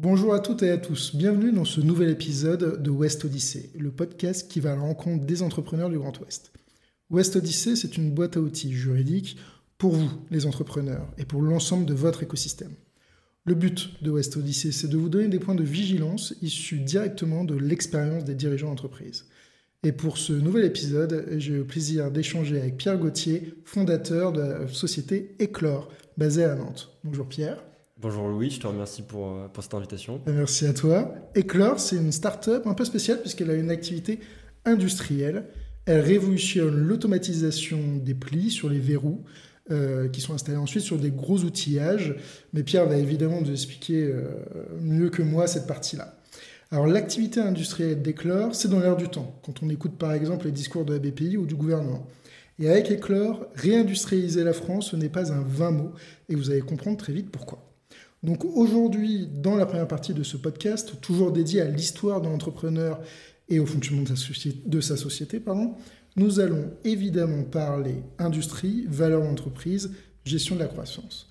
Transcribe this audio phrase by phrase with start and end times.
[0.00, 3.90] Bonjour à toutes et à tous, bienvenue dans ce nouvel épisode de West Odyssey, le
[3.90, 6.52] podcast qui va à la rencontre des entrepreneurs du Grand Ouest.
[7.10, 9.38] West Odyssey, c'est une boîte à outils juridique
[9.76, 12.74] pour vous, les entrepreneurs, et pour l'ensemble de votre écosystème.
[13.44, 17.42] Le but de West Odyssey, c'est de vous donner des points de vigilance issus directement
[17.42, 19.24] de l'expérience des dirigeants d'entreprise.
[19.82, 24.68] Et pour ce nouvel épisode, j'ai le plaisir d'échanger avec Pierre Gauthier, fondateur de la
[24.68, 26.96] société Éclore, basée à Nantes.
[27.02, 27.67] Bonjour Pierre.
[28.00, 30.20] Bonjour Louis, je te remercie pour, euh, cette invitation.
[30.28, 31.12] Merci à toi.
[31.34, 34.20] Éclore, c'est une start-up un peu spéciale puisqu'elle a une activité
[34.64, 35.46] industrielle.
[35.84, 39.24] Elle révolutionne l'automatisation des plis sur les verrous
[39.72, 42.14] euh, qui sont installés ensuite sur des gros outillages.
[42.52, 44.28] Mais Pierre va évidemment nous expliquer euh,
[44.80, 46.20] mieux que moi cette partie-là.
[46.70, 50.52] Alors l'activité industrielle d'Éclore, c'est dans l'air du temps, quand on écoute par exemple les
[50.52, 52.06] discours de la BPI ou du gouvernement.
[52.60, 55.92] Et avec Éclore, réindustrialiser la France, ce n'est pas un vain mot,
[56.28, 57.67] et vous allez comprendre très vite pourquoi.
[58.22, 63.00] Donc aujourd'hui, dans la première partie de ce podcast, toujours dédié à l'histoire de l'entrepreneur
[63.48, 65.40] et au fonctionnement de sa société,
[66.16, 69.92] nous allons évidemment parler industrie, valeur d'entreprise,
[70.24, 71.28] gestion de la croissance.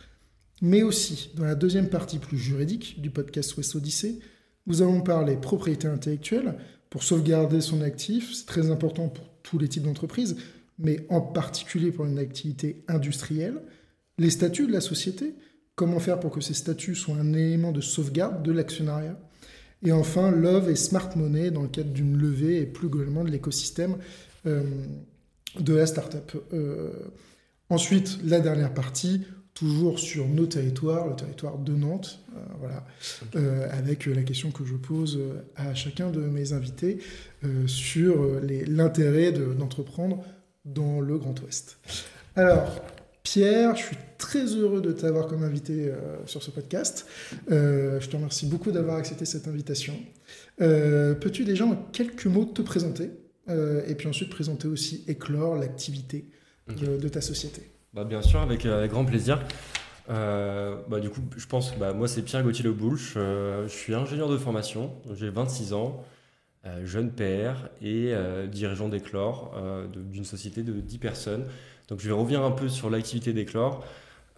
[0.61, 4.19] Mais aussi, dans la deuxième partie plus juridique du podcast West Odyssey,
[4.65, 6.55] nous allons parler propriété intellectuelle
[6.89, 8.33] pour sauvegarder son actif.
[8.33, 10.38] C'est très important pour tous les types d'entreprises,
[10.80, 13.61] mais en particulier pour une activité industrielle.
[14.17, 15.35] Les statuts de la société,
[15.78, 19.17] comment faire pour que ces statuts soient un élément de sauvegarde de l'actionnariat?
[19.86, 23.30] Et enfin, Love et Smart Money dans le cadre d'une levée et plus globalement de
[23.30, 23.98] l'écosystème
[24.48, 24.64] euh,
[25.59, 26.36] de la startup.
[26.52, 26.92] Euh,
[27.70, 29.22] ensuite, la dernière partie,
[29.53, 34.75] toujours sur nos territoires, le territoire de Nantes, euh, voilà, avec la question que je
[34.75, 35.20] pose
[35.55, 36.98] à chacun de mes invités
[37.67, 40.23] sur l'intérêt d'entreprendre
[40.66, 41.78] dans le Grand Ouest.
[42.36, 42.81] Alors,
[43.28, 47.06] Pierre, je suis très heureux de t'avoir comme invité euh, sur ce podcast.
[47.52, 49.95] Euh, je te remercie beaucoup d'avoir accepté cette invitation.
[50.61, 53.11] Euh, peux-tu déjà en quelques mots te présenter
[53.50, 56.26] et puis ensuite présenter aussi Éclore, l'activité
[56.70, 57.70] de, ta société?
[57.93, 59.42] Bah, Bien sûr, avec, grand plaisir.
[60.08, 64.37] bah, du coup, je pense, bah, moi c'est Pierre Gauthier Lebouche, je suis ingénieur de
[64.37, 66.04] formation, j'ai 26 ans,
[66.83, 68.14] jeune père et
[68.52, 69.55] dirigeant d'Éclore,
[69.93, 71.45] d'une société de 10 personnes.
[71.87, 73.83] Donc je vais revenir un peu sur l'activité d'Eclore.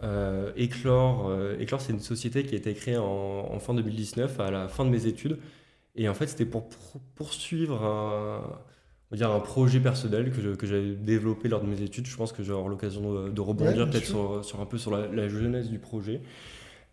[0.02, 4.68] Euh, Eclore, euh, c'est une société qui a été créée en, fin 2019, à la
[4.68, 5.38] fin de mes études.
[5.96, 6.68] Et en fait, c'était pour
[7.16, 12.06] poursuivre un, dire un projet personnel que, que j'avais développé lors de mes études.
[12.06, 15.78] Je pense que j'aurai l'occasion de, rebondir peut-être sur, un peu sur la, jeunesse du
[15.78, 16.22] projet.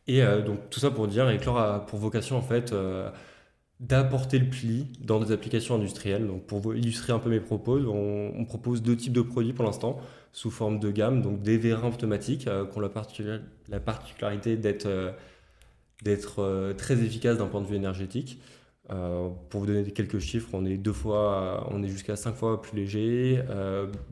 [0.07, 3.09] Et euh, donc tout ça pour dire, Eclore a pour vocation en fait euh,
[3.79, 6.25] d'apporter le pli dans des applications industrielles.
[6.25, 9.99] Donc pour illustrer un peu mes propos, on propose deux types de produits pour l'instant
[10.37, 12.91] sous forme de gamme, donc des vérins automatiques euh, qui ont la,
[13.69, 15.11] la particularité d'être euh,
[16.37, 18.39] euh, très efficaces d'un point de vue énergétique.
[19.49, 22.77] pour vous donner quelques chiffres, on est deux fois, on est jusqu'à cinq fois plus
[22.77, 23.41] léger,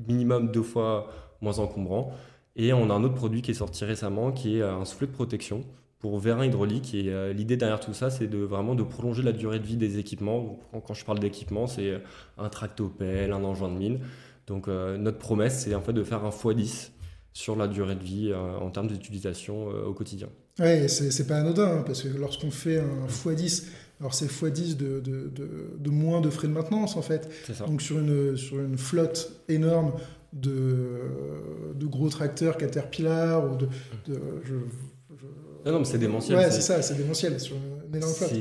[0.08, 2.12] minimum deux fois moins encombrant.
[2.56, 5.12] Et on a un autre produit qui est sorti récemment, qui est un soufflet de
[5.12, 5.64] protection
[6.00, 6.96] pour vérins hydrauliques.
[6.96, 10.00] Et l'idée derrière tout ça, c'est de vraiment de prolonger la durée de vie des
[10.00, 10.58] équipements.
[10.72, 12.02] quand, je parle d'équipement, c'est
[12.40, 14.00] un tractopelle, un engin de mine.
[14.48, 16.90] Donc euh, notre promesse, c'est en fait de faire un x10
[17.34, 20.30] sur la durée de vie euh, en termes d'utilisation euh, au quotidien.
[20.60, 23.66] Oui, c'est pas anodin, hein, parce que lorsqu'on fait un x10,
[24.00, 25.32] alors c'est x10 de, de,
[25.78, 27.30] de, moins de frais de maintenance en fait.
[27.68, 29.94] Donc sur une, sur une flotte énorme
[30.32, 31.02] de,
[31.74, 33.68] de gros tracteurs Caterpillar ou de...
[35.66, 36.38] non, non, mais c'est démentiel.
[36.38, 38.32] Ouais, c'est ça, c'est démentiel sur une énorme flotte.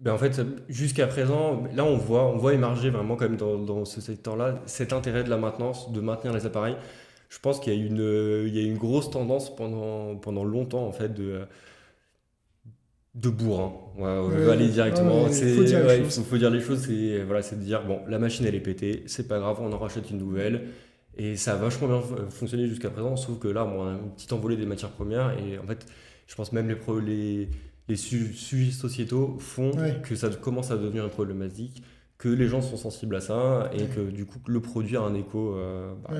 [0.00, 3.58] Ben en fait, jusqu'à présent, là on voit, on voit émerger vraiment quand même dans,
[3.58, 6.76] dans ce secteur-là cet intérêt de la maintenance, de maintenir les appareils.
[7.28, 10.86] Je pense qu'il y a une, il y a une grosse tendance pendant, pendant longtemps
[10.86, 11.42] en fait de
[13.14, 13.72] de bourrin.
[13.98, 15.26] on veut aller directement.
[15.28, 16.86] il faut, dire, faut, dire les choses.
[16.86, 19.72] C'est voilà, c'est de dire bon, la machine elle est pétée, c'est pas grave, on
[19.72, 20.68] en rachète une nouvelle.
[21.16, 24.32] Et ça a vachement bien fonctionné jusqu'à présent, sauf que là, on a une petite
[24.32, 25.84] envolée des matières premières et en fait,
[26.26, 27.48] je pense même les, les
[27.90, 29.72] les sujets sociétaux font
[30.02, 31.82] que ça commence à devenir une problématique,
[32.18, 35.14] que les gens sont sensibles à ça et que du coup le produit a un
[35.14, 35.54] écho.
[35.56, 36.14] Euh, bah,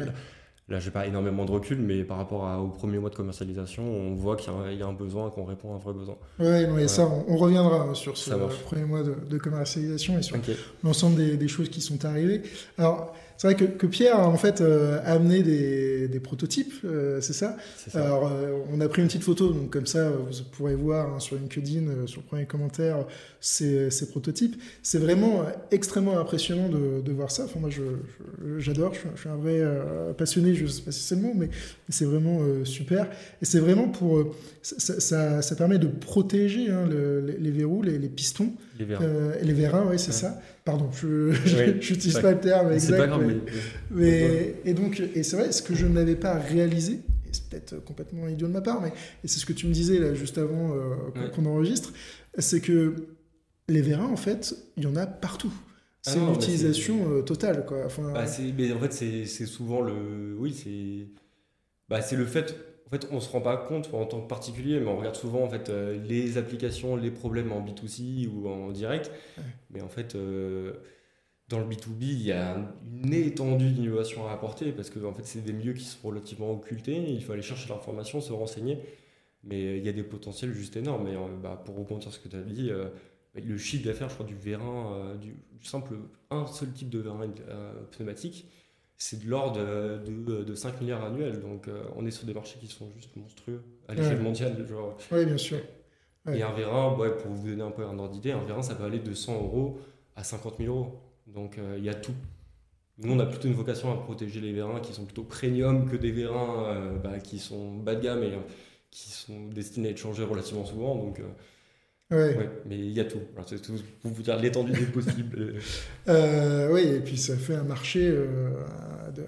[0.69, 4.15] là, j'ai pas énormément de recul, mais par rapport au premier mois de commercialisation, on
[4.15, 6.17] voit qu'il y, a un besoin, qu'on répond à un vrai besoin.
[6.39, 8.31] Oui, mais ça, on, reviendra sur ce
[8.65, 10.37] premier mois de, commercialisation et sur
[10.83, 12.43] l'ensemble des, des, choses qui sont arrivées.
[12.79, 17.57] Alors, c'est vrai que, Pierre a en fait euh, amené des, prototypes, euh, c'est ça,
[17.95, 21.21] Alors, euh, on a pris une petite photo, donc comme ça, vous pourrez voir hein,
[21.21, 23.07] sur LinkedIn, sur le premier commentaire,
[23.41, 24.61] ces, prototypes.
[24.83, 27.45] C'est vraiment extrêmement impressionnant de, voir ça.
[27.45, 27.71] Enfin, moi,
[28.59, 29.65] j'adore, je, je, suis un vrai
[30.19, 31.49] passionné je sais pas si c'est le mot, mais
[31.89, 33.09] c'est vraiment super.
[33.41, 34.35] Et c'est vraiment pour.
[34.61, 38.53] Ça, ça, permet de protéger hein, les, verrous, les, pistons.
[38.79, 39.07] Les vérins.
[39.43, 40.39] les vérins, oui, c'est ça.
[40.65, 41.33] Pardon, je
[41.73, 42.99] n'utilise pas, le terme exact.
[42.99, 43.35] Pas grave,
[43.91, 47.85] mais, et donc, et c'est vrai, ce que je n'avais pas réalisé, et c'est peut-être
[47.85, 48.93] complètement idiot de ma part, mais
[49.25, 50.75] c'est ce que tu me disais là juste avant
[51.35, 51.93] qu'on enregistre,
[52.39, 52.95] c'est que
[53.71, 55.53] les vérins, en fait, il y en a partout.
[56.07, 57.85] Ah c'est une utilisation euh, totale, quoi.
[57.85, 58.25] Enfin, bah,
[58.57, 60.35] mais en fait, c'est souvent le.
[60.39, 61.09] Oui, c'est.
[61.89, 62.57] Bah, c'est le fait.
[62.91, 65.45] En fait, on se rend pas compte en tant que particulier, mais on regarde souvent
[65.45, 69.13] en fait euh, les applications, les problèmes en B2C ou en direct.
[69.71, 70.73] Mais en fait, euh,
[71.49, 72.57] dans le B2B, il y a
[73.03, 76.51] une étendue d'innovation à apporter parce que en fait, c'est des milieux qui sont relativement
[76.51, 76.97] occultés.
[76.97, 78.79] Il faut aller chercher l'information, se renseigner.
[79.45, 81.07] Mais il y a des potentiels juste énormes.
[81.09, 82.71] Et bah, pour rebondir sur ce que tu as dit,
[83.35, 85.95] le chiffre d'affaires, je crois, du vérin, euh, du, simple,
[86.31, 88.47] un seul type de vérin euh, pneumatique,
[89.01, 91.41] c'est de l'ordre de, de, 5 milliards annuels.
[91.41, 94.55] Donc euh, on est sur des marchés qui sont juste monstrueux à l'échelle mondiale.
[94.69, 94.97] Genre.
[95.11, 95.59] Oui, bien sûr.
[96.31, 98.75] Et un vérin, ouais, pour vous donner un peu un ordre d'idée, un vérin, ça
[98.75, 99.81] peut aller de 100 euros
[100.17, 101.01] à 50 000 euros.
[101.27, 102.15] Donc il y a tout.
[102.99, 105.97] Nous, on a plutôt une vocation à protéger les vérins qui sont plutôt premium que
[105.97, 108.33] des vérins bah, qui sont bas de gamme et
[108.91, 110.95] qui sont destinés à être changés relativement souvent.
[110.97, 111.23] Donc,
[112.11, 112.51] Ouais.
[112.67, 113.21] mais il y a tout.
[113.47, 115.55] C'est tout pour vous dire l'étendue des possibles.
[116.09, 118.51] euh, oui, et puis ça fait un marché, euh,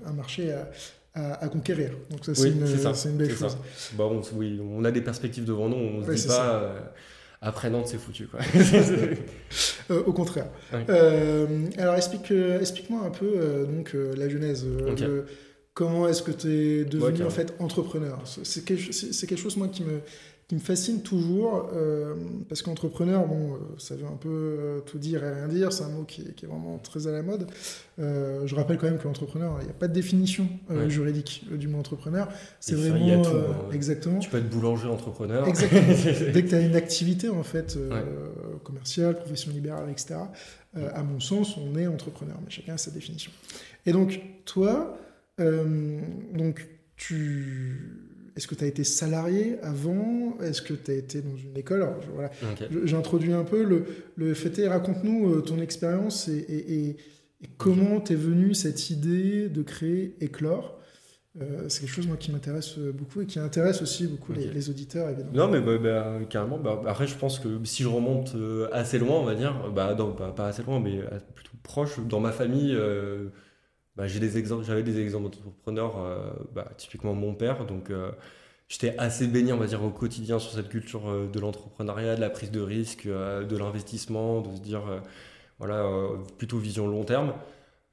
[0.05, 0.52] un marché
[1.14, 1.93] à, à, conquérir.
[2.11, 3.56] Donc ça, c'est une, une, belle chose.
[3.93, 5.76] Bah, on, oui, on a des perspectives devant nous.
[5.76, 6.55] On ne se dit pas.
[6.55, 6.81] Euh,
[7.40, 8.26] après Nantes, c'est foutu.
[8.26, 8.40] Quoi.
[10.06, 10.49] au contraire.
[11.79, 14.67] Alors, explique, explique-moi un peu donc, la genèse.
[15.73, 18.20] comment est-ce que tu es devenu en fait entrepreneur?
[18.25, 20.00] C'est quelque, quelque, chose moi qui me
[20.53, 22.15] qui me fascine toujours, euh,
[22.47, 25.83] parce qu'entrepreneur, bon, euh, ça veut un peu euh, tout dire et rien dire, c'est
[25.83, 27.47] un mot qui est, vraiment très à la mode.
[27.97, 30.47] je rappelle quand même que l'entrepreneur, il n'y a pas de définition
[30.89, 32.29] juridique du mot entrepreneur.
[32.61, 33.23] C'est vraiment...
[33.23, 33.71] tout, hein.
[33.73, 34.19] exactement.
[34.19, 35.49] Tu peux être boulanger entrepreneur.
[35.49, 35.81] Exactement.
[36.35, 37.79] Dès que tu as une activité, en fait,
[38.63, 40.17] commerciale, profession libérale, etc.,
[40.77, 43.33] à mon sens, on est entrepreneur, mais chacun a sa définition.
[43.87, 44.99] Et donc, toi,
[45.39, 50.38] donc, tu est-ce que tu as été salarié avant?
[50.40, 51.87] Est-ce que tu as été dans une école?
[52.14, 52.31] Voilà.
[52.84, 53.84] J'introduis un peu le,
[54.17, 54.69] le FT.
[54.69, 56.96] Raconte-nous euh, ton expérience et,
[57.58, 60.79] comment t'es venu cette idée de créer Éclore?
[61.40, 65.08] Euh, c'est quelque chose moi, qui m'intéresse beaucoup et qui intéresse aussi beaucoup les, auditeurs,
[65.08, 65.32] évidemment.
[65.34, 66.58] Non, mais bah, bah, carrément.
[66.58, 69.96] Bah, après, je pense que si je remonte euh, assez loin, on va dire, bah,
[70.37, 71.00] pas assez loin, mais
[71.34, 72.79] plutôt proche, dans ma famille,
[73.97, 78.11] bah, j'avais des exemples d'entrepreneurs, euh, bah, typiquement mon père, donc euh,
[78.69, 82.21] j'étais assez baigné, on va dire, au quotidien sur cette culture euh, de l'entrepreneuriat, de
[82.21, 84.83] la prise de risque, de l'investissement, de se dire,
[85.59, 85.87] voilà,
[86.39, 87.35] plutôt vision long terme.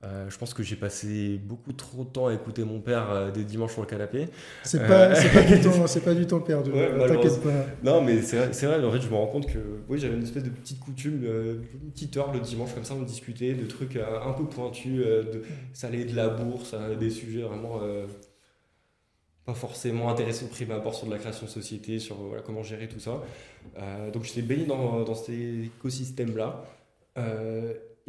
[0.02, 3.74] Je pense que j'ai passé beaucoup trop de temps à écouter mon père des dimanches
[3.74, 4.28] sur le canapé.
[4.64, 6.72] C'est pas, pas, du temps, pas du temps perdu.
[6.72, 7.66] T'inquiète pas.
[7.84, 9.60] Non, mais c'est vrai, vrai, en fait, je me rends compte que
[9.90, 13.02] oui, j'avais une espèce de petite coutume, une petite heure le dimanche, comme ça, on
[13.02, 15.44] discutait de trucs un peu pointus, de,
[15.74, 17.82] ça allait de la bourse, des sujets vraiment
[19.46, 22.64] pas forcément intéressants au prime abord sur de la création de société, sur voilà, comment
[22.64, 23.22] gérer tout ça.
[24.14, 26.64] donc, j'étais baigné dans, dans cet écosystème-là.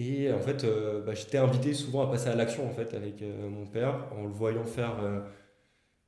[0.00, 3.20] Et en fait, euh, bah, j'étais invité souvent à passer à l'action en fait avec
[3.20, 5.20] euh, mon père, en le voyant faire euh,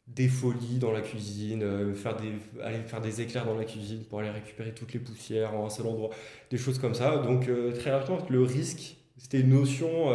[0.07, 4.21] des folies dans la cuisine, faire des, aller faire des éclairs dans la cuisine pour
[4.21, 6.09] aller récupérer toutes les poussières en un seul endroit,
[6.51, 7.19] des choses comme ça.
[7.19, 10.11] Donc très rapidement, le risque, c'était une notion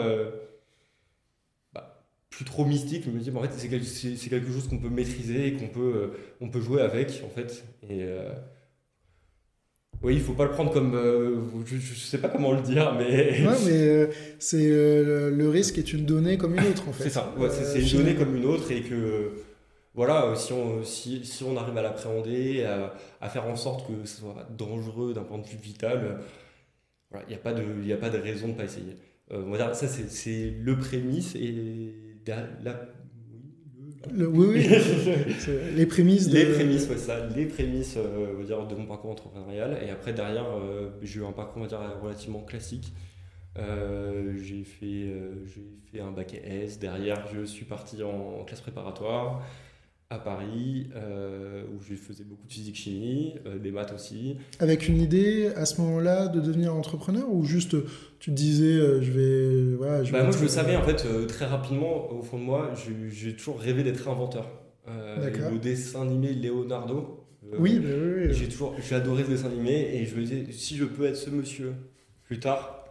[1.74, 3.06] bah, plus trop mystique.
[3.06, 6.12] Je me dis, en fait, c'est quelque, quelque, chose qu'on peut maîtriser et qu'on peut,
[6.52, 7.64] peut jouer avec en fait.
[10.04, 10.94] Oui, il faut pas le prendre comme.
[10.94, 13.46] Euh, je, ne sais pas comment le dire, mais.
[13.46, 17.06] Ouais, mais euh, c'est euh, le risque est une donnée comme une autre, en fait.
[17.06, 19.32] c'est ça, c'est une donnée comme une autre, et que.
[19.96, 22.64] Voilà, si on, si, si on arrive à l'appréhender,
[23.20, 26.20] à, faire en sorte que ce soit dangereux d'un point de vue vital,
[27.16, 28.96] il n'y a, pas de, a pas de raison de ne pas essayer.
[29.32, 31.96] on va dire, ça, c'est le prémisse, et
[32.28, 32.80] la,
[34.12, 34.68] oui, oui.
[35.76, 36.30] les prémices.
[36.30, 36.38] De...
[36.38, 37.26] Les prémices, ouais, ça.
[37.36, 39.78] Les prémices euh, dire, de mon parcours entrepreneurial.
[39.86, 42.94] Et après, derrière, euh, j'ai eu un parcours on va dire, relativement classique.
[43.58, 45.12] Euh, j'ai fait,
[45.46, 46.80] j'ai fait un bac S.
[46.80, 49.42] Derrière, je suis parti en classe préparatoire
[50.10, 54.38] à Paris, euh, où je faisais beaucoup de physique-chimie, euh, des maths aussi.
[54.60, 57.76] Avec une idée à ce moment-là de devenir entrepreneur ou juste
[58.20, 59.76] tu te disais euh, je vais.
[59.76, 62.72] Voilà, je bah, moi je le savais en fait très rapidement, au fond de moi,
[63.10, 64.50] j'ai toujours rêvé d'être inventeur.
[64.88, 67.26] le dessin animé Leonardo.
[67.60, 70.78] oui, bah oui, J'ai toujours j'ai adoré ce dessin animé et je me disais si
[70.78, 71.74] je peux être ce monsieur
[72.24, 72.86] plus tard,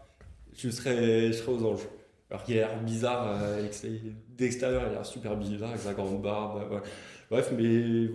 [0.55, 1.89] je serai, je serai aux anges.
[2.31, 3.39] Alors qu'il a l'air bizarre,
[4.37, 6.83] d'extérieur, il a l'air super bizarre avec sa grande barbe.
[7.31, 8.09] Bref, mais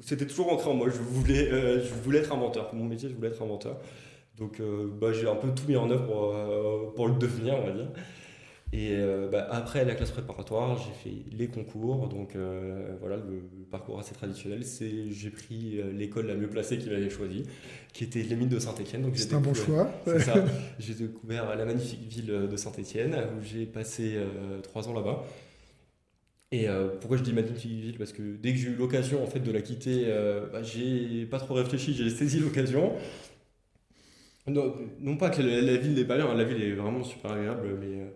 [0.00, 0.88] c'était toujours ancré en moi.
[0.88, 2.68] Je voulais, je voulais être inventeur.
[2.68, 3.78] Pour mon métier, je voulais être inventeur.
[4.38, 4.60] Donc
[5.00, 7.88] bah, j'ai un peu tout mis en œuvre pour, pour le devenir, on va dire.
[8.72, 12.08] Et euh, bah, après la classe préparatoire, j'ai fait les concours.
[12.08, 14.64] Donc euh, voilà, le, parcours assez traditionnel.
[14.64, 17.44] C'est j'ai pris euh, l'école la mieux placée qu'il avait choisie,
[17.92, 19.10] qui était les mines de Saint-Étienne.
[19.14, 19.90] C'est un bon choix.
[20.04, 20.34] C'est ça.
[20.78, 24.18] J'ai découvert la magnifique ville de Saint-Étienne où j'ai passé
[24.62, 25.24] trois ans là-bas.
[26.52, 26.66] Et
[27.00, 27.98] pourquoi je dis magnifique ville?
[27.98, 30.06] Parce que dès que j'ai eu l'occasion en fait de la quitter,
[30.52, 32.92] bah, j'ai pas trop réfléchi, j'ai saisi l'occasion.
[34.46, 38.10] Non, pas que la, ville n'est pas bien, la ville est vraiment super agréable, mais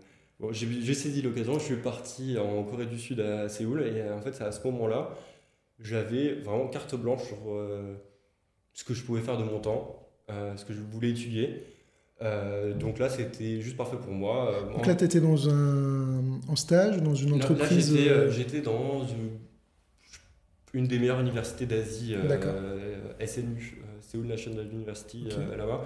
[0.52, 4.40] j'ai saisi l'occasion, je suis parti en Corée du Sud à Séoul et en fait
[4.42, 5.10] à ce moment-là,
[5.78, 7.94] j'avais vraiment carte blanche sur euh,
[8.72, 11.62] ce que je pouvais faire de mon temps, euh, ce que je voulais étudier.
[12.22, 14.52] Euh, donc là, c'était juste parfait pour moi.
[14.72, 17.96] donc là, tu étais dans un en stage, dans une entreprise
[18.30, 19.04] J'étais dans
[20.74, 22.14] une, des meilleures universités d'Asie,
[23.24, 25.84] SNU, Seoul National University, là-bas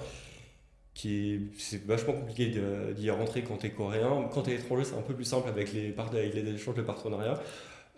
[0.98, 2.52] c'est vachement compliqué
[2.96, 4.28] d'y rentrer quand tu es coréen.
[4.32, 6.82] Quand tu es étranger, c'est un peu plus simple avec les, avec les échanges de
[6.82, 7.40] partenariat.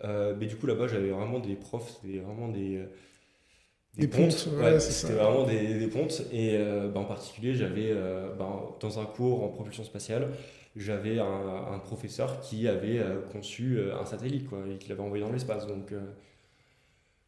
[0.03, 2.77] Euh, mais du coup, là-bas, j'avais vraiment des profs, c'était vraiment des.
[2.77, 2.85] Euh,
[3.97, 6.23] des, pontes, c'était vraiment des, des, pontes.
[6.31, 7.93] Et euh, bah, en particulier, j'avais,
[8.37, 10.29] bah, dans un cours en propulsion spatiale,
[10.77, 13.01] j'avais un, un, professeur qui avait
[13.33, 15.67] conçu un satellite quoi, et qui l'avait envoyé dans l'espace.
[15.67, 15.93] Donc,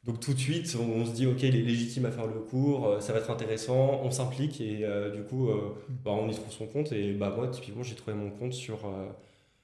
[0.04, 2.88] donc tout de suite, on, se dit, ok, il est légitime à faire le cours,
[2.88, 6.36] euh, ça va être intéressant, on s'implique et euh, du coup, euh, bah, on y
[6.36, 6.92] trouve son compte.
[6.92, 8.80] Et bah, moi, typiquement, j'ai trouvé mon compte sur,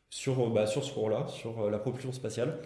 [0.10, 2.62] sur, bah, sur ce cours-là, sur la propulsion spatiale.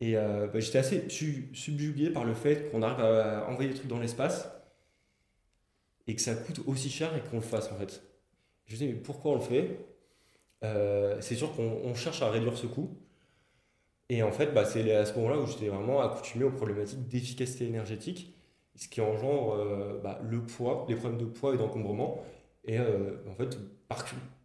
[0.00, 3.98] Et bah, j'étais assez subjugué par le fait qu'on arrive à envoyer des trucs dans
[3.98, 4.48] l'espace
[6.06, 8.02] et que ça coûte aussi cher et qu'on le fasse en fait.
[8.66, 9.78] Je me disais, mais pourquoi on le fait?
[11.20, 12.96] C'est sûr qu'on cherche à réduire ce coût.
[14.10, 17.66] Et en fait, bah, c'est à ce moment-là où j'étais vraiment accoutumé aux problématiques d'efficacité
[17.66, 18.34] énergétique,
[18.76, 22.22] ce qui engendre euh, bah, le poids, les problèmes de poids et d'encombrement.
[22.64, 23.58] Et euh, en fait,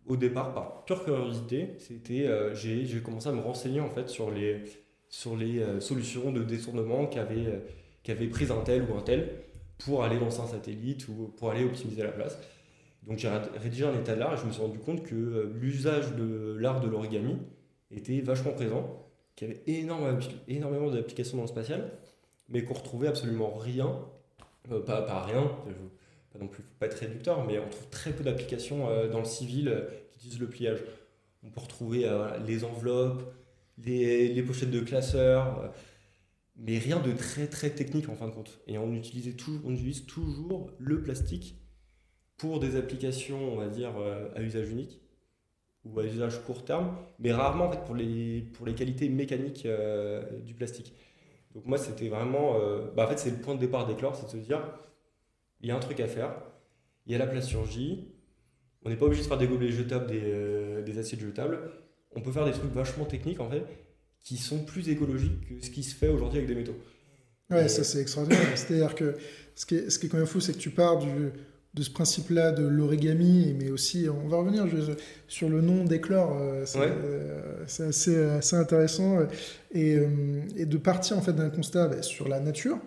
[0.05, 1.75] au départ, par pure curiosité,
[2.11, 4.63] euh, j'ai, commencé à me renseigner en fait sur les,
[5.09, 7.61] sur les solutions de détournement qu'avait,
[8.03, 9.29] qu'avait prise un tel ou un tel
[9.77, 12.37] pour aller lancer un satellite ou pour aller optimiser la place.
[13.03, 13.29] Donc j'ai
[13.61, 16.81] rédigé un état de l'art et je me suis rendu compte que l'usage de l'art
[16.81, 17.37] de l'origami
[17.91, 19.08] était vachement présent
[19.39, 21.93] qui avait énormément, d'applications dans le spatial,
[22.49, 23.97] mais qu'on retrouvait absolument rien,
[24.69, 25.43] euh, pas, rien,
[26.33, 29.25] pas non plus pas être réducteur, mais on trouve très peu d'applications euh, dans le
[29.25, 30.79] civil euh, qui utilisent le pliage.
[31.45, 32.05] On peut retrouver
[32.45, 33.33] les enveloppes,
[33.77, 35.73] les, pochettes de classeurs,
[36.57, 38.59] mais rien de très très technique en fin de compte.
[38.67, 38.89] Et on,
[39.37, 41.55] toujours, on utilise toujours le plastique
[42.35, 43.91] pour des applications, on va dire,
[44.35, 44.99] à usage unique
[45.85, 49.65] ou à usage court terme, mais rarement en fait, pour, les, pour les qualités mécaniques
[49.65, 50.93] euh, du plastique.
[51.53, 52.59] Donc moi, c'était vraiment...
[52.61, 54.61] Euh, bah, en fait, c'est le point de départ d'Eclore, c'est de se dire,
[55.61, 56.35] il y a un truc à faire,
[57.05, 58.07] il y a la J,
[58.83, 61.59] on n'est pas obligé de faire des gobelets jetables, des, euh, des assiettes jetables,
[62.15, 63.63] on peut faire des trucs vachement techniques, en fait,
[64.19, 66.77] qui sont plus écologiques que ce qui se fait aujourd'hui avec des métaux.
[67.49, 68.55] Ouais, ça c'est extraordinaire.
[68.55, 69.17] C'est-à-dire que
[69.55, 71.31] ce qui, est, ce qui est quand même fou, c'est que tu pars du,
[71.79, 74.65] de ce principe-là de l'origami, mais aussi, on va revenir
[75.29, 79.19] sur le nom d'éclore, euh, euh, c'est assez, assez, intéressant,
[79.71, 82.77] et, euh, et, de partir en fait d'un constat bah, sur la nature,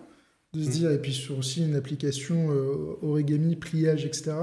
[0.53, 0.71] de se mm.
[0.71, 2.49] dire, et puis sur aussi une application
[3.01, 4.33] origami, pliage, etc.,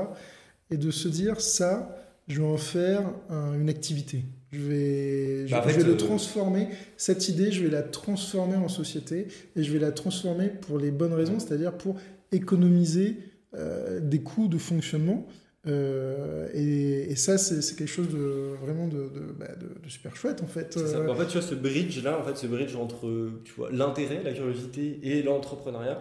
[0.73, 4.25] et de se dire, ça, je vais en faire une activité.
[4.51, 6.67] Je vais, je, bah, vais le transformer,
[6.97, 10.91] cette idée, je vais la transformer en société, et je vais la transformer pour les
[10.91, 11.95] bonnes raisons, c'est-à-dire pour
[12.33, 13.17] économiser
[13.53, 15.27] des coûts de fonctionnement.
[15.67, 20.77] Euh, et, ça, c'est quelque chose de vraiment de, bah, de, super chouette en fait.
[20.77, 23.71] Euh, en fait, tu vois, ce bridge là, en fait, ce bridge entre tu vois
[23.71, 26.01] l'intérêt, la curiosité et l'entrepreneuriat,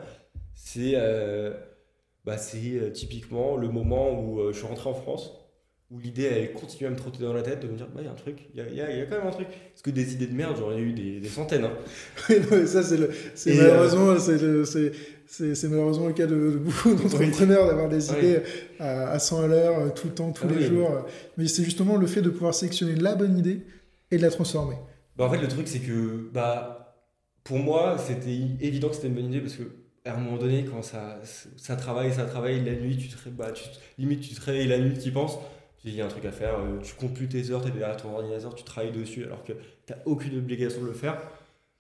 [0.55, 0.95] c'est
[2.25, 5.33] bah, c'est typiquement le moment où je suis rentré en France
[5.91, 8.05] où l'idée elle continue à me trotter dans la tête de me dire bah il
[8.05, 9.89] y a un truc il y a, y a, quand même un truc parce que
[9.89, 11.73] des idées de merde j'en ai eu des, des centaines hein.
[12.67, 14.91] ça c'est malheureusement c'est
[15.29, 18.41] c'est malheureusement le cas de, beaucoup d'entrepreneurs d'avoir des idées
[18.79, 21.05] à, 100 à l'heure, euh, tout le temps, tous ah les jours.
[21.37, 23.61] Mais c'est justement le fait de pouvoir sélectionner la bonne idée
[24.09, 24.75] et de la transformer.
[25.15, 26.95] Bah en fait, le truc, c'est que bah,
[27.43, 29.63] pour moi, c'était évident que c'était une bonne idée parce que
[30.05, 31.19] à un moment donné, quand ça,
[31.57, 33.63] ça travaille, ça travaille, la nuit, tu te, bah, tu,
[33.99, 35.37] limite, tu te réveilles la nuit, tu y penses,
[35.85, 37.71] il y a un truc à faire, euh, tu comptes plus tes heures, tu es
[37.71, 41.17] derrière ton ordinateur, tu travailles dessus alors que tu n'as aucune obligation de le faire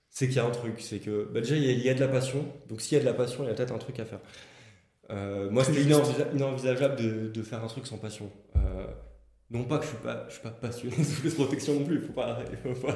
[0.09, 0.75] c'est qu'il y a un truc.
[0.79, 2.45] C'est que bah, déjà, il y, a, de la passion.
[2.67, 4.19] Donc, s'il y a de la passion, il y a peut-être un truc à faire.
[5.11, 8.29] Euh, moi, c'était inenvisageable de, de, faire un truc sans passion.
[8.55, 8.85] Euh,
[9.49, 11.95] Non pas que je suis pas, je suis pas passionné de sous protection non plus,
[11.95, 12.91] il faut pas, faut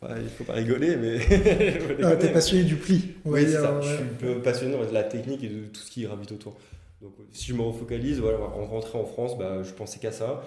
[0.00, 1.18] pas, il faut pas rigoler, mais.
[2.04, 3.14] ah, t'es passionné du pli.
[3.24, 3.80] oui, c'est ça.
[3.80, 6.56] Je suis passionné de la technique et de tout ce qui gravite autour.
[7.00, 10.42] Donc, si je me refocalise, voilà, en rentrant en France, bah, je pensais qu'à ça.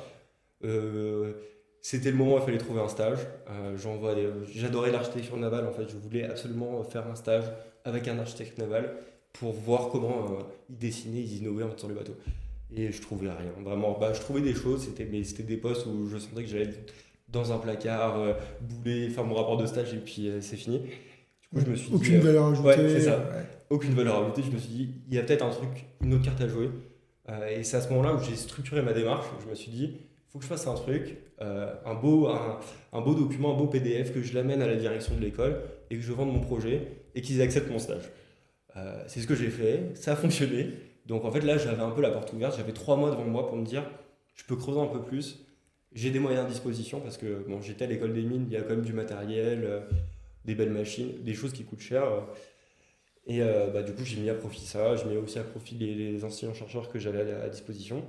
[0.64, 1.34] Euh,
[1.82, 3.20] c'était le moment où il fallait trouver un stage.
[3.50, 3.76] Euh,
[4.54, 5.90] J'adorais l'architecture navale, en fait.
[5.90, 7.44] Je voulais absolument faire un stage
[7.86, 8.96] avec un architecte naval
[9.34, 12.16] pour voir comment euh, ils dessinaient, ils innovaient sur les bateaux.
[12.76, 13.52] Et je trouvais rien.
[13.64, 16.70] Vraiment, bah, je trouvais des choses, mais c'était des postes où je sentais que j'allais
[17.28, 20.80] dans un placard, euh, bouler, faire mon rapport de stage et puis c'est fini.
[20.80, 22.68] Du coup, je me suis Aucune valeur ajoutée.
[22.68, 23.20] Ouais, c'est ça.
[23.74, 24.44] Aucune valeur ajoutée.
[24.44, 26.70] Je me suis dit, il y a peut-être un truc, une autre carte à jouer.
[27.50, 29.26] et c'est à ce moment-là où j'ai structuré ma démarche.
[29.44, 33.16] Je me suis dit, il faut que je fasse un truc, un, beau, un, beau
[33.16, 36.14] document, un beau PDF, que je l'amène à la direction de l'école et que je
[36.14, 38.12] vende mon projet et qu'ils acceptent mon stage.
[39.08, 40.70] c'est ce que j'ai fait, ça a fonctionné.
[41.08, 43.48] Donc en fait là j'avais un peu la porte ouverte, j'avais trois mois devant moi
[43.48, 43.84] pour me dire
[44.36, 45.46] je peux creuser un peu plus,
[45.94, 48.58] j'ai des moyens à disposition parce que bon, j'étais à l'école des mines, il y
[48.58, 49.80] a quand même du matériel, euh,
[50.46, 52.04] des belles machines, des choses qui coûtent cher.
[53.28, 53.32] Euh.
[53.32, 55.76] et euh, bah, du coup j'ai mis à profit ça, j'ai mis aussi à profit
[55.76, 58.04] les, enseignants-chercheurs que j'avais à, disposition.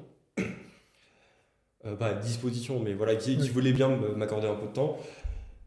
[1.82, 4.98] pas à disposition, mais voilà, qui, qui voulaient bien m'accorder un peu de temps.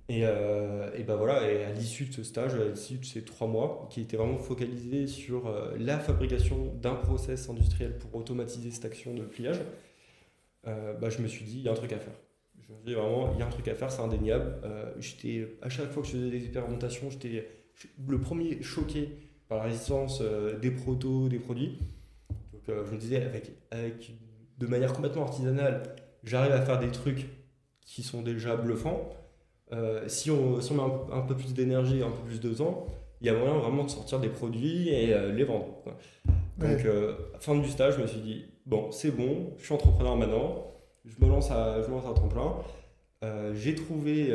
[0.10, 3.24] Et, euh, et ben voilà, et à l'issue de ce stage, à l'issue de ces
[3.26, 8.72] trois mois, qui était vraiment focalisé sur euh, la fabrication d'un process industriel pour automatiser
[8.72, 9.60] cette action de pliage,
[10.66, 12.14] euh, bah, je me suis dit, il y a un truc à faire.
[12.56, 14.56] Je me suis dit vraiment, il y a un truc à faire, c'est indéniable.
[15.00, 17.50] j'étais, à chaque fois que je faisais des expérimentations, j'étais
[18.08, 19.10] le premier choqué
[19.48, 20.22] par la résistance
[20.62, 21.80] des protos, des produits.
[22.54, 24.14] Donc je me disais, avec, avec,
[24.58, 25.84] de manière complètement artisanale,
[26.24, 27.28] j'arrive à faire des trucs
[27.86, 29.10] qui sont déjà bluffants.
[29.74, 32.86] Euh, si, on, met un, peu plus d'énergie, un peu plus de temps,
[33.22, 35.68] il y a moyen vraiment de sortir des produits et euh, les vendre.
[36.58, 40.16] Donc, euh, fin du stage, je me suis dit, bon, c'est bon, je suis entrepreneur
[40.16, 40.74] maintenant,
[41.06, 42.56] je me lance à, je me lance à tremplin.
[43.54, 44.34] j'ai trouvé,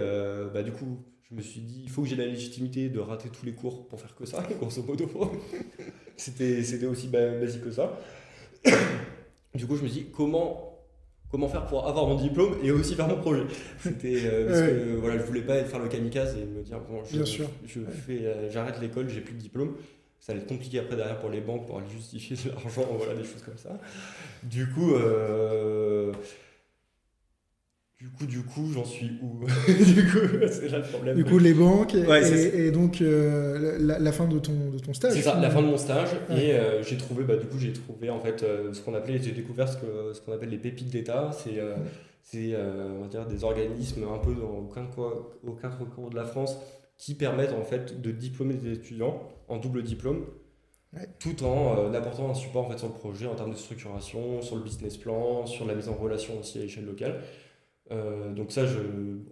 [0.52, 3.31] bah, du coup, je me suis dit, il faut que j'ai la légitimité de rater
[3.31, 5.09] tous les cours pour faire que ça, grosso modo.
[6.17, 7.99] C'était aussi basique que ça.
[9.55, 10.69] du coup, je me suis dit, comment
[11.31, 13.45] comment faire pour avoir mon diplôme et aussi faire mon projet?
[13.79, 17.03] C'était euh, parce que voilà, je voulais pas faire le kamikaze et me dire bon,
[17.11, 19.75] je, je fais, euh, j'arrête l'école, j'ai plus de diplôme.
[20.21, 23.14] Ça allait être compliqué après derrière pour les banques pour aller justifier de l'argent, voilà
[23.14, 23.81] des choses comme ça.
[24.42, 26.12] Du coup, euh,
[28.03, 29.45] du coup, du coup, j'en suis où
[29.95, 30.19] Du coup,
[30.51, 31.15] c'est là le problème.
[31.15, 35.12] Du coup, les banques et, donc euh, la, fin de ton, de ton stage.
[35.12, 36.09] C'est ça, la fin de mon stage.
[36.31, 39.21] Et euh, j'ai trouvé, bah, du coup, j'ai trouvé en fait euh, ce qu'on appelait,
[39.23, 41.31] j'ai découvert ce qu'on ce appelle les pépites d'État.
[41.33, 41.61] C'est
[42.25, 44.88] c'est on va dire des organismes un peu dans aucun,
[45.47, 46.57] au quatre coins de la France
[46.99, 50.25] qui permettent en fait de diplômer des étudiants en double diplôme.
[51.21, 54.57] tout en apportant un support en fait sur le projet en termes de structuration, sur
[54.57, 57.21] le business plan, sur la mise en relation aussi à l'échelle locale.
[57.90, 58.79] Euh, donc ça, je,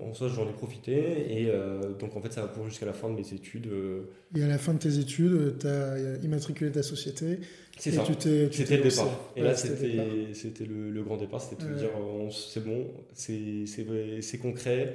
[0.01, 1.41] en soi, j'en ai profité.
[1.41, 3.69] Et euh, donc, en fait, ça va pour jusqu'à la fin de mes études.
[3.69, 4.03] Euh.
[4.35, 7.39] Et à la fin de tes études, tu as immatriculé ta société.
[7.79, 8.05] C'est ça.
[8.05, 9.33] C'était le départ.
[9.37, 11.41] Et là, c'était le, le, grand départ.
[11.41, 11.91] C'était de dire,
[12.31, 14.95] c'est bon, c'est concret.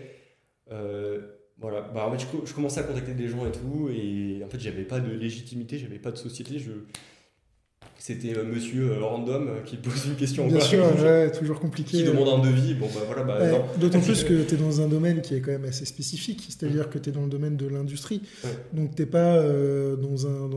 [0.68, 1.82] voilà.
[1.94, 3.90] Bah, en fait, je, je, commençais à contacter des gens et tout.
[3.90, 6.60] Et en fait, j'avais pas de légitimité, j'avais pas de société.
[6.60, 6.72] Je,
[8.06, 10.46] c'était euh, monsieur euh, random euh, qui pose une question.
[10.46, 11.98] Bien sûr, ouais, toujours compliqué.
[11.98, 12.76] Qui demande un devis.
[12.76, 15.54] Bon, bah, voilà, bah, D'autant plus que tu es dans un domaine qui est quand
[15.54, 18.22] même assez spécifique, c'est-à-dire que tu es dans le domaine de l'industrie.
[18.74, 20.50] Donc tu n'es pas dans un,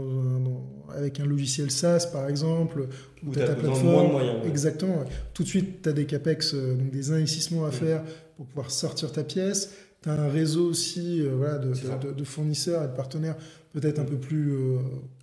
[0.95, 2.87] avec un logiciel SaaS, par exemple,
[3.27, 3.87] où tu as ta plateforme.
[3.87, 5.05] Moins de moyens, Exactement.
[5.33, 8.03] Tout de suite, tu as des CAPEX, donc des investissements à faire
[8.37, 9.73] pour pouvoir sortir ta pièce.
[10.03, 11.73] Tu as un réseau aussi voilà, de,
[12.13, 13.37] de, fournisseurs et de partenaires
[13.73, 14.53] peut-être un peu plus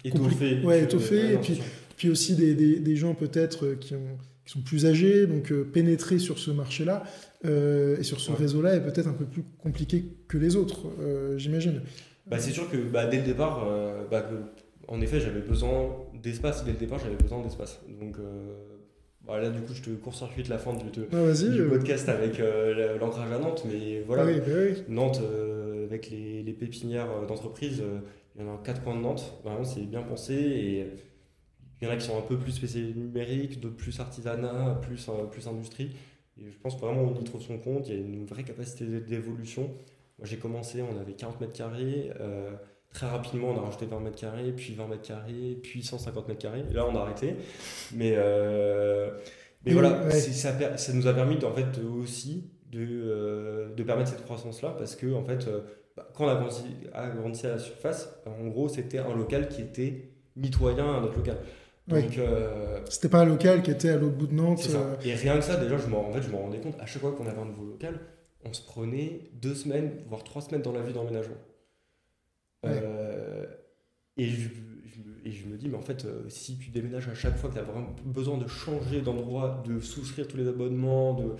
[0.04, 0.62] étoffé.
[0.64, 1.34] Ouais, étoffé.
[1.34, 1.62] et puis
[1.96, 5.64] puis aussi des, des, gens peut-être euh, qui, ont, qui sont plus âgés, donc euh,
[5.64, 7.04] pénétrer sur ce marché-là
[7.46, 10.88] euh, et sur ce réseau-là est peut-être un peu plus compliqué que les autres,
[11.38, 11.82] j'imagine.
[12.28, 13.68] Bah, c'est sûr que bah, dès le départ,
[14.10, 14.28] bah,
[14.88, 16.66] en effet, j'avais besoin d'espace.
[16.66, 17.80] Dès le départ, j'avais besoin d'espace.
[18.00, 18.16] Donc
[19.28, 22.42] bah, là, du coup, je te court-circuite la fin du, ah, podcast avec
[23.00, 23.64] l'ancrage à Nantes.
[23.72, 25.22] Mais voilà, ah Nantes,
[25.84, 27.84] avec les, les pépinières d'entreprise,
[28.36, 29.40] il y en a quatre coins de Nantes.
[29.44, 30.34] Vraiment, c'est bien pensé.
[30.34, 30.88] Et
[31.82, 35.10] il y en a qui sont un peu plus spécialisés numériques, d'autres plus artisanat, plus,
[35.10, 35.96] euh, plus industrie.
[36.40, 37.88] Et je pense vraiment on y trouve son compte.
[37.90, 39.64] Il y a une vraie capacité d'évolution.
[40.18, 42.12] Moi, j'ai commencé, on avait 40 mètres carrés.
[42.20, 42.52] Euh,
[42.94, 46.42] très rapidement, on a rajouté 20 mètres carrés, puis 20 mètres carrés, puis 150 mètres
[46.42, 46.64] carrés.
[46.70, 47.36] Et là, on a arrêté.
[47.94, 49.12] Mais, euh,
[49.66, 54.76] mais voilà, ça, ça, nous a permis en fait, aussi de, de permettre cette croissance-là
[54.78, 55.50] parce que en fait,
[55.98, 60.10] bah, quand on a grandi, à la surface, en gros, c'était un local qui était
[60.36, 61.38] mitoyen à notre local.
[61.88, 64.68] Donc, euh, C'était pas un local qui était à l'autre bout de Nantes.
[64.74, 66.76] euh, Et rien que ça, déjà, je en fait, je m'en rendais compte.
[66.80, 68.00] À chaque fois qu'on avait un nouveau local,
[68.44, 71.36] on se prenait deux semaines, voire trois semaines dans la vie d'emménagement.
[72.64, 72.72] Ouais.
[72.84, 73.46] Euh,
[74.18, 77.14] et, je, je me- et je me dis, mais en fait, si tu déménages à
[77.14, 81.14] chaque fois que tu as vraiment besoin de changer d'endroit, de souscrire tous les abonnements,
[81.14, 81.34] de.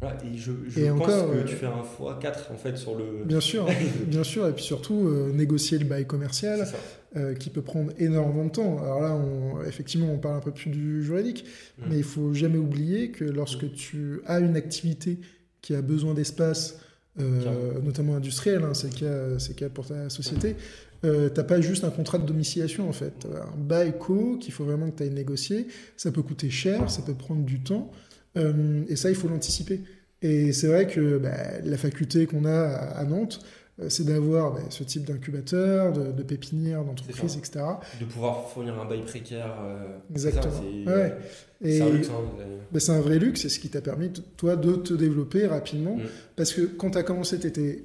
[0.00, 2.96] Voilà, et je, je Et pense encore, que tu fais un x4 en fait sur
[2.96, 3.24] le.
[3.24, 3.66] Bien sûr,
[4.06, 6.66] bien sûr, et puis surtout euh, négocier le bail commercial.
[7.16, 8.78] Euh, qui peut prendre énormément de temps.
[8.78, 11.44] Alors là, on, effectivement, on parle un peu plus du juridique,
[11.78, 11.82] Mm.
[11.90, 15.18] mais il faut jamais oublier que lorsque tu as une activité
[15.60, 16.78] qui a besoin d'espace,
[17.20, 20.56] euh, notamment industriel, hein, c'est le cas, c'est le cas pour ta société,
[21.04, 24.52] euh, t'as pas juste un contrat de domiciliation en fait, T'as un bail co qu'il
[24.52, 25.66] faut vraiment que tu ailles négocier.
[25.96, 27.90] Ça peut coûter cher, ça peut prendre du temps,
[28.36, 29.80] euh, et ça il faut l'anticiper.
[30.22, 33.46] Et c'est vrai que bah, la faculté qu'on a à, Nantes, euh,
[33.88, 37.64] c'est d'avoir bah, ce type d'incubateur, de, de pépinière, d'entreprise, etc.
[38.00, 39.54] De pouvoir fournir un bail précaire.
[39.62, 40.52] euh, Exactement.
[40.84, 41.16] c'est Ouais.
[41.62, 42.08] C'est un luxe.
[42.10, 44.94] hein, euh, bah, c'est un vrai luxe, c'est ce qui t'a permis, toi, de te
[44.94, 45.96] développer rapidement.
[45.96, 46.02] Mm.
[46.36, 47.84] Parce que quand tu as commencé, tu étais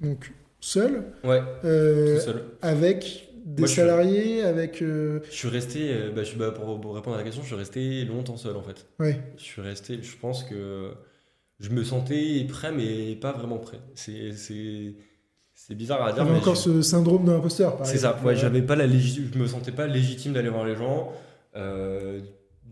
[0.00, 2.42] donc seul, Ouais, euh, tout seul.
[2.60, 4.82] avec des Moi, je suis- salariés, avec.
[4.82, 7.42] euh, Je suis resté, euh, bah, je suis, bah, pour, pour répondre à la question,
[7.42, 8.86] je suis resté longtemps seul en fait.
[9.00, 10.92] Ouais, Je suis resté, je pense que
[11.60, 13.78] je me sentais prêt, mais pas vraiment prêt.
[13.94, 14.32] C'est,
[15.72, 16.16] c'est, bizarre à dire.
[16.16, 19.38] t'avais mais encore ce syndrome de l'imposteur, C'est ça, ouais, j'avais pas la légi- je
[19.38, 21.12] me sentais pas légitime d'aller voir les gens.
[21.56, 22.20] Euh,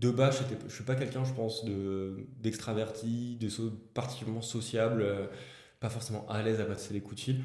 [0.00, 5.02] de base, j'étais- je suis pas quelqu'un, je pense, de, d'extraverti, de so- particulièrement sociable,
[5.02, 5.26] euh,
[5.80, 7.36] pas forcément à l'aise à passer les coups de fil.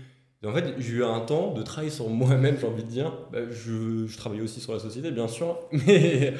[0.43, 3.11] Et en fait, j'ai eu un temps de travailler sur moi-même, j'ai envie de dire.
[3.31, 6.33] Bah, je, je travaillais aussi sur la société, bien sûr, mais,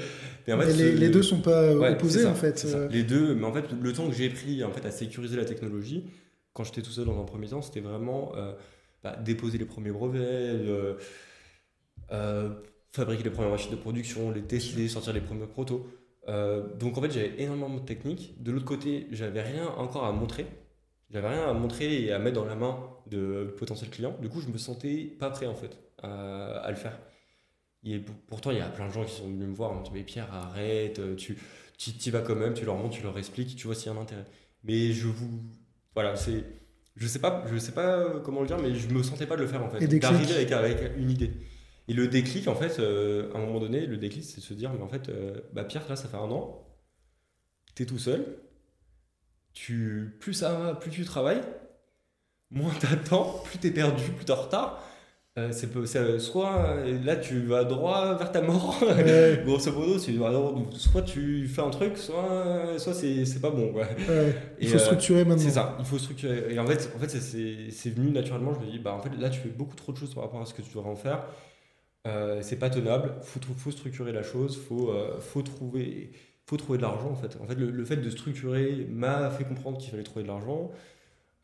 [0.47, 2.63] mais en fait, Mais les, ce- les deux sont pas Ouais, opposés, ça, en fait.
[2.65, 5.36] euh, Les deux, mais en fait, le temps que j'ai pris en fait, à sécuriser
[5.38, 6.06] la technologie,
[6.54, 8.54] quand j'étais tout seul dans un premier temps, c'était vraiment euh,
[9.06, 10.96] bah, déposer les premiers brevets, euh,
[12.12, 12.50] euh,
[12.89, 15.86] fabriquer les premières machines de production, les tester, sortir les premiers protos.
[16.28, 18.41] Euh, donc en fait, j'avais énormément de techniques.
[18.41, 20.48] De l'autre côté, j'avais rien encore à montrer.
[21.12, 24.18] J'avais rien à montrer et à mettre dans la main de potentiels clients.
[24.22, 27.00] Du coup, je me sentais pas prêt en fait à, le faire.
[27.84, 29.82] Et pour- pourtant, il y a plein de gens qui sont venus me voir me
[29.84, 31.38] disant Mais Pierre, arrête, tu
[31.78, 33.96] tu y vas quand même, tu leur montres, tu leur expliques, tu vois s'il y
[33.96, 34.26] a un intérêt.
[34.63, 35.30] Mais je vous.
[35.94, 36.44] Voilà, c'est.
[36.95, 39.41] Je sais pas, je sais pas comment le dire, mais je me sentais pas de
[39.41, 39.86] le faire en fait.
[39.99, 41.31] D'arriver avec, avec une idée.
[41.88, 44.53] Et le déclic, en fait, euh, à un moment donné, le déclic, c'est de se
[44.53, 46.65] dire Mais en fait, euh, bah Pierre, là, ça fait un an,
[47.75, 48.25] t'es tout seul,
[49.53, 51.41] tu, plus ça va, plus tu travailles,
[52.49, 54.84] moins t'attends, plus t'es perdu, plus t'es en retard.
[55.38, 59.41] Euh, c'est c'est- soit euh, là tu vas droit vers ta mort, Ouais.
[59.45, 60.17] grosso modo, tu
[60.78, 63.74] soit tu fais un truc, soit, soit c'est c'est pas bon.
[63.74, 63.82] Quoi.
[63.84, 64.34] ouais.
[64.62, 65.43] Il Et, faut euh, structurer maintenant.
[65.43, 66.54] C'est ça, il faut structurer.
[66.54, 68.54] Et en fait, en fait c'est- venu naturellement.
[68.54, 70.41] Je me dis, bah, en fait, là tu fais beaucoup trop de choses par rapport
[70.41, 71.26] à ce que tu devrais en faire.
[72.08, 76.12] Euh, c'est pas tenable, faut, faut structurer la chose, faut, euh, faut, trouver,
[76.45, 77.36] faut trouver de l'argent en fait.
[77.41, 80.71] En fait, le, le fait de structurer m'a fait comprendre qu'il fallait trouver de l'argent,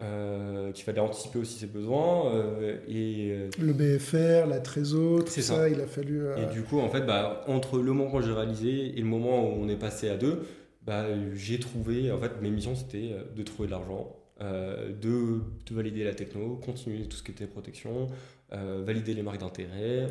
[0.03, 2.33] euh, qu'il fallait anticiper aussi ses besoins.
[2.35, 5.69] euh, et, euh, Le BFR, la Trésor, tout ça, ça.
[5.69, 6.21] il a fallu.
[6.25, 9.05] euh, et du coup, en fait, bah, entre le moment où j'ai réalisé et le
[9.07, 10.41] moment où on est passé à deux,
[10.85, 16.03] bah, j'ai trouvé, en fait, mes missions c'était de trouver de l'argent, de, de valider
[16.03, 18.07] la techno, continuer tout ce qui était protection,
[18.51, 20.07] valider les marques d'intérêt.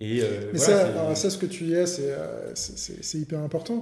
[0.00, 0.20] et Mais
[0.52, 2.14] voilà, ça, alors ça, ce que tu c'est-
[2.54, 3.80] c'est- c'est hyper important.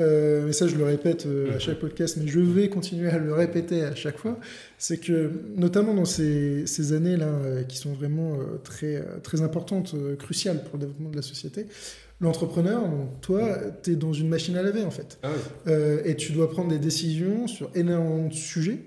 [0.00, 1.60] Euh, mais ça, je le répète euh, à Mhm.
[1.60, 4.40] chaque podcast, mais je vais continuer à le répéter à chaque fois.
[4.76, 10.64] C'est que, notamment dans ces, ces années-là, euh, qui sont vraiment très, très importantes, cruciales
[10.64, 11.66] pour le développement de la société,
[12.20, 12.82] l'entrepreneur,
[13.20, 15.18] toi, tu es dans une machine à laver, en fait.
[15.22, 15.30] Ah
[15.66, 15.72] oui.
[16.04, 18.80] Et tu dois prendre des décisions sur énormément de sujets.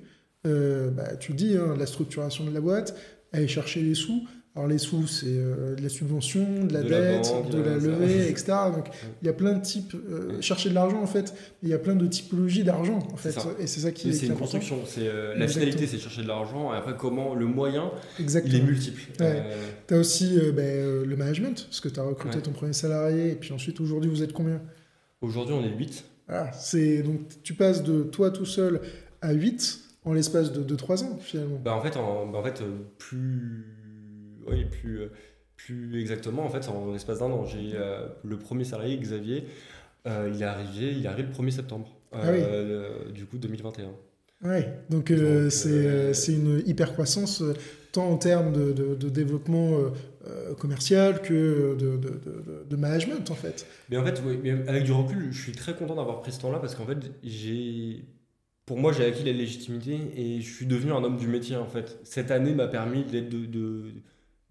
[0.43, 2.95] Bah, tu le dis, hein, la structuration de la boîte,
[3.33, 4.27] aller chercher les sous.
[4.57, 7.59] Alors les sous, c'est euh, de la subvention, de la De la dette, banque, de
[7.61, 8.53] la ouais, levée, etc.
[8.73, 8.87] Donc
[9.21, 11.77] il y a plein de types, euh, chercher de l'argent en fait, il y a
[11.77, 13.37] plein de typologies d'argent en fait.
[13.59, 14.57] Et c'est ça qui, C'est une important.
[14.57, 14.79] construction.
[14.87, 16.73] C'est euh, la finalité, c'est chercher de l'argent.
[16.73, 18.55] Et après, comment le moyen, Exactement.
[18.55, 19.01] il est multiple.
[19.19, 19.43] Ouais.
[19.87, 22.41] Tu as aussi ben, le management, parce que tu as recruté Ouais.
[22.41, 24.59] ton premier salarié, et puis ensuite aujourd'hui vous êtes combien?
[25.21, 26.03] Aujourd'hui, on est 8.
[26.27, 28.81] Voilà, c'est donc tu passes de toi tout seul
[29.21, 31.59] à 8 en l'espace de 2-3 ans finalement.
[31.63, 32.63] Bah en fait, en, bah en fait
[32.97, 33.76] plus,
[34.49, 35.07] oui, plus, euh,
[35.55, 39.45] plus exactement, en fait, en l'espace d'un an, j'ai euh, le premier salarié, Xavier,
[40.07, 43.11] euh, il est arrivé, il est arrivé le 1er septembre, Ah oui.
[43.13, 43.91] du coup 2021.
[44.43, 45.11] Ouais, donc
[45.49, 47.41] c'est une hyper croissance
[47.91, 49.79] tant en termes de, de- de développement
[50.59, 53.65] commercial que de, de- de- de management en fait.
[53.89, 56.39] Mais en fait, oui, mais avec du recul, je suis très content d'avoir pris ce
[56.41, 58.05] temps-là parce qu'en fait, j'ai,
[58.65, 61.65] pour moi, j'ai acquis la légitimité et je suis devenu un homme du métier en
[61.67, 61.99] fait.
[62.03, 63.91] Cette année m'a permis d'être de, de-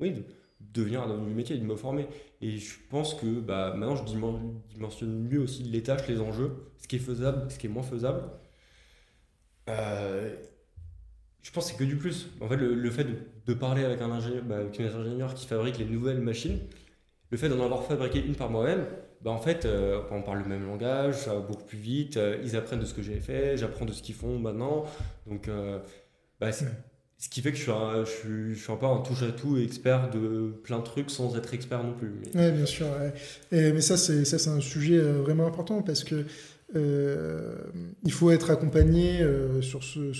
[0.00, 0.22] oui, de,
[0.60, 2.06] devenir un homme du métier de me former.
[2.40, 6.88] Et je pense que bah, maintenant, je dimensionne mieux aussi les tâches, les enjeux, ce
[6.88, 8.22] qui est faisable, ce qui est moins faisable.
[9.68, 10.34] Euh,
[11.42, 12.28] je pense que c'est que du plus.
[12.40, 13.06] En fait, le, fait
[13.46, 16.58] de, parler avec un ingénieur, bah, avec un ingénieur qui fabrique les nouvelles machines,
[17.30, 18.86] le fait d'en avoir fabriqué une par moi-même,
[19.22, 22.38] bah en fait, euh, on parle le même langage, ça va beaucoup plus vite, euh,
[22.44, 24.84] ils apprennent de ce que j'ai fait, j'apprends de ce qu'ils font maintenant.
[25.26, 25.48] Donc,
[26.40, 26.50] bah,
[27.18, 29.56] ce qui fait que je suis, un, suis, je un peu un touche à tout
[29.56, 32.12] expert de plein de trucs sans être expert non plus.
[32.34, 32.86] Oui, bien sûr.
[33.52, 36.24] Mais ça, c'est un sujet vraiment important parce que
[36.74, 39.26] il faut être accompagné
[39.62, 40.12] ce,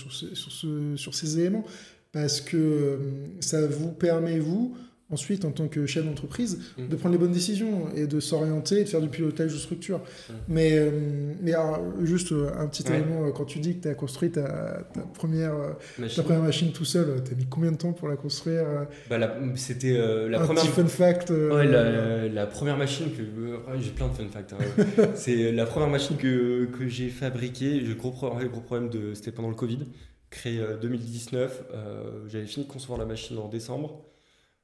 [0.97, 1.65] sur ces éléments
[2.13, 2.99] parce que
[3.41, 4.75] ça vous permet, vous,
[5.11, 6.89] ensuite, en tant que chef d'entreprise, mm.
[6.89, 9.99] de prendre les bonnes décisions et de s'orienter et de faire du pilotage de structure.
[9.99, 10.33] Mm.
[10.49, 10.91] Mais, euh,
[11.41, 11.53] mais
[12.03, 15.55] juste euh, un petit élément, euh, quand tu dis que tu as construit ta, première,
[15.99, 16.17] machine.
[16.17, 18.65] ta première machine tout seul, tu as mis combien de temps pour la construire
[19.09, 19.19] bah,
[19.55, 19.97] C'était
[20.29, 20.65] la un première.
[20.65, 21.31] Petit fun fact.
[21.31, 23.23] Ouais, la, la, première machine que.
[23.79, 24.55] j'ai plein de fun facts.
[24.55, 25.05] Hein.
[25.15, 27.85] C'est la première machine que, que j'ai fabriquée.
[27.85, 29.15] J'ai gros, gros problème de.
[29.15, 29.87] C'était pendant le Covid,
[30.31, 31.63] créé 2019.
[32.29, 34.05] J'avais fini de concevoir la machine en décembre.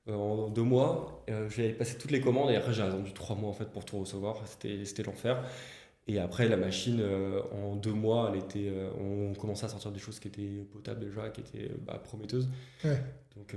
[0.08, 1.24] Euh, en deux mois.
[1.30, 3.84] Euh, j'avais passé toutes les commandes et après j'ai attendu trois mois en fait pour
[3.84, 4.42] tout recevoir.
[4.46, 5.44] C'était l'enfer.
[6.08, 10.00] Et après, la machine, euh, en deux mois, elle était, on commençait à sortir des
[10.00, 12.48] choses qui étaient potables déjà, qui étaient bah, prometteuses.
[13.36, 13.54] Donc,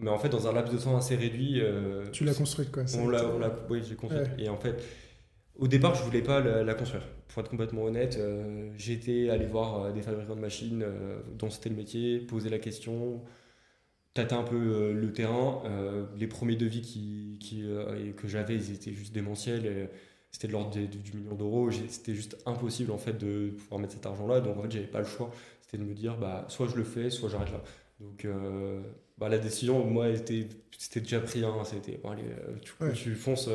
[0.00, 1.62] mais en fait, dans un laps de temps assez réduit.
[2.10, 3.24] tu l'as construite quoi On l'a,
[3.70, 4.30] oui, j'ai construite.
[4.38, 4.82] Et en fait,
[5.56, 7.06] au départ, je voulais pas la, construire.
[7.28, 8.18] Pour être complètement honnête,
[8.76, 10.84] j'étais allé voir des fabricants de machines
[11.38, 13.22] dont c'était le métier, poser la question
[14.14, 15.62] tâter un peu euh, le terrain.
[15.64, 19.88] Euh, les premiers devis qui, qui euh, que j'avais, ils étaient juste démentiels.
[20.30, 21.70] C'était de l'ordre du million d'euros.
[21.70, 24.40] C'était juste impossible en fait de pouvoir mettre cet argent-là.
[24.40, 25.30] Donc en fait, j'avais pas le choix.
[25.60, 27.62] C'était de me dire, bah, soit je le fais, soit j'arrête là.
[28.00, 28.26] Donc
[29.18, 31.44] bah, la décision, moi, c'était déjà pris.
[31.44, 31.54] Hein.
[31.64, 32.24] C'était, bon, allez,
[32.94, 33.50] tu, fonces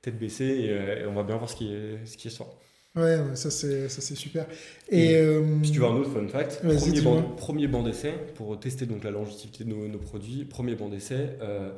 [0.00, 2.56] tête baissée et, on va bien voir ce qui est, ce qui sort.
[2.94, 4.46] Ouais, ça c'est super.
[4.90, 8.60] Et, euh, si tu veux un autre fun fact, premier banc, premier banc d'essai pour
[8.60, 11.72] tester donc la longévité de nos, produits, premier banc d'essai, euh,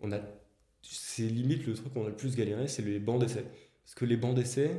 [0.00, 0.18] on a
[0.82, 3.44] c'est limite le truc qu'on a le plus galéré, c'est les bancs d'essai.
[3.84, 4.70] Parce que les bancs d'essai,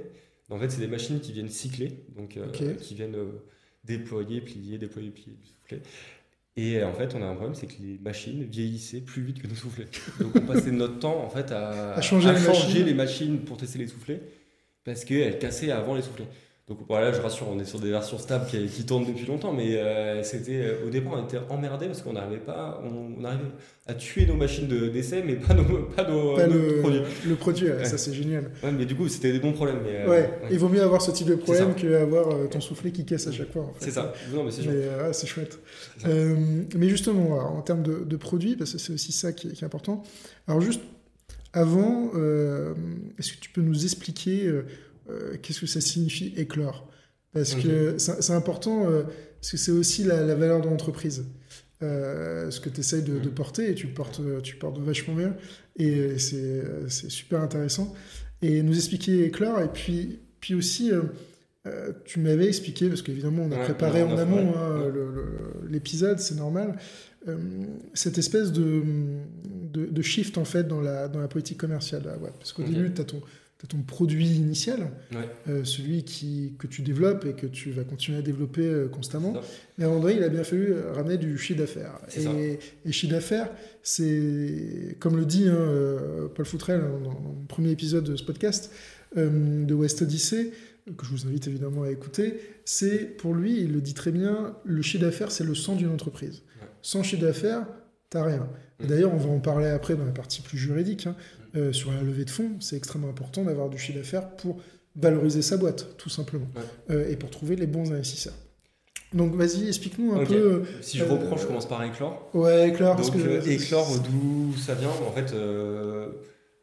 [0.50, 3.18] en fait, c'est des machines qui viennent cycler, donc euh, qui viennent
[3.84, 5.82] déployer, plier, déployer, plier, souffler.
[6.56, 9.48] Et en fait, on a un problème, c'est que les machines vieillissaient plus vite que
[9.48, 9.88] nos soufflets.
[10.20, 14.22] Donc on passait notre temps en fait à, changer, les machines pour tester les soufflets
[14.84, 16.28] parce qu'elle cassait avant les soufflets.
[16.70, 19.76] Donc voilà, je rassure, on est sur des versions stables qui, tournent depuis longtemps, mais
[19.78, 23.42] euh, c'était euh, au départ on était emmerdé parce qu'on n'arrivait pas, on, arrivait
[23.88, 25.64] à tuer nos machines d'essai, mais pas nos,
[25.96, 27.02] pas nos, le, produits.
[27.28, 28.52] Le produit, ça c'est génial.
[28.64, 29.80] Ouais, mais du coup c'était des bons problèmes.
[29.84, 30.30] Mais, euh, ouais.
[30.52, 33.52] il vaut mieux avoir ce type de problème qu'avoir ton soufflet qui casse à chaque
[33.52, 33.64] fois.
[33.64, 33.86] En fait.
[33.86, 34.14] C'est ça.
[34.32, 34.62] Non, mais c'est
[35.12, 35.58] c'est chouette.
[36.06, 39.66] mais justement, en termes de, produits, parce que c'est aussi ça qui est, qui est,
[39.66, 40.04] important.
[40.48, 40.82] Alors juste
[41.54, 42.12] avant,
[43.18, 44.52] est-ce que tu peux nous expliquer
[45.10, 46.90] euh, qu'est-ce que ça signifie éclore?
[47.34, 49.04] Parce que c'est important, euh,
[49.40, 51.26] parce que c'est aussi la, valeur de l'entreprise.
[51.82, 55.36] Euh, ce que tu essayes de, porter et tu portes, tu portes vachement bien
[55.78, 57.94] et c'est super intéressant.
[58.42, 60.92] Et nous expliquer éclore et puis, puis aussi,
[62.06, 64.92] tu m'avais expliqué, parce qu'évidemment on a préparé en amont hein,
[65.70, 66.78] l'épisode, c'est normal,
[67.94, 68.84] cette espèce de,
[69.72, 72.04] de, shift en fait dans la, dans la politique commerciale
[72.40, 73.22] Parce qu'au début, tu as ton
[73.68, 74.92] ton produit initial,
[75.48, 79.34] euh, celui qui, que tu développes et que tu vas continuer à développer euh, constamment.
[79.78, 82.00] Mais André, il a bien fallu euh, ramener du chiffre d'affaires.
[82.16, 83.50] Et, et, chiffre d'affaires,
[83.84, 88.72] c'est, comme le dit hein, Paul Foutrel hein, dans, le premier épisode de ce podcast
[89.16, 90.52] de West Odyssey,
[90.96, 94.56] que je vous invite évidemment à écouter, c'est pour lui, il le dit très bien,
[94.64, 96.44] le chiffre d'affaires, c'est le sang d'une entreprise.
[96.82, 97.66] Sans chiffre d'affaires,
[98.10, 98.50] t'as rien.
[98.80, 98.88] Mm.
[98.88, 101.08] D'ailleurs, on va en parler après dans la partie plus juridique.
[101.08, 101.16] Hein.
[101.56, 104.62] Euh, sur la levée de fonds, c'est extrêmement important d'avoir du chiffre d'affaires pour
[104.96, 106.48] valoriser sa boîte, tout simplement,
[106.92, 108.36] euh, et pour trouver les bons investisseurs.
[109.14, 110.36] Donc vas-y, explique-nous un peu.
[110.36, 112.30] Euh, si je reprends, je commence par Éclore.
[112.36, 112.96] Ouais, Éclore.
[112.96, 113.50] Donc que...
[113.50, 115.34] Éclore, d'où ça vient En fait,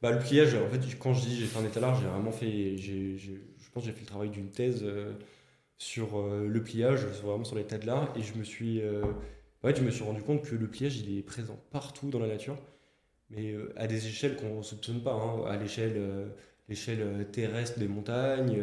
[0.02, 2.76] bah, le pliage, en fait, quand je dis j'ai fait un étalage, j'ai vraiment fait,
[2.76, 4.84] je pense que j'ai fait le travail d'une thèse
[5.78, 8.80] sur le pliage, vraiment sur l'état de l'art, et je me suis,
[9.64, 12.28] ouais, je me suis rendu compte que le pliage, il est présent partout dans la
[12.28, 12.56] nature
[13.30, 15.44] mais euh, à des échelles qu'on ne soupçonne pas, hein.
[15.46, 16.28] à l'échelle euh,
[16.68, 18.62] l'échelle euh, terrestre des montagnes,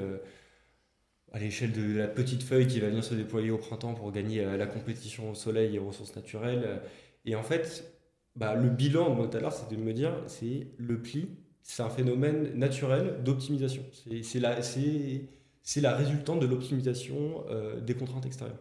[1.32, 4.46] à l'échelle de la petite feuille qui va venir se déployer au printemps pour gagner
[4.58, 6.82] la compétition au soleil et aux ressources naturelles.
[7.26, 7.92] Et en fait,
[8.36, 11.30] bah, le bilan de moi tout à l'heure, c'était de me dire, c'est le pli,
[11.64, 13.84] c'est un phénomène naturel d'optimisation.
[14.22, 17.46] C'est la résultante de l'optimisation
[17.82, 18.60] des contraintes extérieures.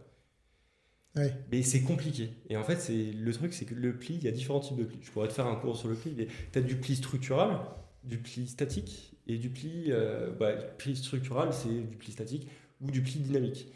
[1.14, 2.30] Mais c'est compliqué.
[2.48, 4.76] Et en fait, c'est le truc, c'est que le pli, il y a différents types
[4.76, 4.98] de plis.
[5.02, 6.26] Je pourrais te faire un cours sur le pli.
[6.52, 7.60] Tu as du pli structural,
[8.04, 12.48] du pli statique et du pli, euh, bah, pli structural, c'est du pli statique
[12.80, 13.68] ou du pli dynamique.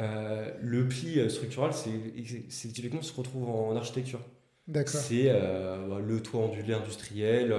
[0.00, 4.20] Euh, le pli euh, structural, c'est typiquement ce qu'on retrouve en architecture.
[4.66, 5.00] D'accord.
[5.00, 7.54] C'est bah, le toit ondulé industriel.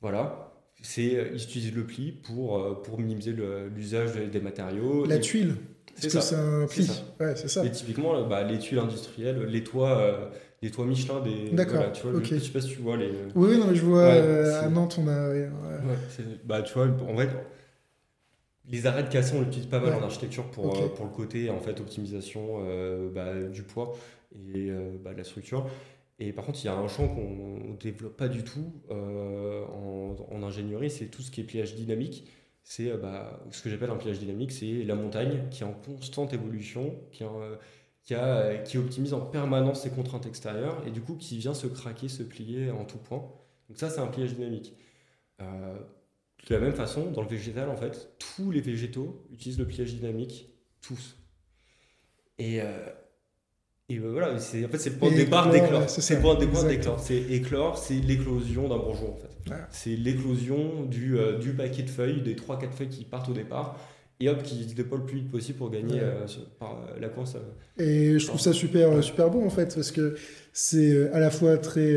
[0.00, 0.46] voilà.
[0.82, 3.34] C'est, ils utilisent le pli pour, pour minimiser
[3.74, 5.04] l'usage des matériaux.
[5.04, 5.56] La tuile
[6.00, 6.20] c'est ça.
[6.20, 6.88] c'est un pli
[7.20, 7.64] Ouais, c'est ça.
[7.64, 10.26] Et typiquement, bah, les tuiles industrielles, les toits, euh,
[10.62, 11.50] les toits Michelin, des.
[11.50, 11.92] D'accord.
[11.92, 13.10] tu vois, je, sais pas si tu vois les.
[13.34, 15.30] Oui, non, je vois euh, à Nantes, on a.
[15.30, 15.48] Ouais,
[16.44, 17.30] bah, tu vois, en fait,
[18.68, 21.50] les arrêts de cassons, on l'utilise pas mal en architecture pour, euh, pour le côté
[21.50, 22.64] en fait, optimisation
[23.12, 23.96] bah, du poids
[24.54, 24.70] et
[25.02, 25.66] bah, de la structure.
[26.22, 30.16] Et par contre, il y a un champ qu'on ne développe pas du tout en,
[30.30, 32.26] en, ingénierie, c'est tout ce qui est pliage dynamique
[32.62, 35.72] c'est euh, bah, ce que j'appelle un pliage dynamique, c'est la montagne qui est en
[35.72, 37.56] constante évolution, qui, euh,
[38.12, 42.08] a, qui optimise en permanence ses contraintes extérieures et du coup qui vient se craquer,
[42.08, 43.32] se plier en tout point.
[43.68, 44.74] Donc ça, c'est un pliage dynamique.
[45.40, 45.78] Euh,
[46.48, 49.94] de la même façon, dans le végétal, en fait, tous les végétaux utilisent le pliage
[49.94, 50.48] dynamique,
[50.80, 51.16] tous.
[52.38, 52.60] Et,
[53.90, 55.90] et voilà, c'est, en fait, c'est le point de départ d'éclore.
[55.90, 57.00] C'est le point de départ d'éclore.
[57.00, 59.54] C'est éclore, c'est l'éclosion d'un bourgeon, en fait.
[59.72, 63.76] C'est l'éclosion du, euh, du paquet de feuilles, des 3-4 feuilles qui partent au départ,
[64.20, 66.24] et hop, qui se déploient le plus vite possible pour gagner euh,
[66.60, 67.36] par, euh, la course.
[67.78, 70.14] et je trouve ça super, super bon, en fait, parce que
[70.52, 71.96] c'est à la fois très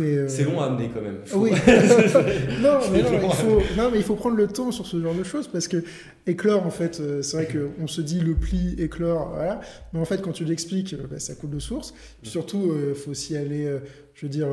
[0.00, 1.18] euh, c'est long à amener quand même.
[1.34, 1.50] Oui.
[2.62, 3.62] non, mais non, il faut...
[3.76, 5.84] non, mais il faut prendre le temps sur ce genre de choses parce que
[6.26, 9.60] éclore, en fait, euh, c'est vrai qu'on se dit le pli, éclore, voilà.
[9.92, 11.94] Mais en fait, quand tu l'expliques, euh, bah, ça coule de source.
[12.22, 13.68] Surtout, il faut aussi aller,
[14.14, 14.48] je veux dire,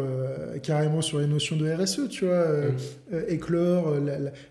[0.63, 2.45] carrément sur les notions de RSE, tu vois.
[3.27, 3.95] éclore,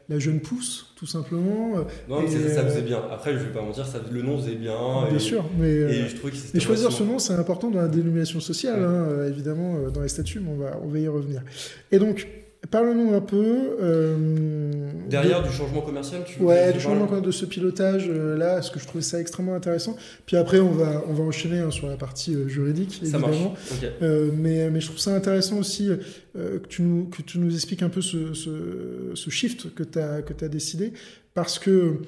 [0.08, 1.84] la, jeune pousse, tout simplement.
[2.08, 3.02] Non, mais ça, faisait bien.
[3.10, 5.08] Après, je vais pas mentir, ça, le nom faisait bien.
[5.08, 5.68] Bien sûr, mais.
[5.68, 10.02] Et je que choisir ce nom, c'est important dans la dénomination sociale, hein, évidemment, dans
[10.02, 11.42] les statuts, mais on va on va y revenir.
[11.90, 12.26] Et donc,
[12.70, 13.76] parle-nous un peu.
[13.80, 18.70] Euh, Derrière du changement commercial, tu Ouais, du changement de ce pilotage euh, là, parce
[18.70, 19.96] que je trouvais ça extrêmement intéressant.
[20.26, 23.54] Puis après, on va, on va enchaîner hein, sur la partie euh, juridique, évidemment.
[24.00, 25.90] mais, mais je trouve ça intéressant aussi
[26.34, 29.98] que, tu nous, que tu nous expliques un peu ce, ce, ce shift que tu
[29.98, 30.92] as, que as décidé,
[31.34, 31.98] parce que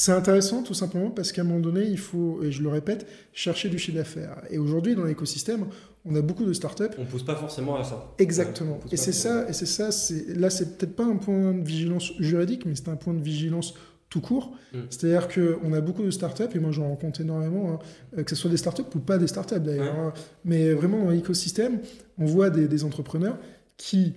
[0.00, 3.06] c'est intéressant tout simplement parce qu'à un moment donné, il faut, et je le répète,
[3.34, 4.42] chercher du chiffre d'affaires.
[4.48, 5.66] Et aujourd'hui, dans l'écosystème,
[6.04, 6.84] on a beaucoup de startups.
[6.98, 8.14] On ne pousse pas forcément à ça.
[8.18, 8.80] Exactement.
[8.90, 12.12] et c'est ça, et c'est ça, c'est là, c'est peut-être pas un point de vigilance
[12.18, 13.74] juridique, mais c'est un point de vigilance
[14.08, 14.52] tout court.
[14.72, 14.78] Mm.
[14.90, 17.78] C'est-à-dire qu'on a beaucoup de startups, et moi j'en rencontre énormément, hein,
[18.18, 20.12] euh, que ce soit des startups ou pas des startups d'ailleurs, hein.
[20.44, 21.80] mais vraiment dans l'écosystème,
[22.18, 23.38] on voit des entrepreneurs
[23.76, 24.14] qui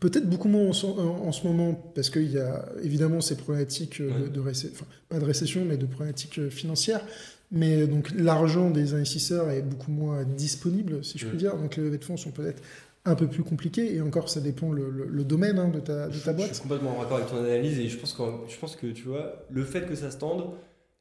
[0.00, 4.40] Peut-être beaucoup moins en, ce moment, parce qu'il y a évidemment ces problématiques euh, de,
[4.40, 7.04] récession, enfin, pas de récession, mais de problématiques euh, financières.
[7.52, 11.54] Mais donc l'argent des investisseurs est beaucoup moins disponible, si je puis dire.
[11.56, 12.62] Donc les levées de fonds sont peut-être
[13.04, 13.94] un peu plus compliquées.
[13.94, 16.48] Et encore, ça dépend le, domaine hein, de, ta, de ta boîte.
[16.48, 17.78] Je suis complètement d'accord avec ton analyse.
[17.78, 20.50] Et je pense, que, je pense que, tu vois, le fait que ça se tende,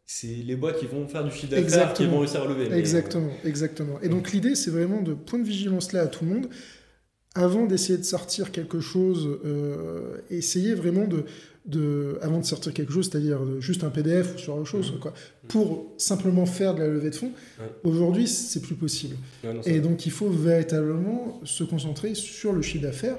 [0.05, 2.75] c'est les boîtes qui vont faire du chiffre d'affaires qui vont réussir à lever.
[2.75, 4.01] Exactement, exactement.
[4.01, 6.49] Et donc l'idée, c'est vraiment de point de vigilance là à tout le monde
[7.35, 11.23] avant d'essayer de sortir quelque chose, euh, essayer vraiment de,
[11.65, 14.99] de, avant de sortir quelque chose, c'est-à-dire juste un PDF ou sur autre chose, mmh.
[14.99, 15.13] quoi,
[15.47, 17.31] pour simplement faire de la levée de fonds,
[17.83, 19.15] aujourd'hui, c'est plus possible.
[19.65, 23.17] et donc, il faut véritablement se concentrer sur le chiffre d'affaires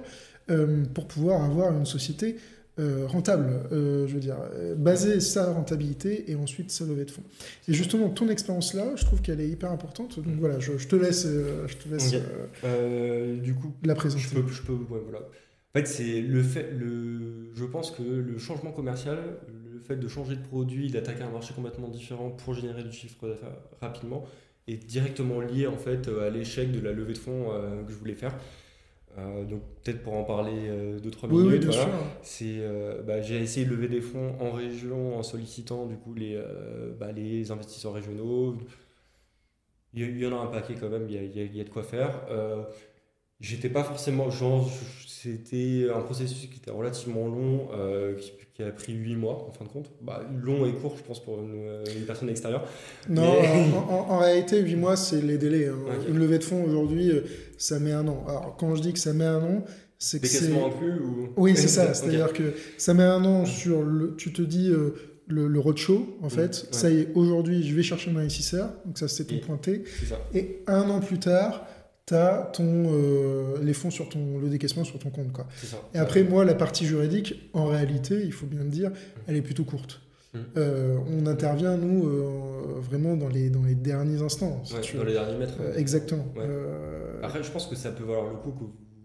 [0.51, 2.37] euh, pour pouvoir avoir une société
[2.79, 7.11] euh, rentable, euh, je veux dire, euh, baser sa rentabilité et ensuite sa levée de
[7.11, 7.23] fonds.
[7.69, 10.19] Et justement, ton expérience là, je trouve qu'elle est hyper importante.
[10.21, 12.15] Donc voilà, je, te laisse, je te laisse
[13.43, 14.23] du coup, la présenter.
[14.23, 15.19] Je peux, je peux voilà.
[15.19, 19.19] En fait, c'est le fait, le, je pense que le changement commercial,
[19.71, 23.29] le fait de changer de produit, d'attaquer un marché complètement différent pour générer du chiffre
[23.29, 24.25] d'affaires rapidement,
[24.67, 27.51] est directement lié en fait à l'échec de la levée de fonds
[27.87, 28.35] que je voulais faire.
[29.19, 30.71] Euh, donc peut-être pour en parler
[31.03, 31.69] 2-3 euh, minutes,
[32.23, 36.15] c'est euh, bah, j'ai essayé de lever des fonds en région en sollicitant du coup
[36.15, 36.41] les,
[36.99, 38.57] bah, les investisseurs régionaux.
[39.95, 42.23] Il y, en a un paquet quand même, il y a, de quoi faire.
[43.41, 44.71] J'étais pas forcément, genre,
[45.23, 47.69] c'était un processus qui était relativement long,
[48.19, 49.91] qui, qui, a pris 8 mois en fin de compte.
[50.01, 52.65] Bah, long et court, je pense, pour une, personne extérieure.
[53.09, 53.39] Non,
[53.89, 55.69] en, réalité, 8 mois, c'est les délais.
[55.69, 55.77] Hein.
[56.09, 57.13] Une levée de fonds aujourd'hui,
[57.57, 58.25] ça met un an.
[58.27, 59.65] Alors, quand je dis que ça met un an,
[60.03, 60.53] c'est que c'est.
[60.53, 61.29] inclus ou...
[61.37, 61.95] Oui, c'est ça.
[61.95, 64.17] C'est-à-dire que ça met un an sur le.
[64.17, 64.69] Tu te dis.
[64.69, 64.95] Euh,
[65.29, 68.71] le, le, roadshow, en mmh, fait, ça y est, aujourd'hui, je vais chercher un investisseur,
[68.85, 69.85] donc ça c'est ton pointé.
[70.35, 71.65] Et un an plus tard,
[72.07, 75.33] tu as ton, euh, les fonds sur ton, le décaissement sur ton compte.
[75.33, 75.47] Quoi.
[75.95, 78.95] Et après, moi, la partie juridique, en réalité, il faut bien le dire, mmh.
[79.29, 80.01] elle est plutôt courte.
[80.35, 80.39] Mm.
[80.57, 84.63] Euh, on intervient, nous, euh, vraiment dans les, dans les derniers instants.
[84.65, 85.61] si Ouais, dans les derniers mètres.
[85.77, 86.25] Exactement.
[86.35, 86.49] Ouais.
[87.23, 88.65] Après, je pense que ça peut valoir le coup que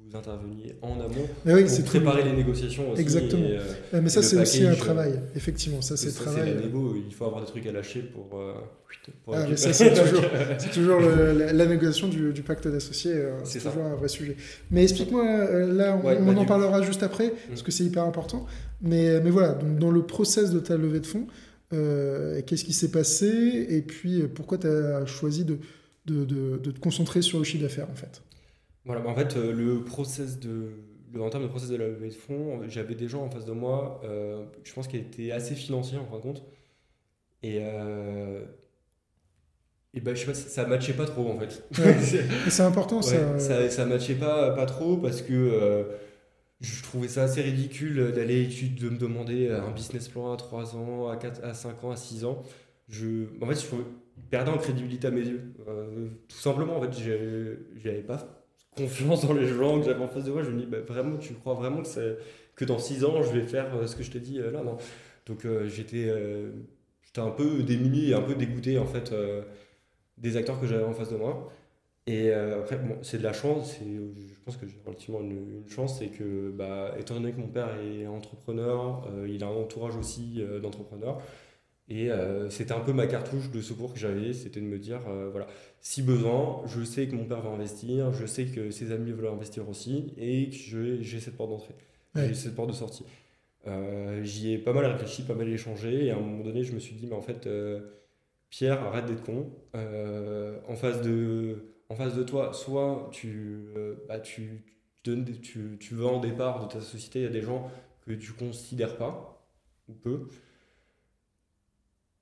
[0.10, 1.84] vous interveniez en amont mais oui, pour tout.
[1.84, 3.02] préparer les négociations aussi.
[3.02, 3.44] Exactement.
[3.46, 3.62] et, euh,
[3.96, 5.20] Euh, mais ça, c'est aussi un package, travail.
[5.36, 6.54] Effectivement, ça, c'est travail.
[6.56, 8.40] la négo, il faut avoir des trucs à lâcher pour.
[8.40, 8.54] euh,
[9.26, 10.22] pour Ah, mais ça, c'est toujours,
[10.74, 13.14] toujours le- la, la négociation du, du pacte d'associés.
[13.16, 13.70] euh, c'est ça.
[13.70, 14.36] toujours un vrai sujet.
[14.72, 17.72] Mais explique-moi, euh, là, on, Ouais, on bah, en du- parlera juste après, parce que
[17.72, 18.46] c'est hyper important.
[18.82, 21.28] Mais, mais voilà, donc dans le process de ta levée de fonds,
[21.74, 23.66] euh, qu'est-ce qui s'est passé?
[23.70, 25.58] Et puis, euh, pourquoi tu as choisi de,
[26.06, 28.22] de, de- de te concentrer sur le chiffre d'affaires, en fait?
[28.88, 30.72] Voilà, bah en fait, euh, le process de.
[31.14, 33.46] le- en termes de process de la levée de fonds, j'avais des gens en face
[33.46, 36.44] de moi, euh, je pense, qui étaient assez financiers en fin de compte.
[37.44, 37.60] Et.
[37.62, 38.44] euh,
[39.94, 41.64] et bah, je sais pas, ça matchait pas trop en fait.
[41.80, 41.96] Ouais.
[42.50, 43.40] C'est- important, Ouais, ça.
[43.40, 45.84] ça, ça matchait pas, pas trop parce que euh,
[46.62, 51.08] je trouvais ça assez ridicule d'aller de me demander un business plan à 3 ans,
[51.10, 52.44] à, 4, à 5 ans, à 6 ans.
[52.90, 53.76] Je, en fait, je
[54.30, 55.54] perdais en crédibilité à mes yeux.
[56.28, 56.92] Tout simplement, en fait,
[57.78, 58.47] j'avais pas
[58.78, 60.44] confiance dans les gens que j'avais en face de moi.
[60.44, 62.18] Je me dis, bah, vraiment, tu crois vraiment que,
[62.56, 64.64] que dans 6 ans, je vais faire euh, ce que je t'ai dit euh, là
[64.64, 64.78] Non.
[65.26, 66.52] Donc, euh, j'étais euh,
[67.04, 69.14] j'étais un peu démuni et un peu dégoûté, en fait,
[70.18, 71.52] des acteurs que j'avais en face de moi.
[72.06, 76.00] Et après, bon, c'est de la chance, je pense que j'ai relativement une, une chance,
[76.00, 80.42] c'est que, bah, étant donné que mon père est entrepreneur, il a un entourage aussi
[80.62, 81.22] d'entrepreneurs,
[81.90, 85.00] et euh, c'était un peu ma cartouche de secours que j'avais, c'était de me dire,
[85.08, 85.48] euh, voilà,
[85.80, 89.28] si besoin, je sais que mon père va investir, je sais que ses amis veulent
[89.32, 91.76] investir aussi, et que j'ai cette porte d'entrée,
[92.16, 92.28] Ouais.
[92.28, 93.06] j'ai cette porte de sortie.
[93.68, 96.74] Euh, j'y ai pas mal réfléchi, pas mal échangé, et à un moment donné, je
[96.74, 97.48] me suis dit, mais en fait,
[98.50, 99.50] Pierre, arrête d'être con.
[99.74, 103.60] En, face de, en face de toi, soit tu,
[104.08, 104.64] bah, tu,
[105.04, 107.70] tu donnes des- tu, tu vends des parts de ta société à des gens
[108.06, 109.46] que tu considères pas,
[109.90, 110.28] ou peu,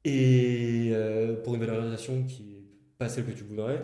[0.05, 2.63] et euh, pour une valorisation qui n'est
[2.97, 3.81] pas celle que tu voudrais,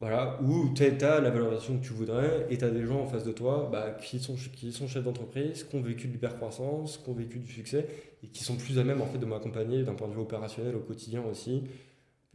[0.00, 3.06] voilà, ou tu as la valorisation que tu voudrais et tu as des gens en
[3.06, 6.98] face de toi bah, qui, sont, qui sont chefs d'entreprise, qui ont vécu de l'hypercroissance,
[6.98, 7.86] qui ont vécu du succès
[8.22, 10.76] et qui sont plus à même en fait, de m'accompagner d'un point de vue opérationnel
[10.76, 11.64] au quotidien aussi.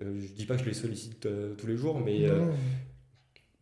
[0.01, 2.45] Euh, je dis pas que je les sollicite euh, tous les jours, mais, euh,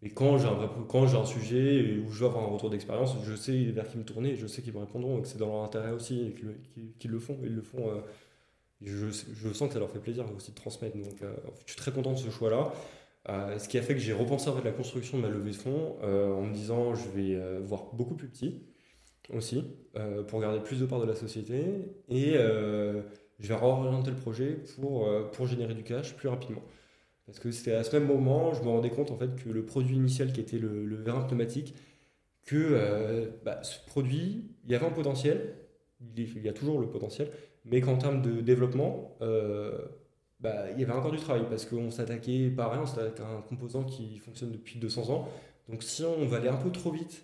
[0.01, 3.15] mais quand j'ai un, quand j'ai un sujet où je veux avoir un retour d'expérience,
[3.23, 5.47] je sais vers qui me tourner, je sais qu'ils me répondront et que c'est dans
[5.47, 7.37] leur intérêt aussi et qu'ils qu'ils- qu'ils le font.
[7.43, 7.83] Ils le font
[8.83, 10.97] je, sens que ça leur fait plaisir aussi de transmettre.
[10.97, 11.33] Donc, euh,
[11.65, 12.73] je suis très content de ce choix-là.
[13.29, 15.51] Euh, ce qui a fait que j'ai repensé en fait la construction de ma levée
[15.51, 18.63] de fonds euh, en me disant je vais voir beaucoup plus petit
[19.31, 19.63] aussi
[20.27, 21.63] pour garder plus de parts de la société
[22.09, 26.63] et je vais réorienter le projet pour, pour générer du cash plus rapidement.
[27.27, 29.63] Parce que c'était à ce même moment, je me rendais compte en fait que le
[29.63, 31.75] produit initial qui était le, le vérin pneumatique,
[32.43, 35.55] que bah, ce produit, il y avait un potentiel,
[36.17, 37.29] il y a toujours le potentiel,
[37.65, 39.77] mais qu'en termes de développement, euh,
[40.39, 43.41] bah, il y avait encore du travail parce qu'on s'attaquait pareil, on s'attaquait à un
[43.41, 45.29] composant qui fonctionne depuis 200 ans.
[45.69, 47.23] Donc si on va aller un peu trop vite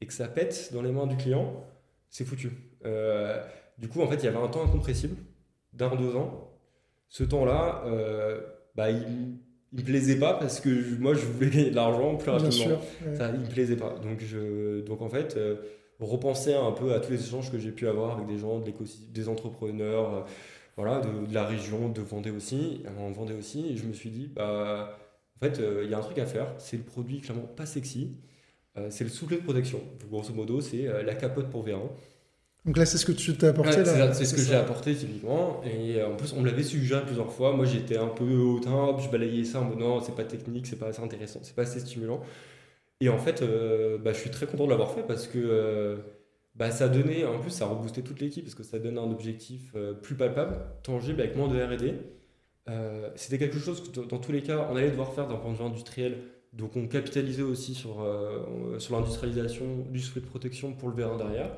[0.00, 1.64] et que ça pète dans les mains du client,
[2.08, 2.50] c'est foutu.
[2.84, 3.42] Euh,
[3.78, 5.16] du coup, en fait, il y avait un temps incompressible
[5.72, 6.50] d'un, deux ans.
[7.08, 8.40] Ce temps-là, euh,
[8.74, 9.38] bah, il,
[9.72, 12.52] il me plaisait pas parce que moi, je voulais gagner de l'argent plus rapidement.
[12.52, 12.80] sûr.
[13.06, 13.16] ouais.
[13.16, 13.94] Ça, il me plaisait pas.
[14.02, 15.56] Donc, je, donc en fait, euh,
[16.00, 18.72] repenser un peu à tous les échanges que j'ai pu avoir avec des gens, de
[19.12, 20.20] des entrepreneurs, euh,
[20.76, 22.82] voilà, de, de la région, de Vendée aussi,
[23.14, 24.98] Vendée aussi, et je me suis dit, bah,
[25.36, 27.66] en fait, euh, il y a un truc à faire, c'est le produit clairement pas
[27.66, 28.16] sexy,
[28.78, 29.80] euh, c'est le soufflet de protection.
[30.08, 31.90] Grosso modo, c'est la capote pour vérin.
[32.64, 33.78] Donc là, c'est ce que tu t'es apporté.
[33.78, 34.14] Ouais, là.
[34.14, 35.62] c'est ce que j'ai apporté typiquement.
[35.64, 37.56] Et en plus, on me l'avait suggéré plusieurs fois.
[37.56, 40.78] Moi, j'étais un peu hautain, je balayais ça en mode non, c'est pas technique, c'est
[40.78, 42.22] pas assez intéressant, c'est pas assez stimulant.
[43.02, 45.96] Et en fait, euh, bah, je suis très content de l'avoir fait parce que euh,
[46.54, 49.10] bah, ça donnait, en plus, ça a reboosté toute l'équipe parce que ça donne un
[49.10, 51.94] objectif euh, plus palpable, tangible, avec moins de RD.
[52.68, 55.52] Euh, C'était quelque chose que dans- tous les cas, on allait devoir faire d'un point
[55.52, 56.18] de vue industriel.
[56.52, 58.06] Donc, on capitalisait aussi sur,
[58.78, 61.50] sur l'industrialisation du soufflet de protection pour le vérin derrière.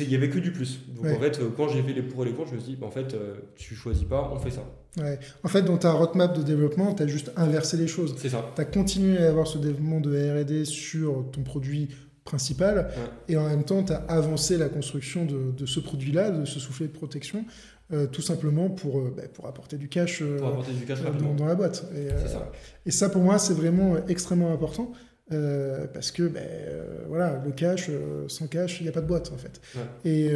[0.00, 0.80] Il y avait que du plus.
[0.94, 1.16] Donc Ouais.
[1.16, 2.86] en fait, quand j'ai fait les pour et les contre, je me suis dit, bah,
[2.86, 3.14] en fait,
[3.56, 4.62] tu choisis pas, on fait ça.
[4.96, 5.18] Ouais.
[5.44, 8.14] En fait, dans ta roadmap de développement, tu as juste inversé les choses.
[8.18, 8.50] C'est ça.
[8.54, 11.88] Tu as continué à avoir ce développement de RD sur ton produit
[12.24, 12.90] principal
[13.28, 16.60] et en même temps, tu as avancé la construction de, de ce produit-là, de ce
[16.60, 17.44] soufflet de protection,
[17.90, 20.98] euh, tout simplement pour, euh, bah, pour apporter du cash euh, Pour apporter du cash
[21.00, 21.86] dans, la boîte.
[21.96, 22.52] Et, ça.
[22.84, 24.92] et ça, pour moi, c'est vraiment extrêmement important.
[25.30, 27.90] parce que euh, voilà, le cash,
[28.28, 29.60] sans cash, il n'y a pas de boîte en fait.
[29.74, 30.10] Ouais.
[30.10, 30.30] Et,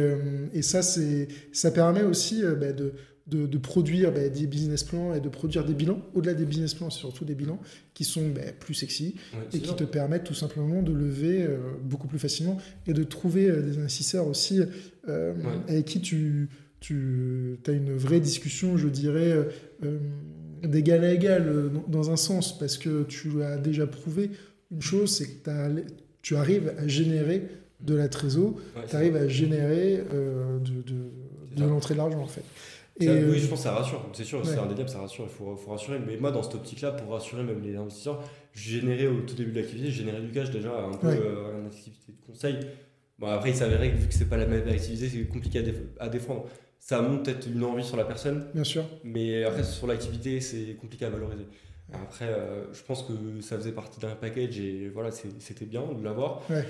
[0.57, 2.93] et ça, ça permet aussi ben, de,
[3.27, 6.01] de, de produire ben, des business plans et de produire des bilans.
[6.13, 7.59] Au-delà des business plans, c'est surtout des bilans
[7.93, 11.57] qui sont ben, plus sexy Ouais, et qui te permettent tout simplement de lever euh,
[11.81, 14.61] beaucoup plus facilement et de trouver euh, des investisseurs aussi
[15.67, 16.49] avec qui tu,
[16.79, 19.47] tu as une vraie discussion, je dirais,
[20.63, 24.31] d'égal à égal, dans, un sens, parce que tu as déjà prouvé
[24.71, 25.83] une chose, c'est que
[26.21, 27.43] tu arrives à générer
[27.81, 28.55] de la trésor,
[28.89, 30.03] tu arrives à générer
[30.63, 30.93] de,
[31.55, 32.43] de l'entrée de l'argent, en fait.
[32.99, 34.07] Et oui, euh, je pense que ça rassure.
[34.13, 35.25] C'est sûr, c'est indéniable, ça rassure.
[35.25, 35.99] Il faut, faut, rassurer.
[36.05, 38.23] Mais moi, dans cette optique-là, pour rassurer même les investisseurs,
[38.53, 42.11] générer au tout début de l'activité, générer du cash déjà, un peu euh, une activité
[42.11, 42.59] de conseil.
[43.17, 45.63] Bon, après, il s'avérait que vu que c'est pas la même activité, c'est compliqué
[45.99, 46.45] à, défendre.
[46.79, 48.45] Ça monte peut-être une envie sur la personne.
[48.53, 48.83] Bien sûr.
[49.03, 51.47] Mais après, sur l'activité, c'est compliqué à valoriser.
[51.93, 56.03] Après, euh, je pense que ça faisait partie d'un package et voilà, c'était bien de
[56.03, 56.41] l'avoir.
[56.49, 56.65] Ouais.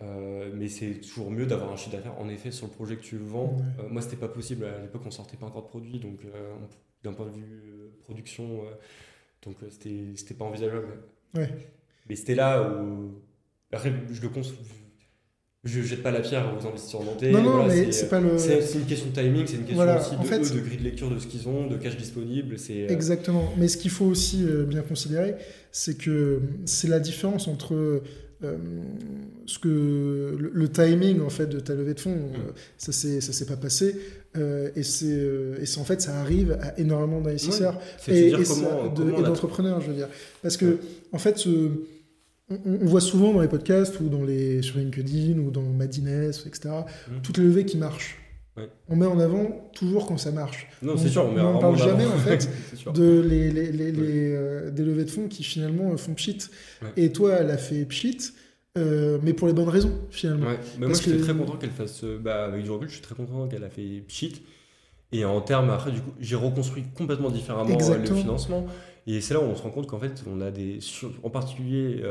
[0.00, 3.02] Euh, mais c'est toujours mieux d'avoir un chiffre d'affaires en effet sur le projet que
[3.02, 3.56] tu vends.
[3.78, 6.54] Euh, moi, c'était pas possible à l'époque, on sortait pas encore de produit, donc euh,
[7.02, 8.60] d'un point de vue production,
[9.44, 10.86] donc c'était c'était pas envisageable.
[11.34, 11.50] Ouais.
[12.08, 13.20] Mais c'était là où
[13.72, 14.28] après je le
[15.64, 17.32] je jette pas la pierre aux investisseurs nantais.
[17.32, 18.38] Non, non, mais c'est pas le.
[18.38, 21.10] C'est une question de timing, c'est une question aussi de, fait, de grille de lecture
[21.10, 22.54] de ce qu'ils ont, de cash disponible.
[22.88, 23.52] Exactement.
[23.56, 25.34] Mais ce qu'il faut aussi bien considérer,
[25.72, 28.02] c'est que c'est la différence entre euh,
[28.40, 33.32] ce que le, timing en fait de ta levée de fonds, euh, ça c'est ça
[33.32, 33.98] s'est pas passé
[34.36, 40.08] euh, et c'est en fait ça arrive à énormément d'investisseurs et, d'entrepreneurs, je veux dire,
[40.42, 40.78] parce que
[41.12, 41.70] en fait ce,
[42.50, 46.70] on, voit souvent dans les podcasts ou dans les sur LinkedIn ou dans Madines, etc.
[47.08, 47.12] Mm.
[47.22, 48.18] Toutes les levées qui marchent.
[48.88, 50.66] On met en avant toujours quand ça marche.
[50.82, 52.48] Non, c'est sûr, on ne parle jamais en fait
[52.94, 56.38] de les, les, les, euh, des levées de fonds qui finalement font pchit.
[56.96, 58.18] Et toi, elle a fait pchit,
[58.76, 60.48] euh, mais pour les bonnes raisons finalement.
[60.78, 62.04] Mais moi, je suis très content qu'elle fasse.
[62.04, 64.42] Euh, bah, avec du recul, je suis très content qu'elle a fait pchit.
[65.10, 68.66] Et en termes, après, du coup, j'ai reconstruit complètement différemment le financement.
[69.06, 70.80] Et c'est là où on se rend compte qu'en fait, on a des.
[71.22, 72.02] en particulier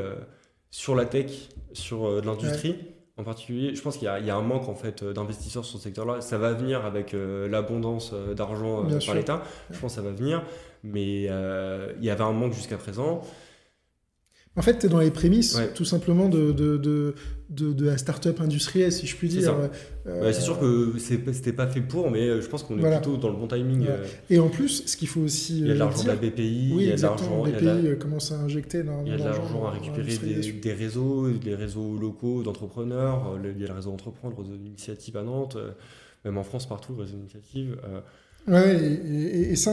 [0.70, 1.30] sur la tech,
[1.72, 2.74] sur l'industrie
[3.18, 5.82] en particulier, je pense qu'il y, a un manque en fait euh, d'investisseurs sur ce
[5.82, 6.20] secteur-là.
[6.20, 9.42] Ça va venir avec euh, l'abondance euh, d'argent par l'État.
[9.70, 10.44] Je pense que ça va venir,
[10.84, 13.22] mais il y avait un manque jusqu'à présent.
[14.58, 17.14] En fait, tu es dans les prémices, tout simplement, de, de, de,
[17.50, 19.54] de, la start-up industrielle, si je puis dire.
[20.04, 23.36] C'est sûr que c'était pas fait pour, mais je pense qu'on est plutôt dans le
[23.36, 23.86] bon timing.
[24.28, 25.60] Et en plus, ce qu'il faut aussi.
[25.60, 27.44] Il y a de l'argent de la BPI, oui, il y a de l'argent.
[27.44, 29.04] BPI commence à injecter dans.
[29.04, 33.38] Il y a de l'argent à récupérer des, des, réseaux, des réseaux locaux d'entrepreneurs.
[33.42, 35.56] Il y a le réseau Entreprendre, le réseau d'initiative à Nantes,
[36.24, 37.76] même en France, partout, le réseau d'initiative.
[38.48, 39.72] Ouais, et, et, ça,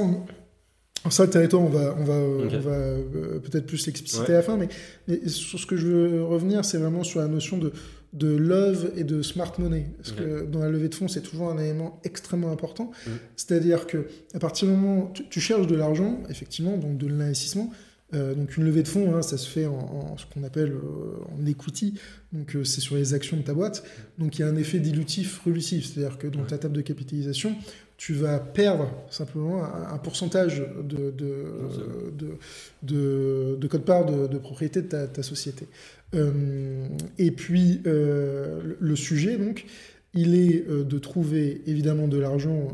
[1.10, 4.70] ça, le territoire, on va, on va, euh, peut-être plus l'expliciter à la fin, mais,
[5.08, 7.72] mais, sur ce que je veux revenir, c'est vraiment sur la notion de,
[8.14, 9.88] de love et de smart money.
[9.98, 12.92] Parce que dans la levée de fonds, c'est toujours un élément extrêmement important.
[13.36, 17.72] C'est-à-dire que à partir du moment où tu, cherches de l'argent, effectivement, donc de l'investissement,
[18.14, 21.38] euh, donc une levée de fonds, hein, ça se fait en, ce qu'on appelle euh,
[21.38, 21.96] en equity,
[22.32, 23.84] donc c'est sur les actions de ta boîte.
[24.18, 27.56] Donc il y a un effet dilutif relusif, c'est-à-dire que dans ta table de capitalisation,
[27.98, 32.38] tu vas perdre simplement un, pourcentage de, de,
[32.84, 35.68] de, de, code-part de, propriété de ta, société.
[36.14, 36.88] Euh,
[37.18, 39.66] et puis, euh, le sujet, donc,
[40.14, 42.70] il est euh, de trouver évidemment de l'argent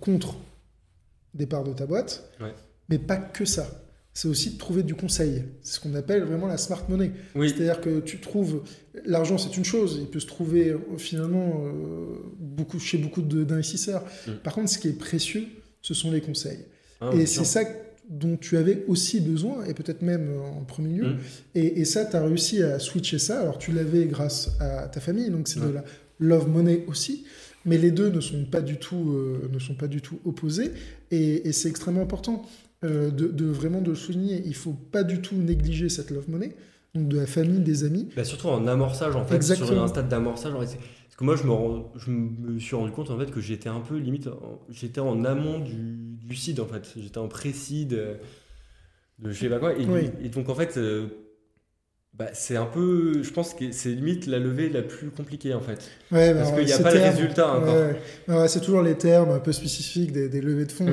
[0.00, 0.36] contre
[1.34, 2.30] des parts de ta boîte,
[2.88, 3.83] mais pas que ça
[4.14, 5.42] c'est aussi de trouver du conseil.
[5.62, 7.10] C'est ce qu'on appelle vraiment la smart money.
[7.34, 8.62] C'est-à-dire que tu trouves
[9.04, 14.04] l'argent, c'est une chose, il peut se trouver euh, finalement euh, beaucoup, chez beaucoup d'investisseurs.
[14.26, 14.32] Mm.
[14.44, 15.46] Par contre, ce qui est précieux,
[15.82, 16.60] ce sont les conseils.
[17.00, 17.62] Ah, et c'est ça
[18.08, 21.08] dont tu avais aussi besoin, et peut-être même en premier lieu.
[21.08, 21.18] Mm.
[21.56, 23.40] Et, ça, tu as réussi à switcher ça.
[23.40, 25.84] Alors, tu l'avais grâce à ta famille, donc c'est de la
[26.20, 27.24] love money aussi.
[27.64, 30.70] Mais les deux ne sont pas du tout, euh, ne sont pas du tout opposés,
[31.10, 32.44] et, et c'est extrêmement important.
[32.84, 34.42] Euh, de, vraiment de souligner.
[34.44, 36.54] Il faut pas du tout négliger cette love money,
[36.94, 38.08] donc de la famille, des amis.
[38.14, 40.52] Bah surtout en amorçage, en fait, sur un stade d'amorçage.
[40.52, 43.80] Parce que moi, je me, je me suis rendu compte en fait que j'étais un
[43.80, 44.28] peu limite,
[44.68, 46.92] j'étais en amont du, du CID en fait.
[46.96, 49.74] J'étais en pré-CID de je sais pas quoi.
[49.78, 49.86] Et,
[50.22, 51.06] et donc en fait, euh,
[52.16, 55.60] bah, c'est un peu, je pense que c'est limite la levée la plus compliquée en
[55.60, 55.90] fait.
[56.12, 57.74] Ouais, bah, Parce qu'il n'y a pas de résultat encore.
[58.28, 60.86] Ouais, c'est toujours les termes un peu spécifiques des, des levées de fonds.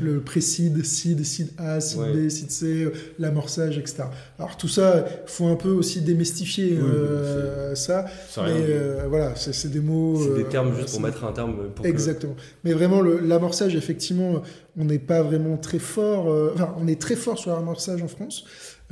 [0.00, 2.88] Le pré-seed, seed, seed A, seed B, seed C,
[3.20, 4.02] l'amorçage, etc.
[4.36, 8.06] Alors tout ça, il faut un peu aussi démystifier euh, ça.
[8.38, 10.20] Mais euh, voilà, c'est des mots.
[10.20, 11.70] C'est des euh, termes juste pour mettre un terme.
[11.72, 12.34] Pour Exactement.
[12.64, 14.42] Mais vraiment, l'amorçage, effectivement,
[14.76, 16.26] on n'est pas vraiment très fort.
[16.52, 18.44] enfin, on est très fort sur l'amorçage en France.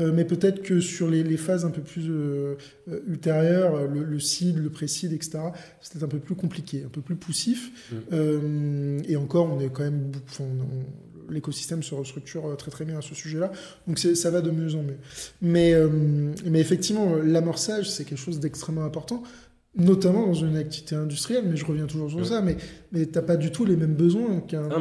[0.03, 2.57] Euh, mais peut-être que sur les, phases un peu plus euh,
[2.91, 5.39] euh, ultérieures, le, le seed, le pré-seed, etc.,
[5.81, 7.71] c'est un peu plus compliqué, un peu plus poussif.
[8.11, 8.99] Mm.
[9.09, 10.13] et encore, on est quand même,
[11.31, 13.53] l'écosystème se restructure très très bien à ce sujet-là,
[13.87, 14.99] donc ça va de mieux en mieux.
[15.41, 15.75] Mais,
[16.47, 19.23] mais effectivement, l'amorçage, c'est quelque chose d'extrêmement important
[19.75, 22.57] notamment dans une activité industrielle, mais je reviens toujours sur ça, mais,
[22.93, 24.79] mais tu n'as pas du tout les mêmes besoins qu'un Ah,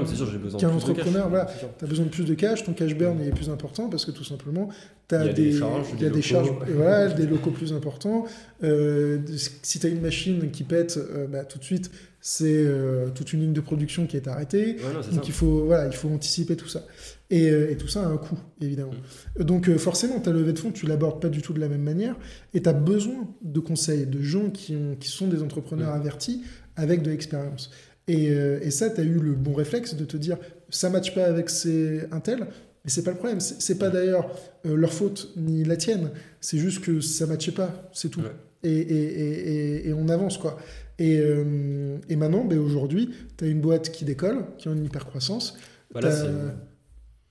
[0.68, 1.30] entrepreneur.
[1.30, 1.46] Voilà.
[1.80, 4.12] Tu as besoin de plus de cash, ton cash burn est plus important parce que
[4.12, 4.68] tout simplement,
[5.08, 6.66] tu as des charges, il y a des charges, locaux.
[6.68, 8.26] et voilà, des locaux plus importants.
[8.64, 9.20] Euh,
[9.64, 11.90] si tu as une machine qui pète, euh, bah, tout de suite,
[12.22, 14.76] c'est euh, toute une ligne de production qui est arrêtée.
[14.78, 15.28] Ouais, non, c'est Donc ça.
[15.28, 16.86] il faut, voilà, il faut anticiper tout ça.
[17.32, 18.92] Et, euh, et tout ça a un coût, évidemment.
[19.40, 19.44] Mm.
[19.44, 21.82] Donc euh, forcément, ta levée de fonds, tu l'abordes pas du tout de la même
[21.82, 22.16] manière.
[22.54, 26.00] Et tu as besoin de conseils, de gens qui, ont, qui sont des entrepreneurs Mm.
[26.00, 26.44] avertis
[26.76, 27.72] avec de l'expérience.
[28.08, 30.38] Et, euh, et ça, tu as eu le bon réflexe de te dire,
[30.70, 32.40] ça ne matche pas avec ces Intel,
[32.84, 33.40] mais c'est pas le problème.
[33.40, 34.30] C'est pas d'ailleurs
[34.66, 36.12] euh, leur faute ni la tienne.
[36.40, 38.22] C'est juste que ça matchait pas, c'est tout.
[38.22, 38.32] Ouais.
[38.64, 40.60] Et- et- et- et on avance, quoi.
[41.00, 44.78] Et, euh, et maintenant, ben, aujourd'hui, tu as une boîte qui décolle, qui est en
[44.78, 45.58] hyper croissance.
[45.94, 46.32] Bah, là, T'as- c'est-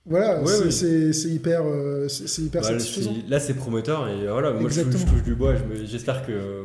[0.03, 1.33] Voilà, Ouais, c'est- oui.
[1.35, 3.13] hyper, euh, c'est hyper bah, satisfaisant.
[3.29, 5.05] là, c'est prometteur et voilà, moi je, touche- Exactement.
[5.05, 5.53] je touche du bois.
[5.55, 6.63] je J'espère que, euh,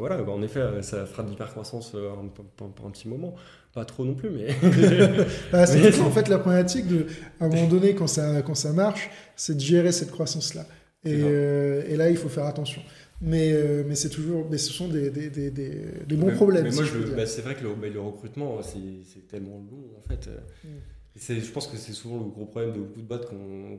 [0.00, 3.36] voilà, bah, en effet, euh, ça fera de l'hypercroissance euh, un, pour, un petit moment.
[3.72, 4.48] Pas trop non plus, mais.
[5.52, 7.06] Ah, c'est en fait la problématique de,
[7.40, 10.66] à un moment donné, quand ça, quand ça marche, c'est de gérer cette croissance-là.
[11.04, 11.26] Et, C'est ça.
[11.26, 12.82] euh, et là, il faut faire attention.
[13.24, 15.70] Mais, euh, mais c'est toujours, mais ce sont des, des, des, des,
[16.06, 16.64] des bons Mais- problèmes.
[16.64, 16.84] Mais moi,
[17.16, 20.28] bah, c'est vrai que le, le recrutement, c'est c'est tellement long en fait.
[20.64, 20.68] Mm.
[21.14, 23.78] Et c'est- Je pense que c'est souvent le gros problème de beaucoup de boîtes qu'on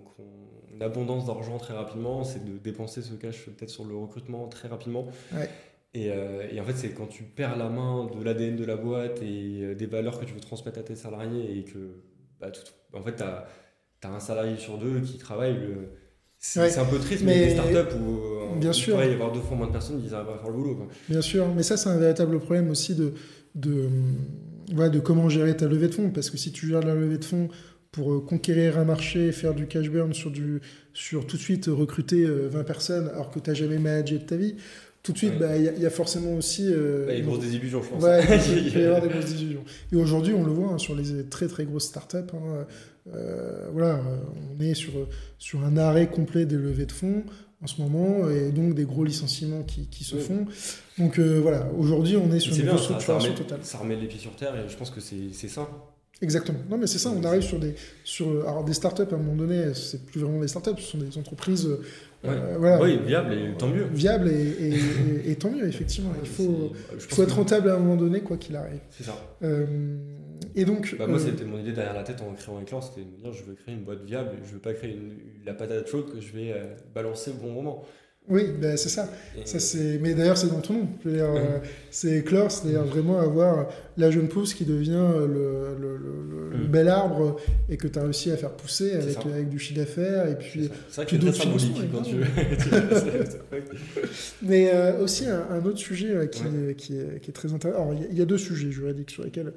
[0.73, 4.67] une abondance d'argent très rapidement, c'est de dépenser ce cash peut-être sur le recrutement très
[4.69, 5.07] rapidement.
[5.33, 5.47] Ouais.
[5.93, 8.77] Et, euh, et en fait, c'est quand tu perds la main de l'ADN de la
[8.77, 12.01] boîte et euh, des valeurs que tu veux transmettre à tes salariés et que,
[12.39, 12.63] bah, tout-
[12.97, 13.45] en fait, tu as,
[14.05, 15.53] un salarié sur deux qui travaille.
[15.53, 15.89] le-
[16.45, 16.77] C'est Ouais.
[16.77, 18.95] un peu triste, mais, Mais- des startups où euh, Bien il sûr.
[18.95, 20.75] pourrait y avoir deux fois moins de personnes, ils arrivent à faire le boulot.
[20.75, 20.87] quoi.
[21.07, 23.13] Bien sûr, mais ça, c'est un véritable problème aussi de,
[23.55, 23.87] de,
[24.73, 26.09] voilà, de comment gérer ta levée de fonds.
[26.09, 27.47] Parce que si tu gères la levée de fonds
[27.93, 30.59] pour euh, conquérir un marché, faire du cash burn sur, du,
[30.93, 34.17] sur tout de suite euh, recruter euh, 20 personnes alors que tu n'as jamais managé
[34.19, 34.55] de ta vie,
[35.03, 35.39] tout de suite, Ouais.
[35.39, 36.65] bah, il y, a- il y a forcément aussi.
[36.67, 38.01] euh, Bah, il y a une- grosse désillusion, je pense.
[38.03, 38.21] Ouais,
[38.63, 39.63] il peut y avoir des grosses désillusions.
[39.91, 42.17] Et aujourd'hui, on le voit hein, sur les très très grosses startups.
[42.33, 42.65] hein,
[43.13, 44.01] euh, voilà,
[44.57, 44.93] on est sur,
[45.37, 47.23] sur un arrêt complet des levées de fonds
[47.61, 50.21] en ce moment et donc des gros licenciements qui, qui se Oui.
[50.21, 50.45] font.
[50.97, 53.59] Donc euh, voilà, aujourd'hui, on est sur une bien, ça, ça, restructuration remet, totale.
[53.63, 55.67] ça remet les pieds sur terre et je pense que c'est c'est ça.
[56.23, 56.59] Exactement.
[56.69, 59.35] Non, mais c'est ça, on arrive sur des, sur, alors des startups à un moment
[59.35, 61.67] donné, c'est plus vraiment des startups, ce sont des entreprises
[62.25, 63.83] euh, voilà, Oui, viable et tant mieux.
[63.91, 64.73] viables et, et-
[65.27, 66.11] et- et tant mieux, effectivement.
[66.23, 68.79] Il faut, faut être rentable à un moment donné, quoi qu'il arrive.
[68.91, 69.15] C'est ça.
[69.43, 69.97] Euh,
[70.55, 73.01] et donc, Bah, moi, euh, c'était mon idée derrière la tête en créant Éclair, c'était
[73.01, 75.53] de me dire je veux créer une boîte viable, je veux pas créer une- la
[75.53, 76.63] patate chaude que je vais euh,
[76.95, 77.83] balancer au bon moment.
[78.29, 79.09] Oui, bah, c'est ça.
[79.45, 79.99] Ça, c'est...
[80.01, 80.87] Mais d'ailleurs, c'est dans ton nom.
[81.05, 81.11] Ouais.
[81.19, 81.57] euh,
[81.91, 83.67] c'est éclore, c'est-à-dire vraiment avoir
[83.97, 86.67] la jeune pousse qui devient le, le- le- le- le Mm.
[86.67, 87.37] bel arbre
[87.69, 90.27] et que tu as réussi à faire pousser avec, avec du chiffre d'affaires.
[90.29, 90.63] Et puis...
[90.63, 90.73] c'est ça.
[90.89, 92.15] c'est vrai que puis c'est d'autres symbolique quand tu.
[92.59, 93.41] C'est- c'est-
[94.41, 96.71] Mais euh, aussi, un, un autre sujet euh, qui, Ouais.
[96.71, 97.81] est, qui, est, qui est très intéressant.
[97.81, 99.51] Alors, il y a- il y, a deux sujets juridiques sur lesquels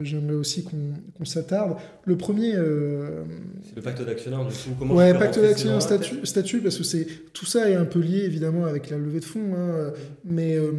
[0.00, 1.76] j'aimerais aussi qu'on, s'attarde.
[2.04, 2.54] Le premier.
[2.54, 3.22] euh,
[3.68, 7.06] C'est le pacte d'actionnaire, du coup, comment Ouais, pacte d'actionnaire, statut, statut, parce que c'est
[7.32, 9.54] tout ça est un peu lié évidemment avec la levée de fonds.
[9.54, 9.92] hein,
[10.24, 10.72] mais euh,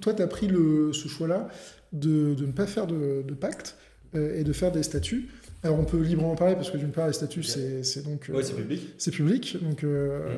[0.00, 1.48] toi, tu as pris le, ce choix-là
[1.92, 3.76] de, de ne pas faire de, de pacte
[4.14, 5.28] euh, et de faire des statuts.
[5.62, 7.44] Alors, on peut librement en parler parce que d'une part, les statuts, Ok.
[7.84, 8.30] c'est, donc.
[8.32, 8.80] Ouais, c'est public.
[8.96, 10.36] c'est public, donc euh,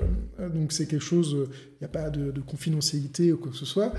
[0.52, 1.36] donc c'est quelque chose.
[1.48, 3.92] Il n'y a pas de, de confidentialité ou quoi que ce soit.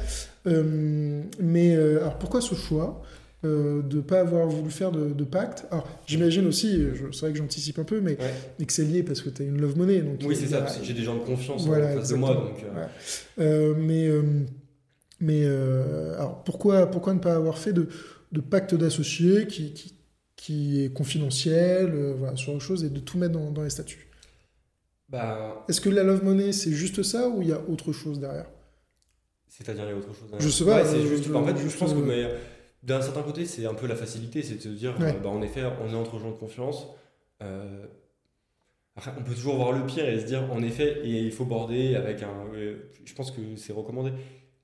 [1.40, 3.02] Mais alors pourquoi ce choix?
[3.46, 6.82] Euh, de ne pas avoir voulu faire de, de pacte Alors j'imagine aussi,
[7.12, 8.34] c'est vrai que j'anticipe un peu, mais, Ouais.
[8.60, 10.02] mais que c'est lié parce que tu as une love money.
[10.02, 12.16] Donc Oui, c'est ça, parce que j'ai des gens de confiance Voilà, en face de
[12.16, 12.34] moi.
[12.36, 12.88] Donc, euh, Ouais.
[13.40, 14.10] Euh, mais
[15.20, 15.46] mais
[16.18, 17.88] alors pourquoi, pourquoi ne pas avoir fait de,
[18.32, 19.94] de pacte d'associés qui, qui,
[20.36, 24.08] qui est confidentiel, voilà, sur autre chose, et de tout mettre dans, dans les statuts?
[25.10, 28.20] Bah, Est-ce que la love money, c'est juste ça ou il y a autre chose
[28.20, 28.48] derrière?
[29.48, 30.30] C'est-à-dire il y a autre chose.
[30.34, 30.38] hein.
[30.40, 31.30] Je sais pas, Ouais, euh, juste.
[31.34, 32.28] en fait, je pense que euh, mais,
[32.84, 35.16] d'un certain côté, c'est un peu la facilité, c'est de se dire, Ouais.
[35.16, 36.88] euh, bah, en effet, on est entre gens de confiance.
[37.42, 37.86] euh,
[38.96, 41.46] après, on peut toujours voir le pire et se dire, en effet, et il faut
[41.46, 42.46] border avec un.
[42.54, 44.12] euh, je pense que c'est recommandé.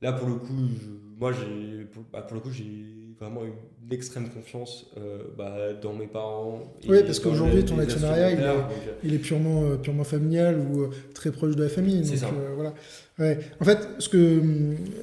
[0.01, 0.89] Là, pour le coup, je-
[1.20, 3.55] moi, j'ai, pour, bah, pour le coup, j'ai vraiment une
[3.91, 6.73] extrême confiance euh, bah, dans mes parents.
[6.83, 8.55] et Oui, parce qu'aujourd'hui, ton actionnariat, il est- donc,
[8.87, 12.01] euh, Il est purement, euh, purement familial ou euh, très proche de la famille.
[12.01, 12.29] Donc, ça.
[12.55, 12.73] voilà.
[13.17, 13.37] Ouais.
[13.59, 14.41] En fait, ce que,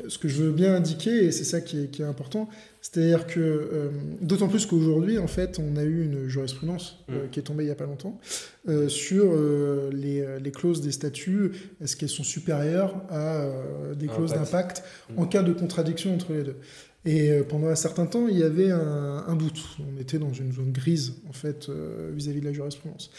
[0.09, 2.49] ce que je veux bien indiquer, et c'est ça qui est, qui est important,
[2.81, 3.91] c'est-à-dire que,
[4.23, 7.13] d'autant plus qu'aujourd'hui, en fait, on a eu une jurisprudence Mm.
[7.31, 8.19] qui est tombée il n'y a pas longtemps
[8.89, 9.35] sur
[9.93, 13.45] les, les clauses des statuts, est-ce qu'elles sont supérieures à
[13.95, 15.19] des clauses d'impact Mm.
[15.21, 16.57] en cas de contradiction entre les deux?
[17.07, 19.63] Et euh, pendant un certain temps, il y avait un, doute.
[19.81, 23.11] On était dans une zone grise, en fait, euh, vis-à-vis de la jurisprudence.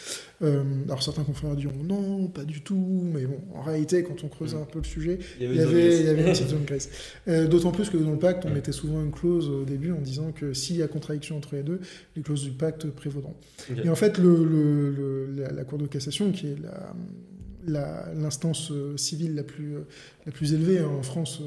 [0.42, 4.28] Euh, alors certains confrères diront non, pas du tout, mais bon, en réalité, quand on
[4.28, 4.62] creusait mm.
[4.62, 6.90] un peu le sujet, il y avait, une petite zone grise.
[7.26, 10.32] D'autant plus que dans le pacte, on mettait souvent une clause au début en disant
[10.32, 11.80] que s'il y a contradiction entre les deux,
[12.14, 13.36] les clauses du pacte prévaudront.
[13.82, 16.94] Et en fait, le, la, Cour de cassation, qui est la
[17.68, 19.80] l'instance euh, civile la plus, euh,
[20.26, 21.42] la plus élevée hein, en France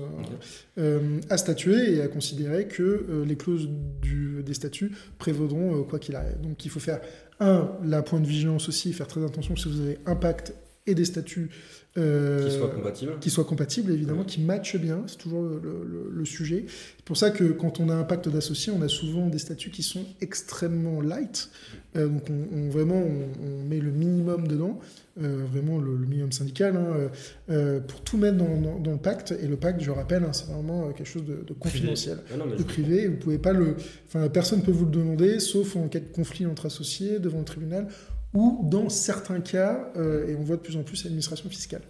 [0.77, 3.69] euh, a statué et a considéré que les clauses
[4.01, 6.39] du, des statuts prévaudront quoi qu'il arrive.
[6.41, 7.01] Donc il faut faire,
[7.39, 10.53] un, la point de vigilance aussi, faire très attention si vous avez un pacte
[10.87, 11.49] et des statuts
[11.97, 13.19] euh, qui soient compatibles.
[13.19, 16.65] Qui soient compatibles, évidemment, qui matchent bien, c'est toujours le, sujet.
[16.67, 19.71] C'est pour ça que quand on a un pacte d'associés, on a souvent des statuts
[19.71, 21.49] qui sont extrêmement light.
[21.97, 24.79] Euh, donc on, vraiment, on, met le minimum dedans,
[25.21, 29.33] euh, vraiment le, minimum syndical, hein, pour tout mettre dans, dans, le pacte.
[29.43, 33.07] Et le pacte, je rappelle, hein, c'est vraiment quelque chose de, confidentiel, ah de privé.
[33.07, 33.75] Vous pouvez pas le,
[34.07, 37.45] enfin, personne peut vous le demander, sauf en cas de conflit entre associés devant le
[37.45, 37.87] tribunal
[38.33, 41.81] ou dans certains cas, euh, et on voit de plus en plus l'administration fiscale.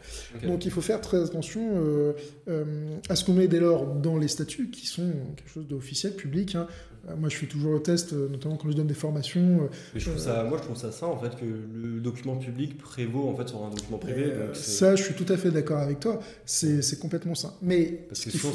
[0.43, 2.13] Donc il faut faire très attention euh,
[2.47, 6.15] euh, à ce qu'on met dès lors dans les statuts, qui sont quelque chose d'officiel,
[6.15, 6.55] public.
[6.55, 6.67] Hein.
[7.10, 9.64] Euh, moi, je fais toujours le test, euh, notamment quand je donne des formations.
[9.64, 12.78] Euh, je trouve ça, moi, je trouve ça ça, en fait, que le document public
[12.78, 14.32] prévaut en fait sur un document privé.
[14.54, 16.20] ça, je suis tout à fait d'accord avec toi.
[16.45, 17.56] C'est complètement ça.
[17.62, 18.54] Mais parce que sinon,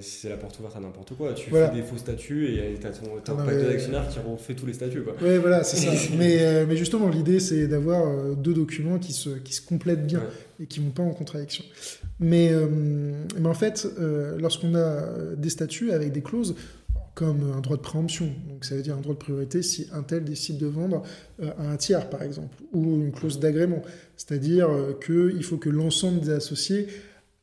[0.00, 1.32] c'est la porte ouverte à n'importe quoi.
[1.34, 4.54] Tu fais des faux statuts et tu as ton, ton ah, pacte d'actionnaire qui refait
[4.54, 5.02] tous les statuts.
[5.22, 5.92] Oui, voilà, c'est ça.
[6.18, 10.22] mais, mais justement, l'idée, c'est d'avoir deux documents qui se, qui se complètent bien
[10.60, 11.64] et qui ne vont pas en contradiction.
[12.20, 12.52] Mais,
[13.38, 13.86] mais en fait,
[14.38, 16.54] lorsqu'on a des statuts avec des clauses,
[17.14, 18.28] comme un droit de préemption.
[18.48, 21.02] Donc ça veut dire un droit de priorité si un tel décide de vendre
[21.42, 23.82] euh, à un tiers, par exemple, ou une clause d'agrément.
[24.16, 26.88] C'est-à-dire euh, qu'il faut que l'ensemble des associés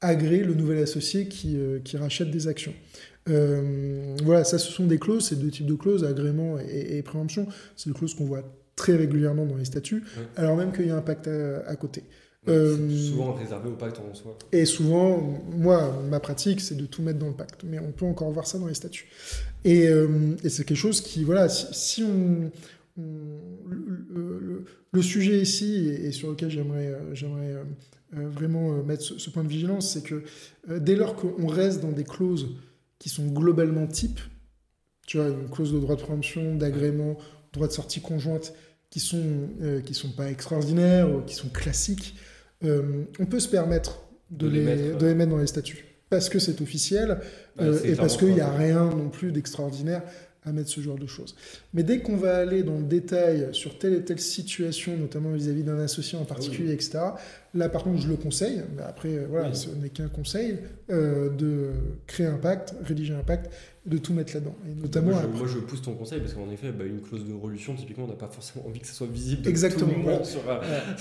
[0.01, 2.73] agrée le nouvel associé qui, euh, qui rachète des actions.
[3.27, 7.47] voilà, ça ce sont des clauses, c'est deux types de clauses, agrément et, préemption.
[7.77, 8.43] C'est des clauses qu'on voit
[8.75, 10.03] très régulièrement dans les statuts,
[10.35, 12.03] alors même qu'il y a un pacte à côté.
[12.47, 14.35] Euh, souvent réservé au pacte en soi.
[14.51, 15.19] Et souvent,
[15.51, 17.63] moi, ma pratique, c'est de tout mettre dans le pacte.
[17.63, 19.07] Mais on peut encore voir ça dans les statuts.
[19.63, 22.51] Et, euh, c'est quelque chose qui, voilà, si, on.
[22.97, 24.65] le,
[25.01, 27.55] sujet ici, et, sur lequel j'aimerais euh, j'aimerais
[28.11, 30.23] vraiment mettre ce, point de vigilance, c'est que
[30.67, 32.57] dès lors qu'on reste dans des clauses
[32.99, 34.19] qui sont globalement types,
[35.07, 37.17] tu vois, une clause de droit de préemption, d'agrément,
[37.53, 38.53] droit de sortie conjointe,
[38.89, 39.49] qui sont,
[39.85, 42.15] qui sont pas extraordinaires, ou qui sont classiques,
[42.63, 47.17] euh, on peut se permettre de, les, mettre, dans les statuts parce que c'est officiel
[47.55, 50.03] bah, euh, et parce qu'il n'y a rien non plus d'extraordinaire
[50.43, 51.35] à mettre ce genre de choses.
[51.73, 55.63] Mais dès qu'on va aller dans le détail sur telle et telle situation, notamment vis-à-vis
[55.63, 56.99] d'un associé en particulier, etc.,
[57.53, 60.57] là par contre je le conseille, mais après euh, voilà, ce n'est qu'un conseil,
[60.89, 61.69] de
[62.07, 63.49] créer un pacte, rédiger un pacte
[63.85, 64.55] de tout mettre là-dedans.
[64.69, 67.73] Et notamment moi, je, pousse ton conseil parce qu'en effet, bah, une clause de rolution,
[67.73, 69.47] typiquement, on n'a pas forcément envie que ça soit visible.
[69.47, 69.91] exactement.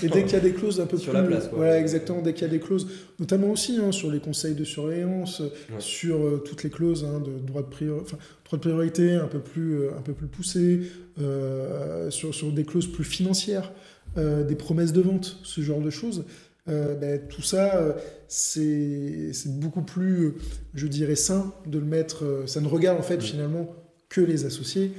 [0.01, 2.21] et dès qu'il y a des clauses un peu sur plus, la place, voilà, exactement.
[2.23, 2.87] Dès qu'il y a des clauses,
[3.19, 5.43] notamment aussi hein, sur les conseils de surveillance,
[5.77, 8.15] sur euh, toutes les clauses hein, de droit de, priorité,
[8.45, 10.81] droit de priorité un peu plus, euh, un peu plus poussées,
[11.21, 13.71] euh, sur, sur des clauses plus financières,
[14.17, 16.25] des promesses de vente, ce genre de choses.
[16.69, 17.93] Euh, ben, tout ça, euh,
[18.27, 20.35] c'est beaucoup plus,
[20.73, 22.23] je dirais, sain de le mettre.
[22.23, 23.75] Euh, ça ne regarde en fait finalement
[24.09, 24.91] que les associés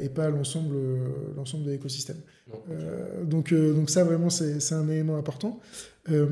[0.00, 0.76] et pas l'ensemble
[1.34, 2.18] l'ensemble de l'écosystème.
[3.24, 5.58] donc, donc ça, vraiment, c'est un élément important.
[6.08, 6.28] moi,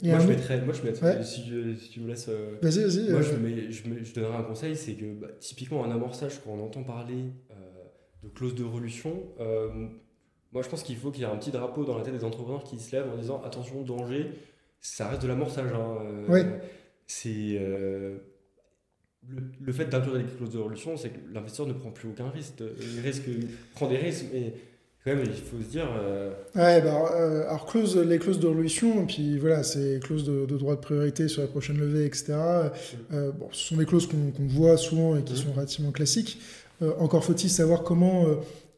[0.00, 1.42] je mettrais, moi, je mettrais si,
[1.90, 2.28] tu me laisses.
[2.62, 3.10] vas-y, vas-y.
[3.10, 6.64] Moi, je, je, je, donnerais un conseil c'est que bah, typiquement, en amorçage, quand on
[6.64, 7.24] entend parler
[8.22, 9.24] de clause de relution,
[10.54, 12.24] moi, je pense qu'il faut qu'il y ait un petit drapeau dans la tête des
[12.24, 14.30] entrepreneurs qui se lèvent en disant attention, danger,
[14.80, 15.72] ça reste de l'amorçage.
[15.74, 15.98] Hein.
[16.30, 16.58] Euh,
[17.08, 17.58] c'est.
[17.58, 18.18] Euh,
[19.60, 22.54] le, fait d'inclure des clauses de résolution, c'est que l'investisseur ne prend plus aucun risque.
[22.60, 23.24] Il, risque,
[23.74, 24.52] prend des risques, mais
[25.02, 25.88] quand même, il faut se dire.
[25.98, 27.08] Euh, ouais, bah,
[27.48, 31.42] alors, clause, les clauses de résolution, puis voilà, c'est clauses de, droit de priorité sur
[31.42, 32.34] la prochaine levée, etc.
[33.10, 35.36] bon, ce sont des clauses qu'on voit souvent et qui mmh.
[35.36, 36.38] sont relativement classiques.
[36.98, 38.26] encore faut-il savoir comment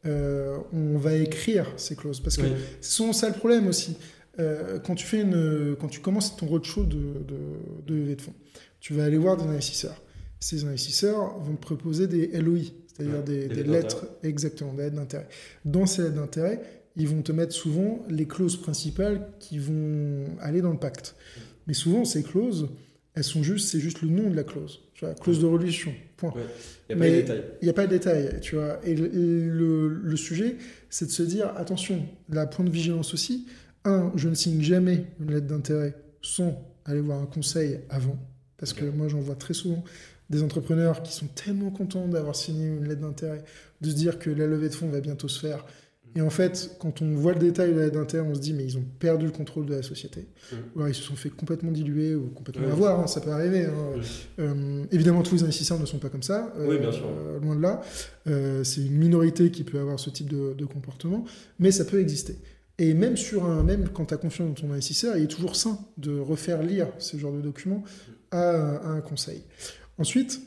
[0.05, 2.19] euh, on va écrire ces clauses.
[2.19, 2.43] Parce que
[2.81, 3.97] c'est souvent ça le problème aussi.
[4.39, 6.95] Euh, quand, tu fais une, quand tu commences ton roadshow de,
[7.85, 8.35] de, levée de fonds,
[8.79, 10.01] tu vas aller voir des investisseurs.
[10.39, 15.27] Ces investisseurs vont te proposer des LOI, c'est-à-dire des, lettres, exactement, des lettres d'intérêt.
[15.65, 16.61] Dans ces lettres d'intérêt,
[16.95, 21.15] ils vont te mettre souvent les clauses principales qui vont aller dans le pacte.
[21.65, 22.69] Mais souvent, ces clauses,
[23.15, 24.81] elles sont juste, c'est juste le nom de la clause.
[24.93, 26.33] Tu vois, clause de religion, point.
[26.89, 27.43] Il n'y a pas de détail.
[27.61, 28.79] Il n'y a pas de détail, tu vois.
[28.83, 30.57] Et le, le, sujet,
[30.89, 33.47] c'est de se dire, attention, la point de vigilance aussi,
[33.85, 38.17] un, je ne signe jamais une lettre d'intérêt sans aller voir un conseil avant,
[38.57, 39.83] parce que moi j'en vois très souvent
[40.29, 43.43] des entrepreneurs qui sont tellement contents d'avoir signé une lettre d'intérêt,
[43.81, 45.65] de se dire que la levée de fonds va bientôt se faire.
[46.17, 48.75] Et en fait, quand on voit le détail de d'intérêt, on se dit, mais ils
[48.75, 50.21] ont perdu le contrôle de la société.
[50.51, 50.55] Mm.
[50.73, 53.65] Ou alors ils se sont fait complètement diluer ou complètement avoir, hein, ça peut arriver.
[53.65, 53.71] hein.
[53.95, 54.01] Mm.
[54.41, 57.05] Euh, évidemment, tous les investisseurs ne sont pas comme ça, euh, Oui, bien sûr.
[57.05, 57.81] euh, loin de là.
[58.63, 61.23] C'est une minorité qui peut avoir ce type de, de comportement,
[61.59, 62.35] mais ça peut exister.
[62.79, 65.55] Et même sur un, même quand tu as confiance dans ton investisseur, il est toujours
[65.55, 67.83] sain de refaire lire ce genre de documents
[68.31, 69.43] à, à un conseil.
[69.99, 70.41] Ensuite,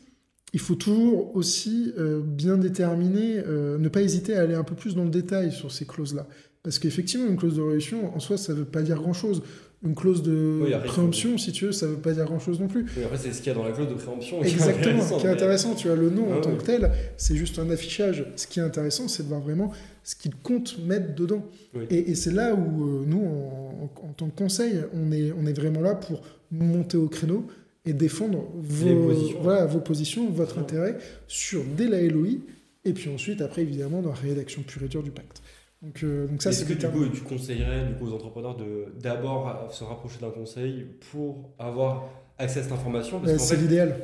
[0.53, 4.74] il faut toujours aussi euh, bien déterminer, euh, ne pas hésiter à aller un peu
[4.74, 6.26] plus dans le détail sur ces clauses-là.
[6.62, 9.42] Parce qu'effectivement, une clause de révolution, en soi, ça ne veut pas dire grand-chose.
[9.82, 12.68] Une clause de Oui, préemption, si tu veux, ça ne veut pas dire grand-chose non
[12.68, 12.84] plus.
[12.98, 14.40] Oui, après, c'est ce qu'il y a dans la clause de préemption.
[14.40, 16.51] qui est Exactement, intéressant, qui est mais- intéressant, tu vois, le nom en Ah tant
[16.51, 16.59] ouais.
[16.59, 18.26] que tel, c'est juste un affichage.
[18.36, 19.72] Ce qui est intéressant, c'est de voir vraiment
[20.05, 21.46] ce qu'ils comptent mettre dedans.
[21.88, 25.32] Et, et c'est là où euh, nous, en, en- en tant que conseil, on est,
[25.32, 26.20] on est vraiment là pour
[26.51, 27.46] monter au créneau
[27.86, 29.38] et défendre vos positions.
[29.42, 30.62] voilà, vos positions, votre Ouais.
[30.62, 32.38] intérêt sur dès la LOI,
[32.84, 35.42] et puis ensuite, après, évidemment, dans la rédaction pure et dure du pacte.
[35.82, 37.08] Donc, euh, donc ça, Est-ce que du déterminant.
[37.08, 42.08] coup, tu conseillerais du coup, aux entrepreneurs de d'abord se rapprocher d'un conseil pour avoir
[42.38, 43.18] accès à cette information?
[43.20, 43.96] Parce Bah, qu'en c'est fait, l'idéal.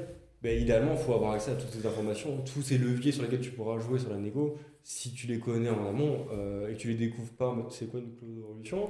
[0.43, 3.41] ben, idéalement, il faut avoir accès à toutes ces informations, tous ces leviers sur lesquels
[3.41, 4.57] tu pourras jouer sur la négo.
[4.89, 7.87] Si tu les connais en amont euh, et que tu les découvres pas, mais c'est
[7.87, 8.89] quoi une clause de révolution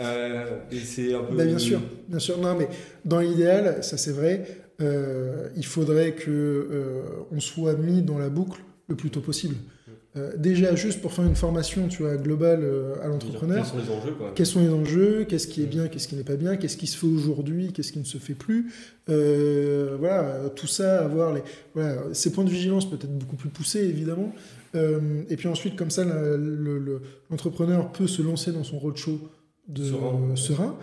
[0.00, 1.36] euh, Et c'est un peu.
[1.36, 2.36] Bah, bien sûr, bien sûr.
[2.38, 2.68] Non, mais
[3.04, 4.44] dans l'idéal, ça c'est vrai,
[4.80, 9.54] euh, il faudrait que euh, on soit mis dans la boucle le plus tôt possible.
[10.16, 13.66] Euh, déjà, juste pour faire une formation, tu vois, globale à Quels l'entrepreneur.
[13.66, 14.16] sont les enjeux.
[14.34, 16.88] Quels sont les enjeux Qu'est-ce qui est bien Qu'est-ce qui n'est pas bien Qu'est-ce qui
[16.88, 18.72] se fait aujourd'hui Qu'est-ce qui ne se fait plus
[19.06, 21.42] Voilà, tout ça, avoir les,
[21.72, 24.34] voilà, ces points de vigilance peut-être beaucoup plus poussés, évidemment.
[24.76, 27.00] Euh, et puis ensuite, comme ça, la- le- le-
[27.30, 29.18] l'entrepreneur peut se lancer dans son roadshow
[29.68, 29.82] de
[30.36, 30.36] Serein.
[30.36, 30.76] sûr.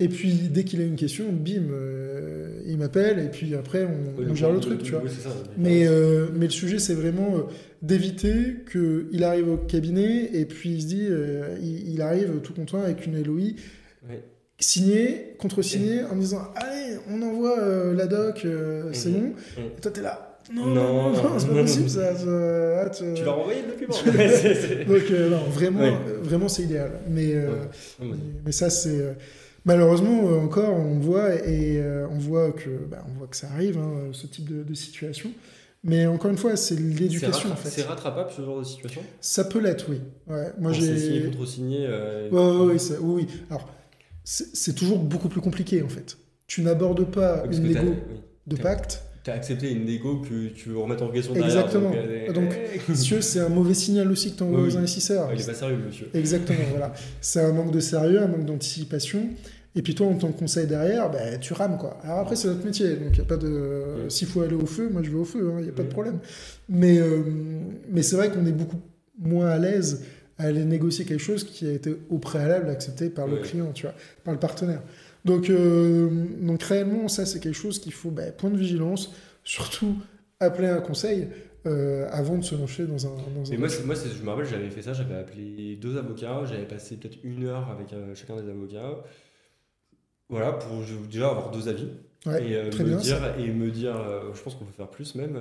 [0.00, 3.88] Et puis, dès qu'il a une question, bim, euh, il m'appelle, et puis après, on,
[4.18, 5.02] Oui, on donc, gère le truc, oui, tu vois.
[5.04, 5.34] oui, c'est ça.
[5.58, 7.40] Mais, euh, mais le sujet, c'est vraiment euh,
[7.82, 11.08] d'éviter qu'il arrive au cabinet, et puis il se dit,
[11.60, 13.50] il, il arrive tout content avec une LOI
[14.58, 18.46] signée, contre-signée, en disant, allez, on envoie la doc,
[18.92, 19.14] c'est Mhm.
[19.20, 19.32] bon.
[19.76, 22.14] Et toi, t'es là, non, Non, non, non, non, c'est pas possible, ça.
[22.16, 23.94] ça- ah, tu- Tu leur as envoyé le document
[24.88, 25.92] Donc, euh, non, vraiment, Ouais.
[26.08, 26.90] euh, vraiment c'est idéal.
[27.08, 27.56] Mais, euh, Ouais.
[28.00, 29.16] Non, mais- mais ça, c'est.
[29.64, 33.48] Malheureusement, euh, encore, on voit et euh, on voit que, bah, on voit que ça
[33.52, 35.30] arrive, hein, ce type de, de situation.
[35.84, 37.68] Mais encore une fois, c'est l'éducation en fait.
[37.68, 39.02] C'est rattrapable ce genre de situation?
[39.20, 40.00] Ça peut l'être, oui.
[40.28, 41.86] Ouais, moi signé, j'ai.
[41.86, 43.40] euh, ouais, ouais, ça- oui, oui.
[43.50, 43.68] Alors,
[44.24, 46.16] c'est toujours beaucoup plus compliqué en fait.
[46.46, 47.80] Tu n'abordes pas parce une négo
[48.10, 48.16] oui.
[48.46, 48.62] de t'as-
[49.22, 49.26] pacte.
[49.26, 51.66] T'as accepté une négo que tu veux remettre en question derrière.
[51.66, 51.90] Exactement.
[52.32, 54.76] Donc, Donc, Si tu veux, c'est un mauvais signal aussi que tu envoies Oui, aux
[54.76, 55.28] investisseurs.
[55.30, 56.08] Ah, il est pas sérieux, monsieur.
[56.14, 56.92] Exactement, voilà.
[57.20, 59.28] C'est un manque de sérieux, un manque d'anticipation.
[59.74, 61.98] Et puis toi, en tant que conseil derrière, bah, tu rames, quoi.
[62.04, 64.02] Alors après, c'est notre métier, donc il a pas de...
[64.02, 64.10] Oui.
[64.10, 65.88] S'il faut aller au feu, moi je vais au feu, il n'y a pas de
[65.88, 66.18] problème.
[66.68, 67.22] Mais, euh,
[67.90, 68.80] mais c'est vrai qu'on est beaucoup
[69.18, 70.04] moins à l'aise
[70.38, 73.86] à aller négocier quelque chose qui a été au préalable accepté par le client, tu
[73.86, 73.94] vois,
[74.24, 74.82] par le partenaire.
[75.24, 76.08] Donc, euh,
[76.40, 79.14] donc réellement, ça, c'est quelque chose qu'il faut, bah, point de vigilance,
[79.44, 79.96] surtout
[80.40, 81.28] appeler un conseil
[81.66, 83.10] euh, avant de se lancer dans un...
[83.10, 86.44] Dans un Et moi, moi je me rappelle, j'avais fait ça, j'avais appelé deux avocats,
[86.46, 89.04] j'avais passé peut-être une heure avec euh, chacun des avocats.
[90.28, 91.88] Voilà, pour déjà avoir deux avis.
[92.24, 94.72] Ouais, et, euh, très me bien, dire, et me dire, euh, je pense qu'on peut
[94.76, 95.36] faire plus même,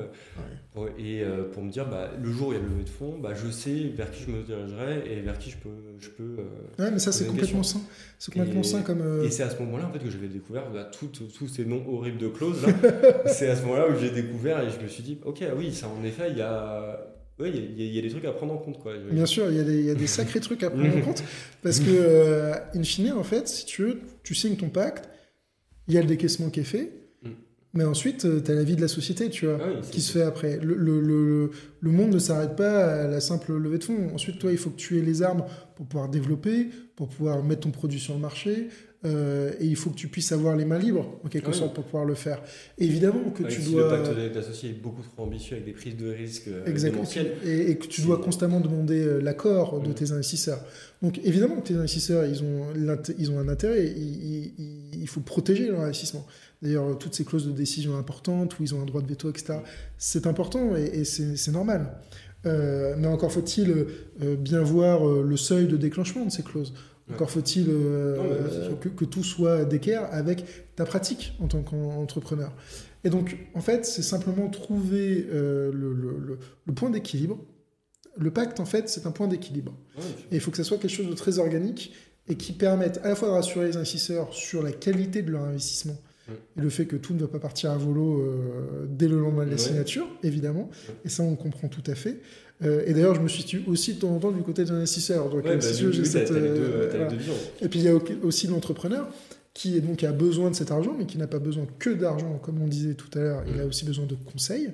[0.75, 0.89] Ouais.
[0.97, 2.89] et euh, pour me dire, bah, le jour où il y a le levée de
[2.89, 5.69] fonds, bah, je sais vers qui je me dirigerai et vers qui je peux.
[5.99, 6.37] Je peux
[6.79, 7.81] Ouais, mais ça, c'est complètement sain.
[8.17, 9.23] C'est complètement Et- sain comme.
[9.23, 12.17] Et c'est à ce moment-là en fait que j'avais découvert bah, tous ces noms horribles
[12.17, 12.65] de clauses.
[13.27, 15.71] c'est à ce moment-là où j'ai découvert et je me suis dit, ok, ah oui,
[15.73, 16.99] ça en effet, il y a,
[17.39, 18.79] ouais, il y, a- y y des trucs à prendre en compte.
[18.79, 18.93] Quoi.
[19.11, 21.01] Bien sûr, il y, a des- il y a des sacrés trucs à prendre en
[21.05, 21.23] compte.
[21.61, 25.07] Parce que, in fine, en fait, si tu veux, tu signes ton pacte,
[25.91, 26.89] il y a le décaissement qui est fait,
[27.23, 27.29] Mm.
[27.73, 30.13] mais ensuite, tu as la vie de la société, tu vois, Ah oui, qui se
[30.13, 30.57] fait après.
[30.57, 34.09] Le, le- le- le monde ne s'arrête pas à la simple levée de fonds.
[34.13, 35.43] Ensuite, toi, il faut que tu aies les armes
[35.75, 38.69] pour pouvoir développer, pour pouvoir mettre ton produit sur le marché,
[39.03, 41.57] euh, et il faut que tu puisses avoir les mains libres, en quelque Ah oui.
[41.57, 42.41] sorte, pour pouvoir le faire.
[42.77, 43.83] évidemment que Ouais, tu si dois...
[43.97, 47.03] le pacte d'associé est beaucoup trop ambitieux avec des prises de risques euh, Exactement.
[47.45, 49.93] Et, et que tu dois constamment demander euh, l'accord de Mm.
[49.95, 50.63] tes investisseurs.
[51.01, 52.65] Donc évidemment que tes investisseurs, ils ont,
[53.17, 56.25] ils ont un intérêt, il, il- il- il faut protéger leur investissement.
[56.61, 59.55] D'ailleurs, toutes ces clauses de décision importantes, où ils ont un droit de veto, etc.,
[59.97, 61.97] c'est important et, et c'est c'est normal.
[62.45, 63.69] Euh, mais encore faut-il
[64.23, 66.73] euh, bien voir euh, le seuil de déclenchement de ces clauses.
[67.11, 68.79] Encore faut-il euh, sûr.
[68.79, 70.45] que, que tout soit d'équerre avec
[70.75, 72.53] ta pratique en tant qu'entrepreneur.
[73.03, 77.39] Et donc, en fait, c'est simplement trouver euh, le, le- le- le point d'équilibre.
[78.17, 79.73] Le pacte, en fait, c'est un point d'équilibre.
[79.97, 81.93] Ouais, Et il faut que ça soit quelque chose de très organique
[82.27, 85.43] et qui permette à la fois de rassurer les investisseurs sur la qualité de leur
[85.43, 85.97] investissement
[86.57, 89.45] et le fait que tout ne va pas partir à volo euh, dès le lendemain
[89.45, 90.69] de la signature, évidemment.
[91.03, 92.21] Et ça, on comprend tout à fait.
[92.63, 95.29] Euh, et d'ailleurs, je me suis aussi de temps en temps du côté des investisseurs.
[95.29, 97.23] Donc, Ouais, euh, bah, j'ai cette, t'as les deux, euh, les deux.
[97.61, 97.93] Et puis il y a
[98.23, 99.07] aussi l'entrepreneur
[99.53, 102.37] qui est donc a besoin de cet argent, mais qui n'a pas besoin que d'argent,
[102.41, 103.43] comme on disait tout à l'heure.
[103.53, 104.69] Il a aussi besoin de conseils,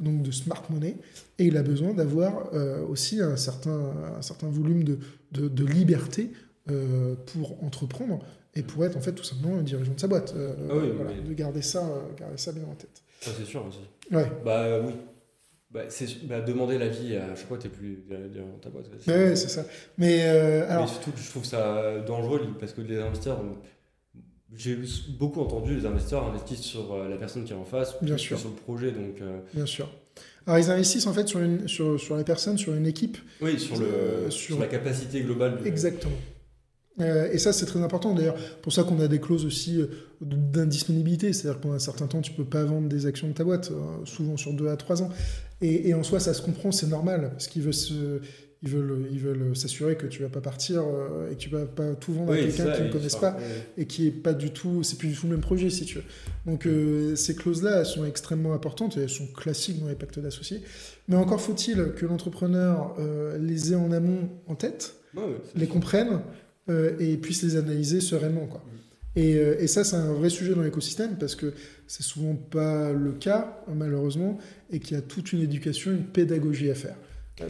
[0.00, 0.96] donc de smart money,
[1.38, 4.98] et il a besoin d'avoir euh, aussi un certain, un certain volume de,
[5.32, 6.32] de, de liberté
[6.70, 8.18] euh, pour entreprendre
[8.56, 10.34] et pour être en fait tout simplement un dirigeant de sa boîte.
[10.36, 13.02] Euh, Ah oui, voilà, mais- De garder ça, garder ça bien en tête.
[13.20, 13.78] Ça, c'est sûr aussi.
[14.10, 14.26] Ouais.
[14.44, 14.92] Bah oui.
[15.76, 18.86] Bah, c'est, bah, demander l'avis à chaque fois, t'es plus dans ta boîte.
[19.06, 19.62] Ouais, c'est ça.
[19.98, 23.42] Mais euh, Mais surtout je trouve ça dangereux parce que les investisseurs,
[24.54, 24.78] j'ai
[25.18, 28.38] beaucoup entendu les investisseurs investissent sur euh, la personne qui est en face, Bien sûr.
[28.38, 28.90] sur le projet.
[28.90, 29.90] Donc euh, bien sûr.
[30.46, 33.58] Alors ils investissent en fait sur, une, sur, sur les personnes, sur une équipe oui,
[33.60, 34.54] sur, le, Euh, sur...
[34.54, 35.58] sur- la capacité globale.
[35.60, 35.68] Du...
[35.68, 36.16] Exactement.
[36.98, 38.14] Et ça, c'est très important.
[38.14, 39.82] D'ailleurs, pour ça qu'on a des clauses aussi
[40.20, 41.32] d'indisponibilité.
[41.32, 44.04] C'est-à-dire qu'en un certain temps, tu peux pas vendre des actions de ta boîte, euh,
[44.04, 45.10] souvent sur 2 à 3 ans.
[45.60, 48.20] Et, et en soi, ça se comprend, c'est normal, parce qu'ils veulent se-
[48.62, 51.66] ils veulent, ils veulent s'assurer que tu vas pas partir euh, et que tu vas
[51.66, 53.42] pas tout vendre Oui, à quelqu'un qui ne enfin, pas ouais.
[53.76, 55.96] et qui est pas du tout, c'est plus du tout le même projet si tu
[55.98, 56.04] veux.
[56.46, 60.18] Donc euh, ces clauses-là, elles sont extrêmement importantes et elles sont classiques dans les pactes
[60.18, 60.62] d'associés.
[61.06, 65.58] Mais encore faut-il que l'entrepreneur euh, les ait en amont en tête Ouais, ouais, c'est
[65.58, 65.74] les sûr.
[66.70, 68.46] euh, et puissent les analyser sereinement.
[68.46, 68.62] Quoi.
[69.16, 71.52] Et, euh, et ça, c'est un vrai sujet dans l'écosystème parce que
[71.86, 74.38] c'est souvent pas le cas, malheureusement,
[74.70, 76.96] et qu'il y a toute une éducation, une pédagogie à faire.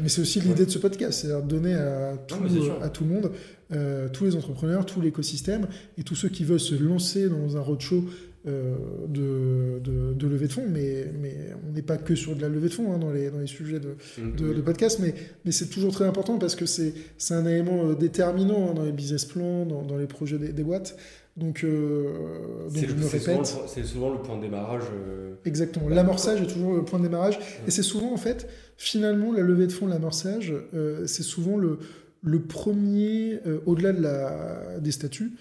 [0.03, 2.35] Mais c'est aussi l'idée de ce podcast, c'est-à-dire donner à tout,
[2.83, 3.31] à tout le monde,
[3.73, 7.61] euh, tous les entrepreneurs, tout l'écosystème, et tous ceux qui veulent se lancer dans un
[7.61, 8.05] roadshow
[8.49, 8.75] euh,
[9.09, 10.67] de, de, de levée de fonds.
[10.69, 11.37] Mais, mais
[11.69, 13.47] on n'est pas que sur de la levée de fonds hein, dans, les, dans les
[13.47, 14.57] sujets de, de, Oui.
[14.57, 15.15] de podcast, mais,
[15.45, 16.93] mais c'est toujours très important parce que c'est
[17.31, 20.65] un élément euh, déterminant hein, dans les business plans, dans, dans les projets des, des
[20.65, 20.97] boîtes.
[21.37, 23.27] Donc, euh, donc C'est je me répète.
[23.29, 24.85] le point- c'est souvent le point de démarrage.
[24.93, 25.89] euh, Exactement.
[25.89, 27.39] L'amorçage est toujours le point de démarrage.
[27.67, 31.79] Et c'est souvent, en fait, finalement, la levée de fonds, l'amorçage, euh, c'est souvent le,
[32.23, 35.33] le premier, au-delà de la, des statuts,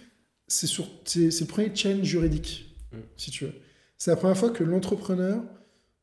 [0.48, 2.98] c'est sur- c'est c'est le premier challenge juridique, Mm.
[3.18, 3.54] si tu veux.
[3.98, 5.42] C'est la première fois que l'entrepreneur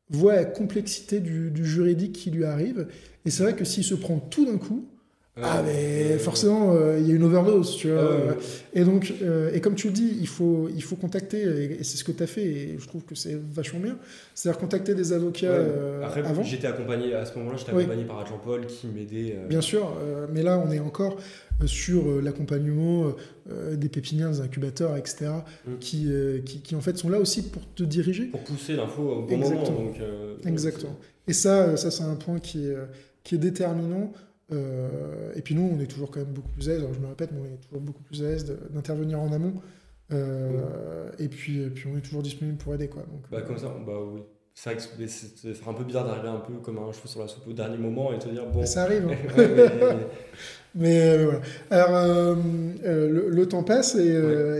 [0.09, 2.87] voit la complexité du, du juridique qui lui arrive.
[3.25, 4.89] Et c'est vrai que s'il se prend tout d'un coup,
[5.41, 8.17] ah, euh, mais euh, forcément, euh, il y a une overdose, tu vois.
[8.31, 8.35] ah.
[8.73, 11.97] Et donc, euh, et comme tu le dis, il faut, il faut contacter, et, c'est
[11.97, 13.97] ce que tu as fait, et je trouve que c'est vachement bien,
[14.35, 16.03] c'est-à-dire contacter des avocats Ouais.
[16.05, 19.37] Après, avant, j'étais accompagné à ce moment-là, j'étais accompagné par Jean Paul qui m'aidait.
[19.49, 19.95] bien sûr,
[20.31, 21.17] mais là, on est encore
[21.65, 23.13] sur l'accompagnement
[23.73, 25.31] des pépinières, des incubateurs, etc.,
[25.65, 25.77] Mm.
[25.79, 26.09] qui,
[26.45, 28.25] qui, qui, en fait sont là aussi pour te diriger.
[28.25, 29.71] pour pousser l'info au bon Exactement.
[29.71, 29.85] moment.
[29.91, 30.95] Donc, euh, Exactement.
[31.27, 32.75] Et ça, ça c'est un point qui est,
[33.23, 34.11] qui est déterminant.
[34.53, 36.99] Euh, et puis nous, on est toujours quand même beaucoup plus à l'aise, alors je
[36.99, 39.53] me répète, mais on est toujours beaucoup plus à l'aise d'intervenir en amont.
[40.11, 42.87] Euh, et, puis, et puis on est toujours disponible pour aider.
[42.87, 43.01] Quoi.
[43.03, 44.21] Donc, Bah, euh, comme ça, bah oui.
[44.55, 47.07] C'est vrai que c'est- c'est c'est un peu bizarre d'arriver un peu comme un cheveu
[47.07, 48.63] sur la soupe au dernier moment et te dire bon.
[48.67, 49.07] Ça arrive.
[49.09, 49.15] hein.
[49.37, 50.07] Ouais, mais-
[50.75, 51.41] Mais voilà.
[51.71, 52.35] Alors, euh,
[52.85, 54.05] euh, le, le temps passe et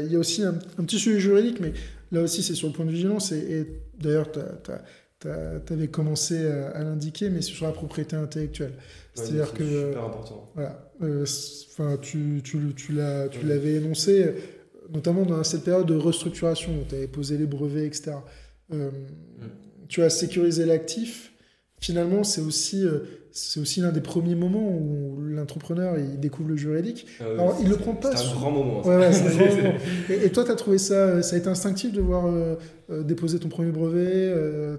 [0.06, 1.74] il y a aussi un, un petit sujet juridique, mais
[2.12, 3.32] là aussi, c'est sur le point de vigilance.
[3.32, 3.68] Et, et
[4.00, 4.40] d'ailleurs, tu
[5.30, 8.74] avais commencé à, à l'indiquer, mais c'est sur la propriété intellectuelle.
[9.14, 9.88] C'est-à-dire c'est que.
[9.90, 10.52] super important.
[10.56, 10.92] Voilà.
[11.02, 11.26] Euh,
[11.72, 12.94] Enfin, tu, tu, tu
[13.32, 14.32] tu l'avais énoncé,
[14.92, 18.12] notamment dans cette période de restructuration où tu avais posé les brevets, etc.
[18.72, 18.92] Euh,
[19.88, 21.33] Tu as sécurisé l'actif.
[21.84, 23.00] Finalement, c'est aussi, euh,
[23.34, 27.06] c'est aussi l'un des premiers moments où l'entrepreneur il découvre le juridique.
[27.22, 28.88] Euh, Alors, il le prend pas C'est un sous- grand moment.
[28.88, 29.12] Ouais, ouais,
[30.10, 32.56] et, et toi, tu as trouvé ça, ça a été instinctif de voir euh,
[32.90, 34.78] euh, déposer ton premier brevet euh,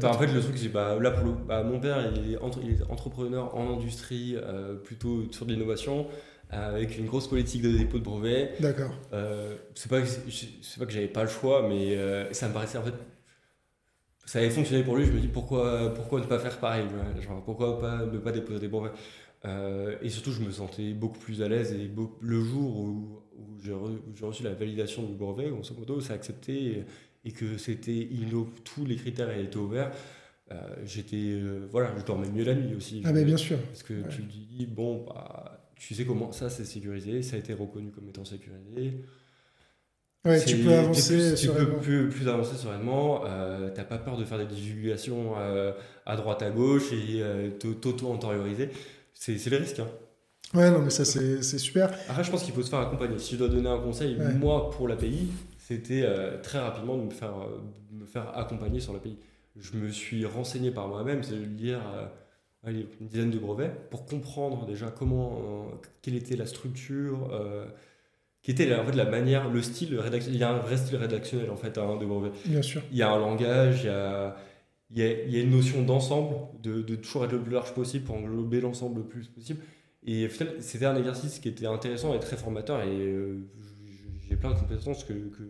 [0.00, 2.38] Bah, en fait, le truc, c'est bah, là pour le, bah, mon père, il est,
[2.38, 6.06] entre- il est entrepreneur en industrie, euh, plutôt sur de l'innovation,
[6.54, 8.52] euh, avec une grosse politique de dépôt de brevets.
[8.60, 8.92] D'accord.
[9.12, 12.82] Euh, c'est pas, pas que j'avais pas le choix, mais euh, ça me paraissait en
[12.82, 12.94] fait.
[14.24, 17.22] Ça avait fonctionné pour lui, je me dis pourquoi, pourquoi ne pas faire pareil ouais,
[17.22, 18.92] genre, Pourquoi pas, ne pas déposer des brevets
[19.44, 21.72] Euh, Et surtout, je me sentais beaucoup plus à l'aise.
[21.72, 26.00] Et beau- le jour où, où j'ai re- reçu la validation du brevet, grosso modo,
[26.00, 26.84] c'est accepté et,
[27.24, 28.08] et que c'était
[28.64, 29.90] tous les critères étaient ouverts.
[30.52, 33.58] euh, j'étais euh, voilà je dormais mieux la nuit aussi Ah, mais bien sûr.
[33.68, 37.38] parce que tu te dis bon bah tu sais comment ça c'est sécurisé ça a
[37.38, 39.00] été reconnu comme étant sécurisé
[40.24, 43.24] Ouais, tu peux avancer plus, tu peux plus, plus avancer sereinement.
[43.26, 45.72] Euh, T'as pas peur de faire des divulgations euh,
[46.06, 48.70] à droite à gauche et euh, t'auto-antérioriser.
[49.14, 49.80] C'est le risque.
[49.80, 49.88] hein.
[50.54, 51.90] Ouais, non, mais ça, c'est super.
[52.08, 53.18] Après, je pense qu'il faut se faire accompagner.
[53.18, 54.32] Si je dois donner un conseil, Ouais.
[54.34, 57.60] moi, pour l'API, c'était euh, très rapidement de me faire, euh,
[57.92, 59.16] me faire accompagner sur l'API.
[59.58, 61.80] Je me suis renseigné par moi-même, c'est de lire
[62.66, 65.68] une dizaine de brevets pour comprendre déjà comment,
[66.00, 67.28] quelle était la structure,
[68.42, 70.36] qui était en fait la manière, le style rédactionnel.
[70.36, 72.32] Il y a un vrai style rédactionnel en fait hein, de brevet.
[72.44, 72.82] Bien sûr.
[72.90, 74.36] Il y a un langage, il y a,
[74.90, 77.52] il y a, il y a une notion d'ensemble, de, de, toujours être le plus
[77.52, 79.60] large possible pour englober l'ensemble le plus possible.
[80.04, 80.28] Et
[80.58, 82.82] c'était un exercice qui était intéressant et très formateur.
[82.82, 83.48] Et euh,
[84.28, 85.42] j'ai plein de compétences que, que,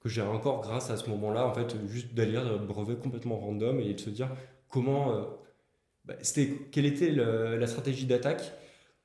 [0.00, 3.38] que j'ai encore grâce à ce moment-là, en fait, juste d'aller lire un brevet complètement
[3.38, 4.30] random et de se dire
[4.68, 5.14] comment.
[5.14, 5.22] Euh,
[6.04, 8.52] bah, c'était, quelle était le, la stratégie d'attaque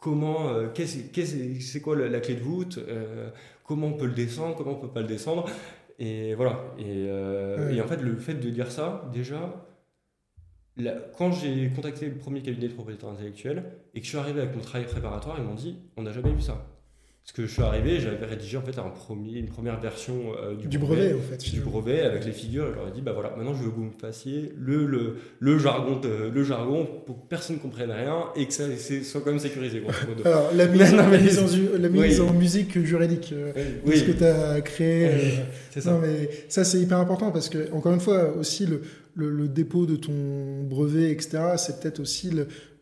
[0.02, 3.30] comment, euh, c'est quoi la, clé de voûte, euh,
[3.64, 5.48] comment on peut le descendre, comment on peut pas le descendre.
[6.00, 6.66] Et voilà.
[6.78, 9.64] Et, euh, et en fait, le fait de dire ça, déjà,
[11.18, 14.56] quand j'ai contacté le premier cabinet de propriétaire intellectuel et que je suis arrivé avec
[14.56, 16.66] mon travail préparatoire, ils m'ont dit on n'a jamais vu ça.
[17.24, 20.56] Parce que je suis arrivé, j'avais rédigé en fait un premier, une première version euh,
[20.56, 22.66] du, brevet, en fait, du brevet avec les figures.
[22.66, 24.88] Et je leur ai dit bah voilà, maintenant je veux que vous me fassiez le,
[24.88, 28.64] le, le jargon, le jargon pour que personne ne comprenne rien et que ça
[29.04, 29.84] soit quand même sécurisé.
[30.26, 33.54] Alors la mise, en, la mise, en, musique juridique, euh,
[33.86, 35.06] ce que tu as créé.
[35.06, 35.20] Euh,
[35.70, 35.92] c'est ça.
[35.92, 38.82] Non, mais ça c'est hyper important parce que encore une fois aussi le,
[39.14, 42.32] le, dépôt de ton brevet, etc., c'est peut-être aussi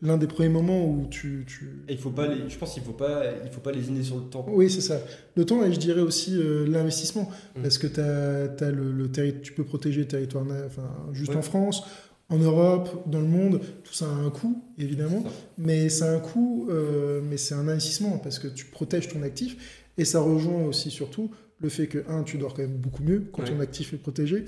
[0.02, 1.46] l'un des premiers moments où tu.
[1.88, 4.24] il faut pas je pense qu'il ne faut, pas, il faut pas lésiner sur le
[4.24, 4.46] temps.
[4.48, 5.00] Oui, c'est ça.
[5.36, 7.30] Le temps, et je dirais aussi euh, l'investissement.
[7.56, 7.62] Mm.
[7.62, 9.10] Parce que as, as le, le
[9.40, 11.82] tu peux protéger le territoire enfin, juste en France,
[12.30, 13.60] en Europe, dans le monde.
[13.84, 15.24] Tout ça a un coût, évidemment.
[15.58, 19.84] Mais c'est un coût, euh, mais c'est un investissement parce que tu protèges ton actif.
[19.98, 23.24] Et ça rejoint aussi, surtout, le fait que, un, tu dors quand même beaucoup mieux
[23.32, 24.44] quand ton actif est protégé.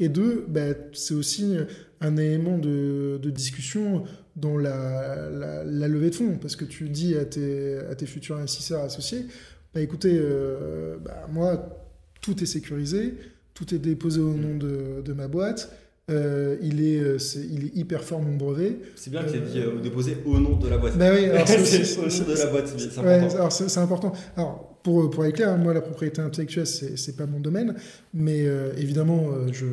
[0.00, 1.56] Et deux, bah, c'est aussi
[2.00, 4.04] un élément de, discussion
[4.36, 8.36] dans la, la, levée de fonds, parce que tu dis à tes, à tes futurs
[8.36, 9.26] investisseurs associés,
[9.74, 11.86] bah, écoutez, euh, bah, moi,
[12.20, 13.14] tout est sécurisé,
[13.54, 15.70] tout est déposé au nom de, de ma boîte,
[16.10, 17.18] euh, il, est, euh,
[17.50, 18.78] il est hyper fort mon brevet.
[18.94, 20.98] C'est bien qu'il ait dit déposé au nom de la boîte.
[20.98, 21.28] Bah oui,
[21.64, 23.50] c'est au nom de la boîte, c'est important.
[23.50, 24.12] c'est important.
[24.36, 27.74] Alors, pour, pour être clair, moi, la propriété intellectuelle, c'est pas mon domaine,
[28.12, 29.64] mais euh, évidemment, euh, je,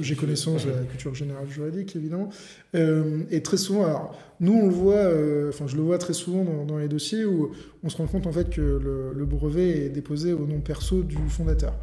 [0.00, 2.28] j'ai connaissance de la culture générale juridique, évidemment.
[2.74, 5.06] Euh, et très souvent, alors, nous, on le voit,
[5.48, 7.52] enfin, je le vois très souvent dans, dans, les dossiers où
[7.84, 11.04] on se rend compte, en fait, que le, le brevet est déposé au nom perso
[11.04, 11.74] du fondateur.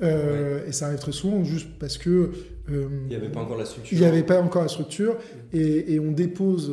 [0.00, 2.30] Et ça arrive très souvent juste parce que...
[2.66, 3.92] il n'y avait pas encore la structure.
[3.92, 5.18] Il n'y avait pas encore la structure,
[5.52, 6.72] et, et on dépose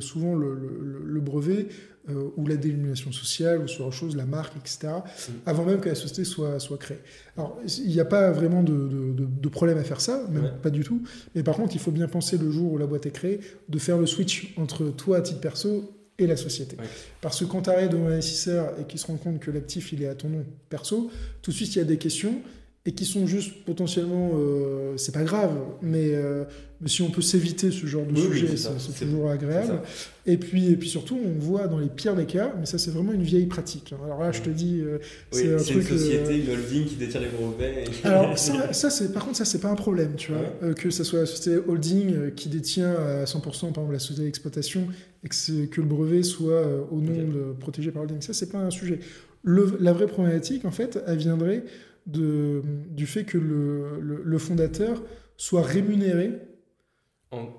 [0.00, 1.68] souvent le, le, le brevet
[2.08, 5.32] euh, ou la dénomination sociale, ou sur autre chose, la marque, etc., mm.
[5.44, 7.00] avant même que la société soit, soit créée.
[7.36, 10.82] Alors, il n'y a pas vraiment de, de, problème à faire ça, même pas du
[10.82, 11.02] tout.
[11.34, 13.78] Mais par contre, il faut bien penser le jour où la boîte est créée, de
[13.78, 16.76] faire le switch entre toi à titre perso et la société.
[17.20, 19.92] Parce que quand tu arrives devant un investisseur et qu'il se rend compte que l'actif
[19.92, 21.10] il est à ton nom perso,
[21.42, 22.40] tout de suite il y a des questions
[22.86, 25.52] et qui sont juste potentiellement, euh, c'est pas grave,
[25.82, 26.44] mais, euh,
[26.80, 29.82] mais, si on peut s'éviter ce genre de sujet, c'est toujours agréable.
[30.24, 32.90] Et puis, et puis surtout, on voit dans les pires des cas, mais ça c'est
[32.90, 33.92] vraiment une vieille pratique.
[34.02, 34.96] Alors là, je te dis, euh,
[35.30, 35.90] c'est un truc.
[35.90, 37.84] une société, une holding qui détient les brevets.
[38.02, 41.04] Alors ça, ça c'est, par contre, ça c'est pas un problème, tu vois, que ça
[41.04, 44.86] soit la société holding qui détient à 100% par exemple la société d'exploitation
[45.22, 48.22] et que, que, le brevet soit au nom de protégé par holding.
[48.22, 49.00] Ça c'est pas un sujet.
[49.42, 51.64] Le, la vraie problématique, en fait, elle viendrait
[52.10, 55.02] de, du fait que le, le, fondateur
[55.36, 56.32] soit rémunéré.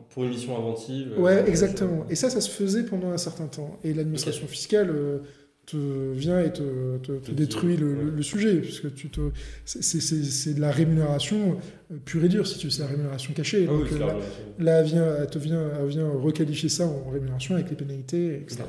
[0.09, 1.13] pour une mission inventive.
[1.17, 2.05] Ouais, euh, exactement.
[2.09, 3.79] Et ça, ça se faisait pendant un certain temps.
[3.83, 5.19] Et l'administration fiscale euh,
[5.65, 9.21] te vient et te, te, détruit le, le, sujet, puisque tu te,
[9.65, 11.57] c'est, de la rémunération
[11.91, 13.67] euh, pure et dure, si tu veux, c'est la rémunération cachée.
[13.69, 14.17] Ah Donc, là,
[14.59, 18.63] là, vient, elle, te vient, elle vient requalifier ça en rémunération avec les pénalités, etc.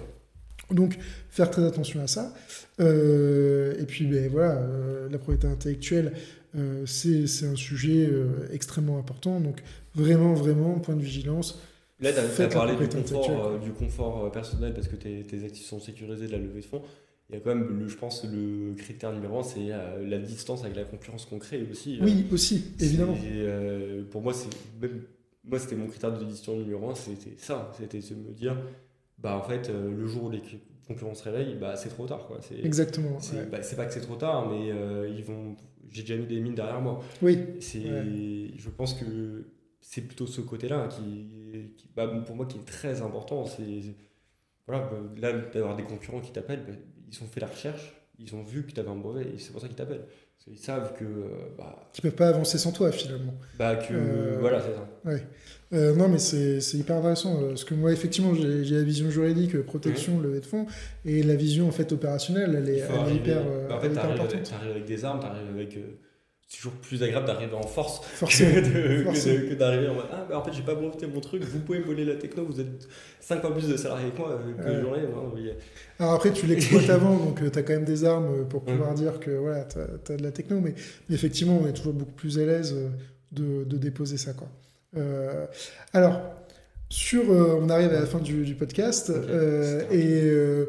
[0.73, 0.99] Donc,
[1.29, 2.35] faire très attention à ça.
[2.81, 6.13] Euh, et puis, ben, voilà, euh, la propriété intellectuelle,
[6.57, 8.09] euh, c'est un sujet
[8.53, 9.41] extrêmement important.
[9.41, 9.63] Donc,
[9.95, 11.61] vraiment, vraiment, point de vigilance.
[12.01, 15.79] Là, tu as, parlé du confort, du confort, personnel parce que tes, tes, actifs sont
[15.79, 16.83] sécurisés de la levée de fonds.
[17.31, 19.69] Il y a quand même, le, je pense, le critère numéro un, c'est
[20.05, 21.99] la distance avec la concurrence qu'on crée aussi.
[22.03, 23.17] Oui, aussi, évidemment.
[24.11, 24.49] pour moi, c'est
[25.45, 28.57] moi, c'était mon critère de décision numéro un, c'était ça, c'était de me dire
[29.23, 30.43] bah en fait, euh, le jour où les
[30.87, 32.27] concurrents se réveillent, bah, c'est trop tard.
[32.27, 32.41] Quoi.
[32.63, 33.21] Exactement.
[33.21, 35.57] C'est bah, pas que c'est trop tard, mais euh, ils vont.
[35.91, 37.01] J'ai déjà mis des mines derrière moi.
[37.21, 37.39] Oui.
[37.61, 37.83] C'est.
[37.83, 39.47] Je pense que
[39.81, 43.47] c'est plutôt ce côté-là qui, qui bah, pour moi qui est très important.
[43.47, 43.95] C'est
[44.67, 46.65] voilà, bah, là d'avoir des concurrents qui t'appellent,
[47.11, 49.53] ils ont fait la recherche, ils ont vu que tu avais un brevet et c'est
[49.53, 50.07] pour ça qu'ils t'appellent.
[50.51, 51.05] Ils savent que.
[51.05, 53.35] Euh, bah, Ils peuvent pas avancer sans toi finalement.
[53.59, 54.39] Bah, que.
[54.41, 54.89] voilà, c'est ça.
[55.05, 55.23] Ouais.
[55.73, 57.41] Euh, non, mais c'est hyper intéressant.
[57.41, 60.67] Euh, parce que moi, effectivement, j'ai la vision juridique, protection, levée de fonds,
[61.05, 64.85] et la vision en fait opérationnelle, elle est, hyper, bah, en fait, tu arrives, avec
[64.85, 65.79] des armes, tu arrives avec
[66.57, 68.53] toujours plus agréable d'arriver en force Forcément.
[68.61, 71.79] que d'arriver en mode Ah, bah, en fait, j'ai pas monté mon truc, vous pouvez
[71.81, 72.89] me voler la techno, vous êtes
[73.21, 75.01] 5 fois plus de salariés que moi, euh, que j'en ai.
[75.01, 75.51] hein, oui.
[75.99, 78.67] Alors après, tu l'exploites avant, donc tu as quand même des armes pour Mm.
[78.67, 79.79] pouvoir dire que voilà, tu
[80.13, 80.75] as, de la techno, mais,
[81.11, 82.89] effectivement, on est toujours beaucoup plus à l'aise euh,
[83.33, 84.33] de, de déposer ça.
[84.33, 84.49] Quoi.
[84.97, 85.47] Euh,
[85.95, 86.21] alors,
[86.91, 90.67] sur, euh, on arrive à la fin du, du podcast, euh, et, euh,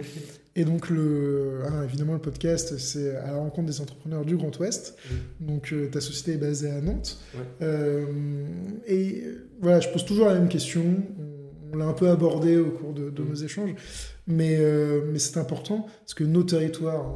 [0.55, 4.57] et donc, le, hein, évidemment, le podcast, c'est à la rencontre des entrepreneurs du Grand
[4.59, 4.95] Ouest.
[5.39, 7.19] Donc, euh, ta société est basée à Nantes.
[7.35, 7.41] Ouais.
[7.63, 8.05] Euh,
[8.87, 9.23] et
[9.61, 10.83] voilà, je pose toujours la même question.
[11.19, 13.29] On, on l'a un peu abordé au cours de, de Mm.
[13.29, 13.73] nos échanges,
[14.27, 17.15] mais, euh, mais c'est important parce que nos territoires,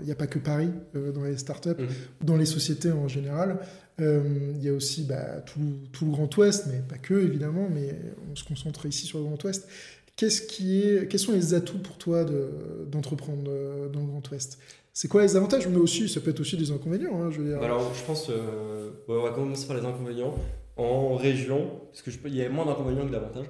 [0.00, 0.70] il n'y a pas que Paris
[1.14, 1.86] dans les startups, Mhm.
[2.24, 3.58] dans les sociétés en général.
[4.00, 5.60] Il y a aussi bah, tout,
[5.92, 7.94] tout le Grand Ouest, mais pas que évidemment, mais
[8.32, 9.68] on se concentre ici sur le Grand Ouest.
[10.16, 14.30] Qu'est-ce qui est, quels sont les atouts pour toi de- d'entreprendre euh, dans le Grand
[14.30, 14.58] Ouest?
[14.92, 15.66] C'est quoi les avantages?
[15.68, 17.22] Mais aussi, ça peut être aussi des inconvénients.
[17.22, 17.58] hein, je veux dire.
[17.58, 20.34] Bah alors, je pense, euh, ouais, on va commencer par les inconvénients.
[20.76, 23.46] En région, parce que je peux, il y a moins d'inconvénients que d'avantages.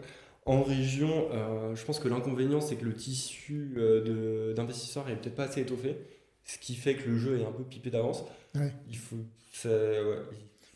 [0.46, 5.36] En région, euh, je pense que l'inconvénient, c'est que le tissu euh, d'investisseurs est peut-être
[5.36, 5.96] pas assez étoffé,
[6.44, 8.24] ce qui fait que le jeu est un peu pipé d'avance.
[8.56, 8.72] Ouais.
[8.88, 9.16] Il faut,
[9.64, 10.16] ouais,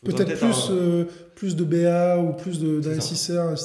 [0.03, 1.05] Peut-être plus, un- euh,
[1.35, 3.55] plus de BA ou plus d'investisseurs.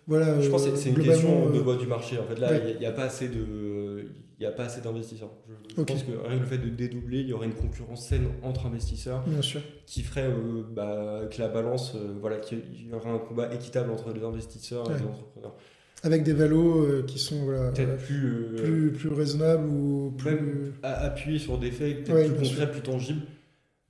[0.00, 2.18] Euh, Voilà, Je pense que euh, c'est- une question de euh, voie du marché.
[2.18, 2.72] En fait, là, ouais.
[2.74, 4.04] il n'y a, pas assez de,
[4.38, 5.30] il y a pas assez d'investisseurs.
[5.76, 8.26] Je, pense que rien que le fait de dédoubler, il y aurait une concurrence saine
[8.42, 9.60] entre investisseurs Bien sûr.
[9.86, 13.90] qui ferait euh, bah, que la balance, euh, voilà, qu'il y aurait un combat équitable
[13.90, 14.98] entre les investisseurs et Ouais.
[14.98, 15.54] les entrepreneurs.
[16.02, 20.14] Avec des valos euh, qui sont voilà, Peut-être euh, plus, euh, plus, plus raisonnables ou
[20.16, 20.30] plus.
[20.30, 20.72] Même-
[21.38, 23.20] sur des faits peut-être Ouais, plus concrets, plus tangibles.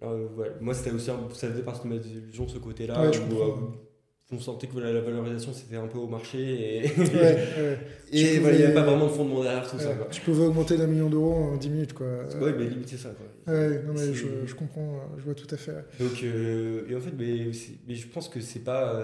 [0.02, 2.58] Alors, euh, ouais, moi, c'était aussi, un- ça faisait partie de mes illusions de ce
[2.58, 3.52] côté-là, Ouais, où, euh,
[4.32, 7.78] on sentait que la, la valorisation c'était un peu au marché et, Ouais, ouais.
[8.12, 9.88] et Tu voilà, il n'y avait pas vraiment de fondement derrière tout ça.
[9.88, 10.06] Ouais, Quoi.
[10.10, 11.92] Tu pouvais augmenter d'un million d'euros en 10 minutes.
[11.92, 12.06] Quoi.
[12.40, 13.10] Ouais, mais limite, c'est ça.
[13.10, 13.52] Quoi.
[13.52, 15.72] Ouais, non, mais je, je comprends, je vois tout à fait.
[15.98, 17.52] Donc, euh, et en fait, mais,
[17.94, 19.02] je pense que c'est pas,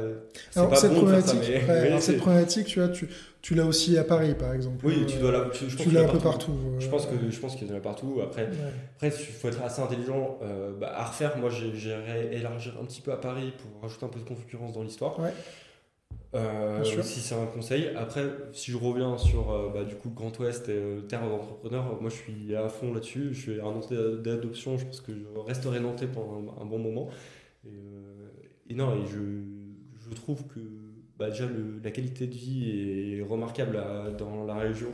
[0.55, 1.35] Alors, pas cette, bon ça.
[1.41, 3.09] Mais, alors, cette problématique, tu vois, tu,
[3.47, 4.85] tu l'as aussi à Paris, par exemple.
[4.85, 6.51] oui, tu dois la, je, je Tu y l'as un peu partout.
[6.81, 8.19] Je pense que je pense qu'il y en a partout.
[8.21, 8.51] Après, ouais.
[8.97, 11.39] après, il faut être assez intelligent euh, bah, à refaire.
[11.39, 14.83] Moi, j'irais élargir un petit peu à Paris pour rajouter un peu de concurrence dans
[14.83, 15.21] l'histoire.
[15.21, 15.33] Ouais.
[16.35, 17.93] Euh, si c'est un conseil.
[17.97, 22.01] Après, si je reviens sur euh, bah, du coup Grand Ouest et euh, terre d'entrepreneurs,
[22.01, 23.29] moi je suis à fond là-dessus.
[23.33, 23.95] Je suis un nantais
[24.25, 24.77] d'adoption.
[24.77, 27.11] Je pense que je resterai nantais pendant un, un bon moment.
[27.65, 29.21] Et, et non, et je,
[30.11, 30.59] je trouve que
[31.19, 34.91] bah, déjà le- la qualité de vie est remarquable à- dans la région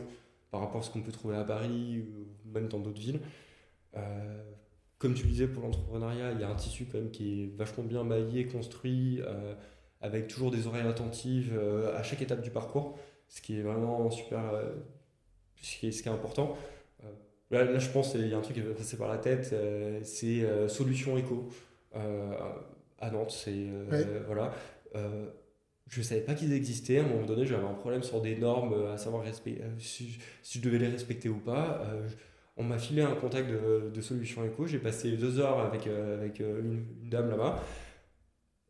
[0.51, 3.21] par rapport à ce qu'on peut trouver à Paris ou même dans d'autres villes.
[3.97, 4.43] Euh,
[4.99, 7.57] comme tu le disais, pour l'entrepreneuriat, il y a un tissu quand même qui est
[7.57, 9.55] vachement bien maillé, construit, euh,
[10.01, 14.11] avec toujours des oreilles attentives euh, à chaque étape du parcours, ce qui est vraiment
[14.11, 14.43] super,
[15.61, 16.57] ce, qui est, ce qui est important.
[17.51, 19.55] Là, là, je pense qu'il y a un truc qui va passer par la tête,
[20.05, 21.49] c'est Solution Éco
[21.95, 23.31] à Nantes.
[23.33, 23.51] C'est,
[23.91, 24.07] Ouais.
[24.27, 24.53] voilà.
[25.95, 26.99] Je ne savais pas qu'ils existaient.
[27.01, 29.69] À un moment donné, j'avais un problème sur des normes, euh, à savoir respect- euh,
[29.79, 31.83] si, si je devais les respecter ou pas.
[31.85, 32.15] Euh, je-
[32.57, 34.67] on m'a filé un contact de, de Solution Eco.
[34.67, 37.63] J'ai passé deux heures avec, avec une, une dame là-bas.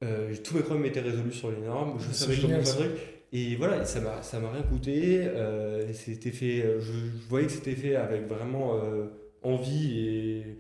[0.05, 1.99] Euh, tous mes problèmes étaient résolus sur les normes.
[2.01, 2.55] Je savais comment
[2.89, 2.91] truc.
[3.33, 5.21] Et voilà, ça m'a ça m'a rien coûté.
[5.27, 9.07] Euh, c'était fait, je, je voyais que c'était fait avec vraiment euh,
[9.43, 10.59] envie et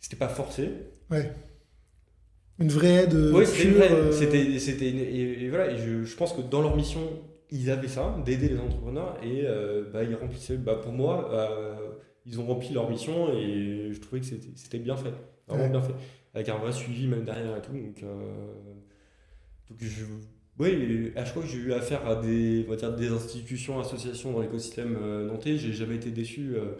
[0.00, 0.68] c'était pas forcé.
[1.10, 1.30] Ouais.
[2.62, 3.14] Une vraie aide.
[3.34, 6.32] Oui, c'était une vraie- euh, c'était- c'était une- et, et voilà, et je, je pense
[6.32, 7.00] que dans leur mission,
[7.50, 11.74] ils avaient ça, d'aider les entrepreneurs, et euh, bah, ils remplissaient, bah, pour moi, euh,
[12.24, 15.12] ils ont rempli leur mission, et je trouvais que c'était c'était bien fait,
[15.48, 15.70] vraiment Ouais.
[15.70, 15.94] bien fait,
[16.34, 18.08] avec un vrai suivi même derrière et tout, donc, euh,
[19.68, 20.04] donc je...
[20.58, 23.80] Oui, à chaque fois que j'ai eu affaire à des, on va dire, des institutions,
[23.80, 26.72] associations dans l'écosystème euh, nantais, j'ai jamais été déçu, euh,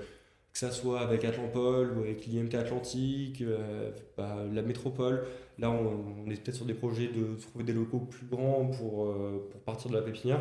[0.53, 5.23] que ça soit avec Atlampol ou avec l'IMT Atlantique, euh, bah, la métropole.
[5.59, 9.07] Là, on, on est peut-être sur des projets de trouver des locaux plus grands pour,
[9.07, 10.41] euh, pour partir de la pépinière.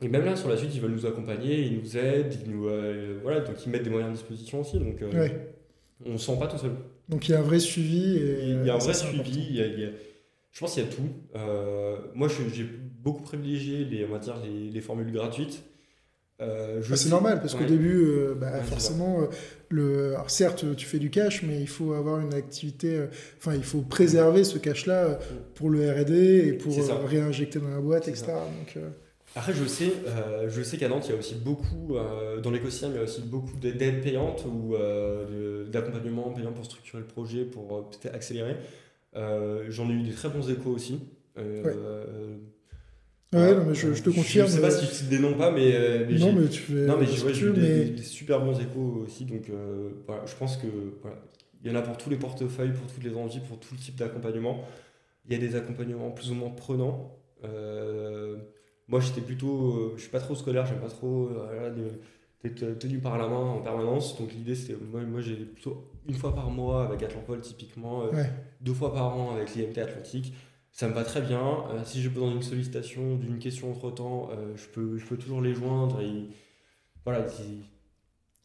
[0.00, 2.68] Et même là, sur la suite, ils veulent nous accompagner, ils nous aident, ils nous,
[2.68, 4.78] euh, voilà, donc ils mettent des moyens à disposition aussi.
[4.78, 5.54] Donc, euh, Ouais.
[6.06, 6.70] on ne se sent pas tout seul.
[7.08, 8.16] Donc il y a un vrai suivi.
[8.16, 9.90] Et, Il y a un vrai suivi, il y a- il y a-
[10.52, 11.08] je pense qu'il y a tout.
[11.36, 15.62] Euh, moi, j'ai beaucoup privilégié les, on va dire, les, les formules gratuites.
[16.40, 17.66] Euh, je Ah, c'est normal parce qu'au Ouais.
[17.66, 19.26] début, euh, bah, Ouais, forcément, euh,
[19.70, 20.14] le...
[20.14, 23.06] Alors, certes, tu fais du cash, mais il faut avoir une activité.
[23.38, 25.14] Enfin, il faut préserver ce cash-là euh,
[25.56, 26.72] pour le R&D et pour
[27.06, 28.26] réinjecter dans la boîte, etc.
[28.26, 28.78] Donc,
[29.34, 29.92] Après, je sais,
[30.48, 31.94] je sais qu'à Nantes, il y a aussi beaucoup,
[32.42, 34.74] dans l'écosystème, il y a aussi beaucoup d'aide- d'aides payantes ou
[35.70, 38.56] d'accompagnement payant pour structurer le projet, pour peut-être accélérer.
[39.14, 41.00] J'en ai eu des très bons échos aussi.
[41.36, 41.74] Ouais.
[43.34, 43.60] Euh, Ouais, voilà.
[43.60, 44.46] non, mais je, je te confirme.
[44.48, 46.48] Je sais pas euh, si je cite des noms pas, mais, euh, mais non, mais
[46.48, 46.86] tu fais.
[46.86, 49.24] non, mais j'ai ouais, tu eu des, mais- des- des super bons échos aussi.
[49.26, 50.66] Donc euh, voilà, je pense que
[51.02, 51.16] voilà,
[51.64, 53.78] Il y en a pour tous les portefeuilles, pour toutes les envies, pour tout le
[53.80, 54.62] type d'accompagnement.
[55.26, 57.16] Il y a des accompagnements plus ou moins prenants.
[57.44, 58.36] Euh,
[58.88, 59.72] moi, j'étais plutôt.
[59.76, 61.28] Euh, je suis pas trop scolaire, j'aime pas trop
[62.44, 64.18] d'être tenu par la main en permanence.
[64.18, 64.76] Donc l'idée, c'était.
[64.90, 68.04] Moi, moi j'ai plutôt une fois par mois avec Atlampol, typiquement,
[68.60, 70.32] deux fois par an avec l'IMT Atlantique
[70.78, 71.64] ça me va très bien.
[71.84, 75.52] si j'ai besoin d'une sollicitation, d'une question entre temps, je, peux, je peux toujours les
[75.52, 76.00] joindre.
[76.00, 76.28] Et,
[77.04, 77.24] voilà,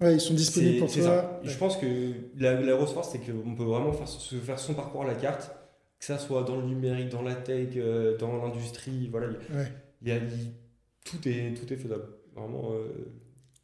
[0.04, 1.40] Ouais, ils sont disponibles pour toi.
[1.44, 4.74] Je pense que la, la grosse force, c'est qu'on peut vraiment faire, se faire son
[4.74, 5.52] parcours à la carte,
[6.00, 9.08] que ça soit dans le numérique, dans la tech, euh, dans l'industrie.
[9.10, 9.28] Voilà,
[10.02, 10.20] il, y a,
[11.06, 12.06] tout, est, tout est faisable.
[12.36, 13.14] Vraiment, euh,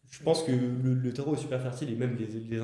[0.10, 2.64] je pense que le, le, terreau est super fertile et même les, les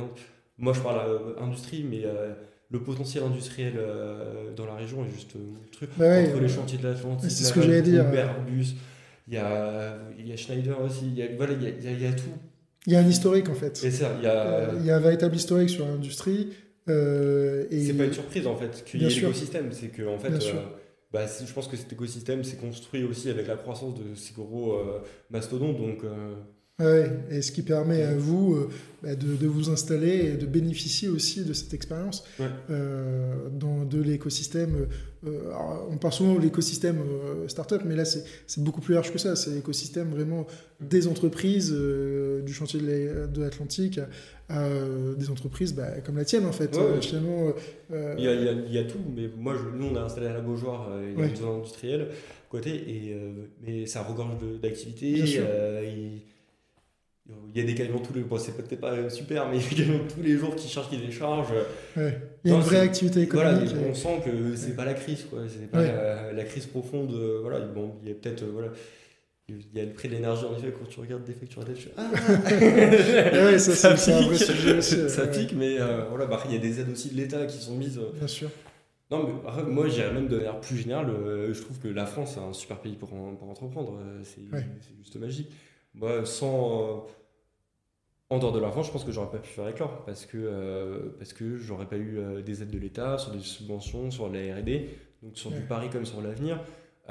[0.57, 2.33] moi je parle à industrie, mais euh,
[2.71, 3.73] le potentiel industriel
[4.55, 5.35] dans la région est juste
[5.71, 5.89] truc.
[5.97, 8.05] Bah entre les chantiers de l'Atlantique, c'est ce que j'allais dire.
[8.05, 8.75] Airbus,
[9.27, 11.91] il y a, il y a Schneider aussi, il y a, voilà, il y a,
[11.91, 12.29] y a tout
[12.87, 13.81] il y a un historique en fait.
[13.83, 14.29] il, y a...
[14.29, 16.53] Euh, il y a un véritable historique sur l'industrie.
[16.87, 17.83] Euh, et...
[17.83, 19.71] C'est pas une surprise en fait qu'il y ait l'écosystème.
[19.71, 20.61] C'est que en fait, euh,
[21.11, 24.79] bah, je pense que cet écosystème s'est construit aussi avec la croissance de ces gros
[25.31, 25.77] mastodontes.
[25.77, 26.03] Donc,
[26.77, 28.69] Ouais, et ce qui permet à vous euh,
[29.01, 32.25] bah, de, de, vous installer et de bénéficier aussi de cette expérience
[32.69, 34.87] euh, dans de l'écosystème.
[35.25, 35.53] Euh,
[35.89, 36.97] on parle souvent de l'écosystème
[37.47, 38.25] startup, mais là c'est
[38.57, 39.37] beaucoup plus large que ça.
[39.37, 40.47] C'est l'écosystème vraiment
[40.81, 44.01] des entreprises du chantier de l'Atlantique
[44.49, 44.67] à,
[45.17, 46.77] des entreprises bah, comme la tienne en fait.
[46.99, 47.53] Finalement,
[47.89, 50.33] il, y a, il, y a, tout, mais moi je, nous on a installé à
[50.33, 52.09] la Beaujoire, il y a une zone industrielle
[52.49, 53.17] côté, et,
[53.65, 55.39] mais ça regorge d'activités.
[57.27, 59.65] Il y a des camions tous les jours, c'est peut-être pas super, mais il y
[59.65, 61.53] a des camions tous les jours qui chargent, qui déchargent.
[61.97, 62.19] Ouais.
[62.43, 63.71] Il y a une vraie activité économique.
[63.71, 65.39] Voilà, on sent que c'est pas la crise, quoi.
[65.47, 65.81] C'est pas
[66.31, 67.13] la, crise profonde.
[67.13, 68.43] Euh, voilà, bon, il y a peut-être.
[68.43, 68.67] Euh, voilà,
[69.49, 71.65] il y a le prix de l'énergie, en effet, quand tu regardes des factures à
[71.65, 76.25] dette, ah ouais, ça, ça, pique, un vrai sujet aussi, ça pique, mais euh, voilà,
[76.27, 77.99] bah, il y a des aides aussi de l'État qui sont mises.
[78.15, 78.49] Bien sûr.
[79.09, 81.11] Non, mais moi, j'irais même de manière plus générale,
[81.51, 83.99] je trouve que la France, est un super pays pour, pour entreprendre.
[84.23, 84.41] C'est
[84.99, 85.51] juste magique.
[85.95, 87.07] Moi, sans.
[88.29, 90.37] En dehors de la France, je pense que j'aurais pas pu faire éclore parce que,
[90.37, 94.29] euh, parce que j'aurais pas eu euh, des aides de l'État, sur des subventions, sur
[94.29, 94.87] la RD,
[95.21, 96.59] donc sur du pari comme sur l'avenir.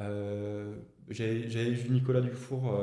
[0.01, 0.74] Euh,
[1.09, 2.74] j'avais vu Nicolas Dufour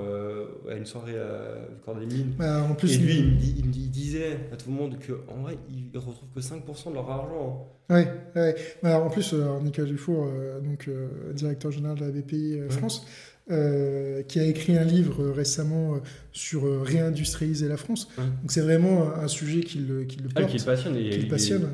[0.69, 2.35] à une soirée à Corps des Mines.
[2.37, 3.17] Bah, en plus, et lui,
[3.57, 7.09] il, me, disait à tout le monde qu'en vrai, il retrouve que 5% de leur
[7.09, 7.67] argent.
[7.89, 8.07] Oui, hein.
[8.35, 8.55] ouais.
[8.81, 10.29] Bah, en plus, Nicolas Dufour,
[10.63, 10.89] donc,
[11.33, 13.05] directeur général de la BPI France,
[13.51, 15.97] euh, qui a écrit un livre récemment euh,
[16.31, 18.07] sur euh, réindustrialiser la France.
[18.17, 20.95] Donc c'est vraiment un, sujet qui le, qui le ah, porte, qui le passionne.
[20.95, 21.69] Et, qui passionne.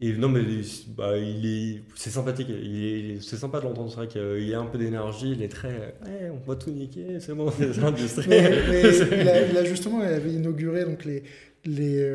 [0.00, 0.42] Et, non, mais
[0.96, 2.48] bah, il est, c'est sympathique.
[2.48, 3.90] Il est, c'est sympa de l'entendre.
[3.90, 5.32] C'est vrai qu'il a un peu d'énergie.
[5.32, 7.20] Il est très, ouais, on va tout niquer.
[7.20, 8.30] C'est bon, c'est l'industrie.
[8.30, 9.28] il,
[9.58, 11.22] a, justement, il avait inauguré donc les
[11.66, 12.06] les,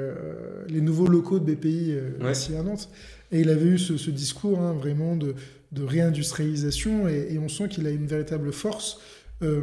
[0.67, 1.95] les nouveaux locaux de BPI
[2.29, 2.89] ici à Nantes.
[3.31, 5.35] Et il avait eu ce, ce discours hein, vraiment de
[5.71, 8.99] de réindustrialisation et, on sent qu'il a une véritable force.
[9.41, 9.61] Euh,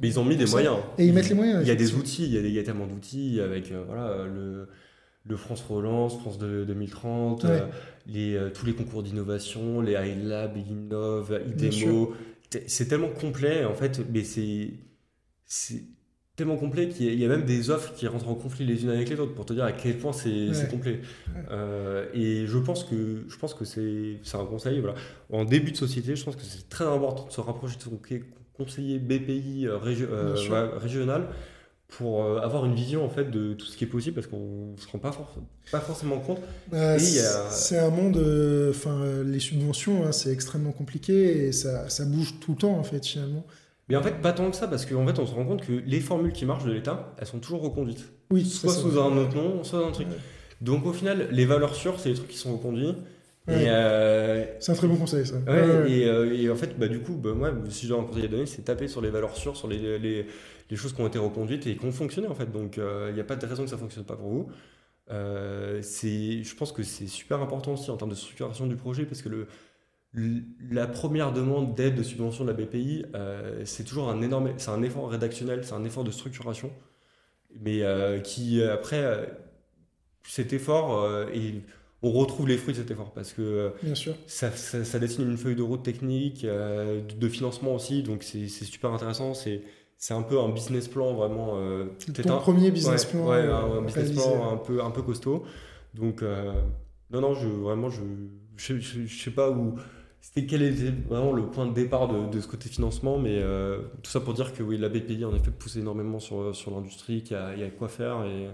[0.00, 0.78] mais ils ont mis des moyens.
[0.98, 1.60] Et ils mettent les moyens.
[1.62, 3.84] Il y a des outils, il y a, il y a tellement d'outils avec euh,
[3.86, 4.68] voilà, le,
[5.26, 7.66] le, France Relance, France de, 2030, euh,
[8.06, 12.14] les, tous les concours d'innovation, les iLab, Innov, IDEMO.
[12.66, 14.70] C'est tellement complet en fait, mais c'est
[16.36, 19.08] tellement complet qu'il y, a même des offres qui rentrent en conflit les unes avec
[19.08, 21.00] les autres pour te dire à quel point c'est complet.
[21.50, 24.80] Euh, et je pense que je pense que c'est un conseil.
[24.80, 24.96] Voilà.
[25.30, 28.00] En début de société, je pense que c'est très important de se rapprocher de son
[28.56, 31.28] conseiller BPI euh, euh, régional
[31.88, 34.80] pour avoir une vision en fait de tout ce qui est possible parce qu'on ne
[34.80, 35.16] se rend pas,
[35.70, 36.40] pas forcément compte.
[36.72, 38.18] C'est un monde,
[38.70, 42.82] enfin les subventions, hein, c'est extrêmement compliqué et ça, ça, bouge tout le temps en
[42.82, 43.46] fait finalement.
[43.88, 45.72] Mais en fait, pas tant que ça, parce qu'en fait, on se rend compte que
[45.72, 48.10] les formules qui marchent de l'État, elles sont toujours reconduites.
[48.30, 50.08] Oui, soit sous un autre nom, soit dans un truc.
[50.60, 52.94] Donc au final, les valeurs sûres, c'est les trucs qui sont reconduits.
[53.48, 55.36] Euh, c'est un très bon conseil, ça.
[55.48, 58.28] Euh, et, en fait, bah, du coup, bah, moi, si je dois un conseil à
[58.28, 60.26] donner, c'est taper sur les valeurs sûres, sur les, les,
[60.70, 62.50] les, choses qui ont été reconduites et qui ont fonctionné, en fait.
[62.50, 64.48] Donc euh, il n'y a pas de raison que ça ne fonctionne pas pour vous.
[65.10, 69.28] je pense que c'est super important aussi en termes de structuration du projet, parce que
[69.28, 69.46] le,
[70.70, 74.70] la première demande d'aide de subvention de la BPI, euh, c'est toujours un énorme, c'est
[74.70, 76.70] un effort rédactionnel, c'est un effort de structuration,
[77.60, 79.26] mais euh, qui après euh,
[80.22, 81.62] cet effort et
[82.02, 84.14] on retrouve les fruits de cet effort parce que Bien sûr.
[84.26, 89.34] Ça, ça, dessine une feuille de route technique, de, financement aussi, donc c'est super intéressant.
[89.34, 89.62] C'est
[89.96, 91.56] c'est un peu un business plan vraiment.
[92.22, 93.28] Ton un, premier business plan.
[93.28, 95.44] Ouais, un, business plan un peu un peu costaud.
[95.94, 96.22] Donc
[97.10, 98.02] non non, je vraiment je
[98.56, 99.76] je, je sais pas où
[100.24, 104.10] c'était quel était vraiment le point de départ de, ce côté financement, mais euh, tout
[104.10, 107.36] ça pour dire que oui, la BPI en effet pousse énormément sur, sur l'industrie, qu'il
[107.36, 108.48] y, a quoi faire et,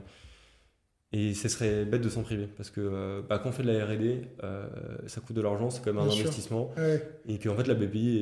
[1.13, 3.71] Et ce serait bête de s'en priver parce que euh, bah, quand on fait de
[3.71, 4.69] la RD, euh,
[5.07, 6.73] ça coûte de l'argent, c'est quand même un Bien investissement.
[6.77, 7.09] Ouais.
[7.29, 8.17] Et qu'en fait, la BPI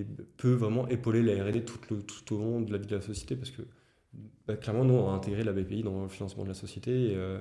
[0.00, 0.06] est-
[0.36, 3.02] peut vraiment épauler la RD tout, le- tout au long de la vie de la
[3.02, 3.62] société parce que
[4.46, 7.16] bah, clairement, nous, on a intégré la BPI dans le financement de la société et,
[7.16, 7.40] euh,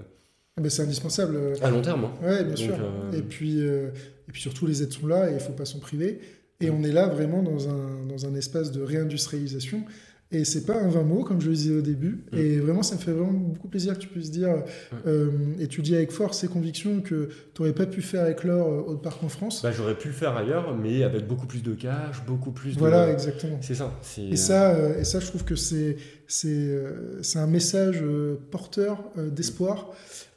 [0.58, 1.36] Ah ben, c'est indispensable.
[1.36, 2.06] euh, à long terme.
[2.06, 2.12] hein.
[2.22, 2.76] Ouais, bien Donc, sûr.
[2.80, 3.88] euh, Et, puis, euh,
[4.28, 6.20] et puis surtout, les aides sont là et il ne faut pas s'en priver.
[6.60, 9.84] Et on est là vraiment dans un, dans un espace de réindustrialisation.
[10.32, 12.24] Et c'est pas un vain mot, comme je le disais au début.
[12.32, 12.38] Mm.
[12.38, 14.64] Et vraiment, ça me fait vraiment beaucoup plaisir que tu puisses dire,
[15.06, 15.30] euh,
[15.60, 18.92] et tu dis avec force et conviction que tu n'aurais pas pu faire éclore euh,
[18.92, 19.62] Autre Parc en France.
[19.62, 23.08] Bah, J'aurais pu le faire ailleurs, mais avec beaucoup plus de cash, beaucoup plus voilà,
[23.08, 23.14] de.
[23.14, 23.58] exactement.
[23.62, 23.94] C'est ça.
[24.18, 25.98] Et ça, euh, et ça, je trouve que c'est
[26.46, 29.90] euh, un message euh, porteur euh, d'espoir,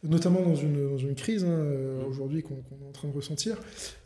[0.02, 3.56] notamment dans une, dans une crise hein, euh, aujourd'hui qu'on est en train de ressentir,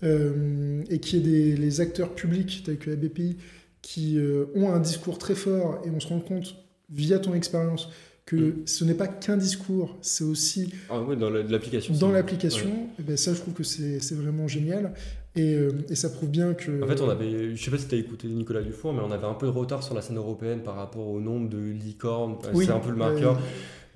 [0.02, 3.36] euh, et qui est des les acteurs publics tels que la BPI
[3.82, 6.56] qui euh, ont un discours très fort et on se rend compte
[6.90, 7.88] via ton expérience
[8.26, 8.54] que Mm.
[8.66, 11.94] ce n'est pas qu'un discours, c'est aussi Ah ouais, dans la- l'application.
[11.94, 12.66] dans l'application.
[12.68, 12.86] ouais.
[12.98, 14.92] Et ben ça, je trouve que c'est c'est vraiment génial
[15.34, 16.82] et, euh, et ça prouve bien que.
[16.82, 19.10] En fait, on avait, je sais pas si tu as écouté Nicolas Dufour, mais on
[19.10, 22.36] avait un peu de retard sur la scène européenne par rapport au nombre de licornes.
[22.52, 23.40] Oui, c'est un peu le marqueur euh,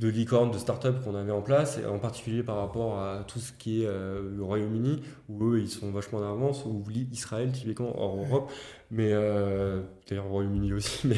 [0.03, 3.39] de licornes, de start-up qu'on avait en place, et en particulier par rapport à tout
[3.39, 7.53] ce qui est euh, le Royaume-Uni, où eux, ils sont vachement en avance, ou Israël,
[7.53, 8.51] typiquement, hors Europe.
[8.91, 11.07] Mais euh, d'ailleurs, au Royaume-Uni aussi.
[11.09, 11.17] Mais,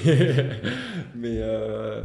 [1.14, 2.02] mais euh,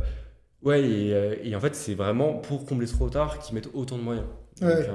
[0.63, 4.03] ouais, et, et en fait, c'est vraiment pour combler ce retard qu'ils mettent autant de
[4.03, 4.27] moyens.
[4.61, 4.85] Donc, Ouais.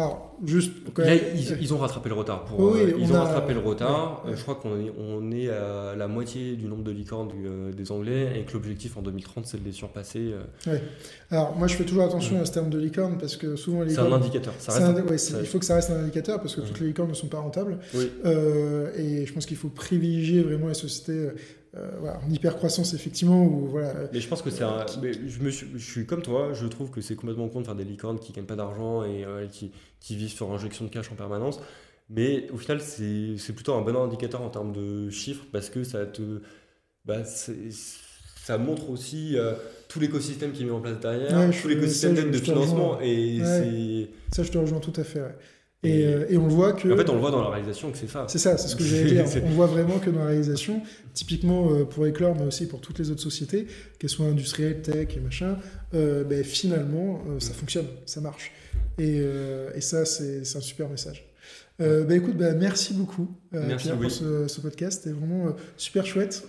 [0.00, 0.72] Alors, juste.
[0.94, 2.44] quand Là, même- ils, ils ont rattrapé le retard.
[2.46, 4.22] Pour, Oui, euh, on ils ont a- rattrapé le retard.
[4.24, 7.28] ouais, Euh, Je crois qu'on est, on est à la moitié du nombre de licornes
[7.28, 10.32] du- euh, des Anglais et que l'objectif en 2030, c'est de les surpasser.
[10.66, 10.78] euh.
[11.30, 13.90] Alors, moi, je fais toujours attention à ce terme de licorne parce que souvent, les
[13.90, 14.54] C'est un indicateur.
[14.58, 16.54] Ça c'est reste un- ouais, c'est- ça- il faut que ça reste un indicateur parce
[16.56, 16.66] que Ouais.
[16.66, 17.78] toutes les licornes ne sont pas rentables.
[17.94, 18.10] Oui.
[18.24, 21.28] Euh, et je pense qu'il faut privilégier vraiment les sociétés
[21.76, 23.92] euh, voilà, en hypercroissance, effectivement, où voilà.
[24.12, 24.84] Mais je pense que c'est un.
[24.88, 27.76] je, me suis, je suis comme toi, je trouve que c'est complètement con de faire
[27.76, 29.70] des licornes qui gagnent pas d'argent et qui,
[30.00, 31.60] qui vivent sur injection de cash en permanence.
[32.08, 36.06] Mais au final, c'est plutôt un bon indicateur en termes de chiffres parce que ça
[36.06, 36.40] te.
[37.04, 39.54] Bah, ça montre aussi euh,
[39.88, 42.40] tout l'écosystème qui est mis en place derrière, Ouais, tout l'écosystème de rejoins.
[42.40, 43.00] financement.
[43.00, 44.08] Et Ouais.
[44.32, 45.20] Ça, je te rejoins tout à fait.
[45.20, 45.34] ouais.
[45.82, 46.88] Et, Et- euh, et on le voit que.
[46.92, 48.26] En fait, on le voit dans la réalisation que c'est ça.
[48.28, 49.24] C'est ça, c'est ce que j'allais dire.
[49.44, 50.82] On voit vraiment que dans la réalisation,
[51.14, 53.66] typiquement euh, pour Eclore, mais aussi pour toutes les autres sociétés,
[53.98, 55.56] qu'elles soient industrielles, tech et machin,
[55.94, 58.52] euh, ben, finalement, ça fonctionne, ça marche.
[59.00, 61.26] Et, euh, et ça, c'est un super message.
[61.80, 64.02] Euh, bah, écoute, bah, merci beaucoup euh, Merci, Pierre oui.
[64.02, 65.02] pour ce, ce podcast.
[65.02, 66.46] C'était vraiment euh, super chouette.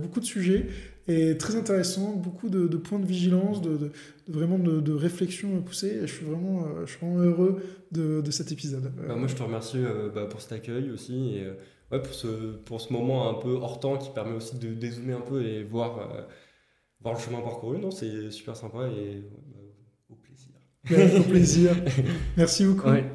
[0.00, 0.68] Beaucoup de sujets
[1.06, 2.14] et très intéressant.
[2.16, 3.90] Beaucoup de, de points de vigilance, de,
[4.26, 5.98] vraiment de, de réflexion poussée.
[6.02, 8.90] Et je suis vraiment, je suis vraiment heureux de, cet épisode.
[9.06, 9.82] Bah, moi, je te remercie
[10.14, 11.46] bah, pour cet accueil aussi et
[11.90, 15.12] ouais, pour, ce, pour ce moment un peu hors temps qui permet aussi de dézoomer
[15.12, 16.26] un peu et voir,
[17.02, 17.78] voir le chemin parcouru.
[17.78, 19.60] Non, c'est super sympa et ouais, bah,
[20.08, 20.48] au plaisir.
[20.54, 21.76] Ouais, au plaisir.
[22.36, 22.88] Merci beaucoup.
[22.88, 23.10] Ouais.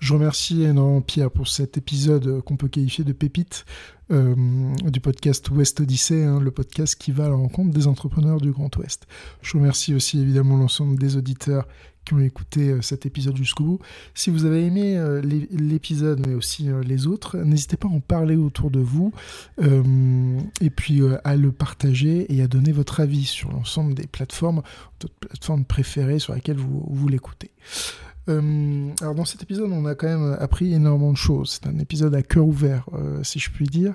[0.00, 3.64] Je remercie énormément Pierre pour cet épisode qu'on peut qualifier de pépite
[4.10, 4.34] euh,
[4.84, 8.50] du podcast Ouest Odyssée, hein, le podcast qui va à la rencontre des entrepreneurs du
[8.50, 9.06] Grand Ouest.
[9.40, 11.66] Je remercie aussi évidemment l'ensemble des auditeurs
[12.04, 13.78] qui ont écouté euh, cet épisode jusqu'au bout.
[14.14, 17.90] Si vous avez aimé euh, l'é- l'épisode, mais aussi euh, les autres, n'hésitez pas à
[17.90, 19.12] en parler autour de vous
[20.60, 24.62] et puis à le partager et à donner votre avis sur l'ensemble des plateformes,
[25.00, 27.50] votre plateforme préférée sur laquelle vous, vous l'écoutez.
[28.26, 31.58] Alors dans cet épisode, on a quand même appris énormément de choses.
[31.62, 32.86] C'est un épisode à cœur ouvert,
[33.22, 33.94] si je puis dire.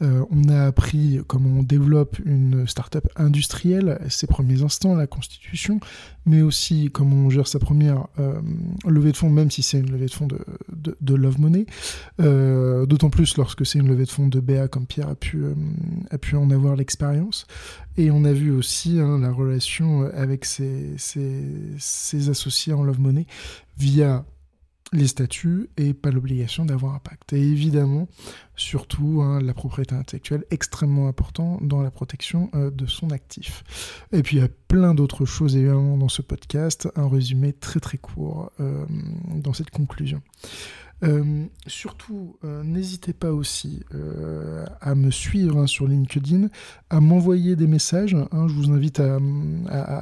[0.00, 5.80] Euh, on a appris comment on développe une startup industrielle, ses premiers instants, la constitution,
[6.24, 8.40] mais aussi comment on gère sa première euh,
[8.86, 11.66] levée de fonds, même si c'est une levée de fonds de, Love Money.
[12.20, 16.36] Euh, D'autant plus lorsque c'est une levée de fonds de BA, comme Pierre a pu,
[16.36, 17.46] en avoir l'expérience.
[17.96, 20.94] Et on a vu aussi hein, la relation avec ses
[22.28, 23.26] associés en Love Money
[23.76, 24.24] via
[24.92, 27.32] les statuts et pas l'obligation d'avoir un pacte.
[27.32, 28.08] Et évidemment,
[28.56, 33.64] surtout, hein, la propriété intellectuelle, extrêmement important dans la protection euh, de son actif.
[34.12, 37.80] Et puis il y a plein d'autres choses évidemment dans ce podcast, un résumé très
[37.80, 38.84] très court euh,
[39.34, 40.22] dans cette conclusion.
[41.04, 46.48] Euh, surtout, euh, n'hésitez pas aussi euh, à me suivre hein, sur LinkedIn,
[46.90, 48.14] à m'envoyer des messages.
[48.14, 49.18] hein, je vous invite à,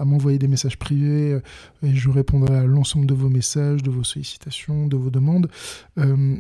[0.05, 1.41] m'envoyer des messages privés
[1.83, 5.51] et je répondrai à l'ensemble de vos messages, de vos sollicitations, de vos demandes.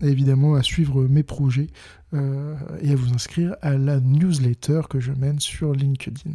[0.02, 1.68] Évidemment, à suivre mes projets
[2.12, 6.32] et à vous inscrire à la newsletter que je mène sur LinkedIn.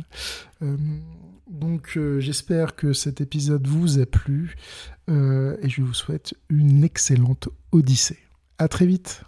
[1.52, 4.56] Donc, euh, j'espère que cet épisode vous a plu
[5.10, 8.20] euh, et je vous souhaite une excellente odyssée.
[8.58, 9.26] À très vite.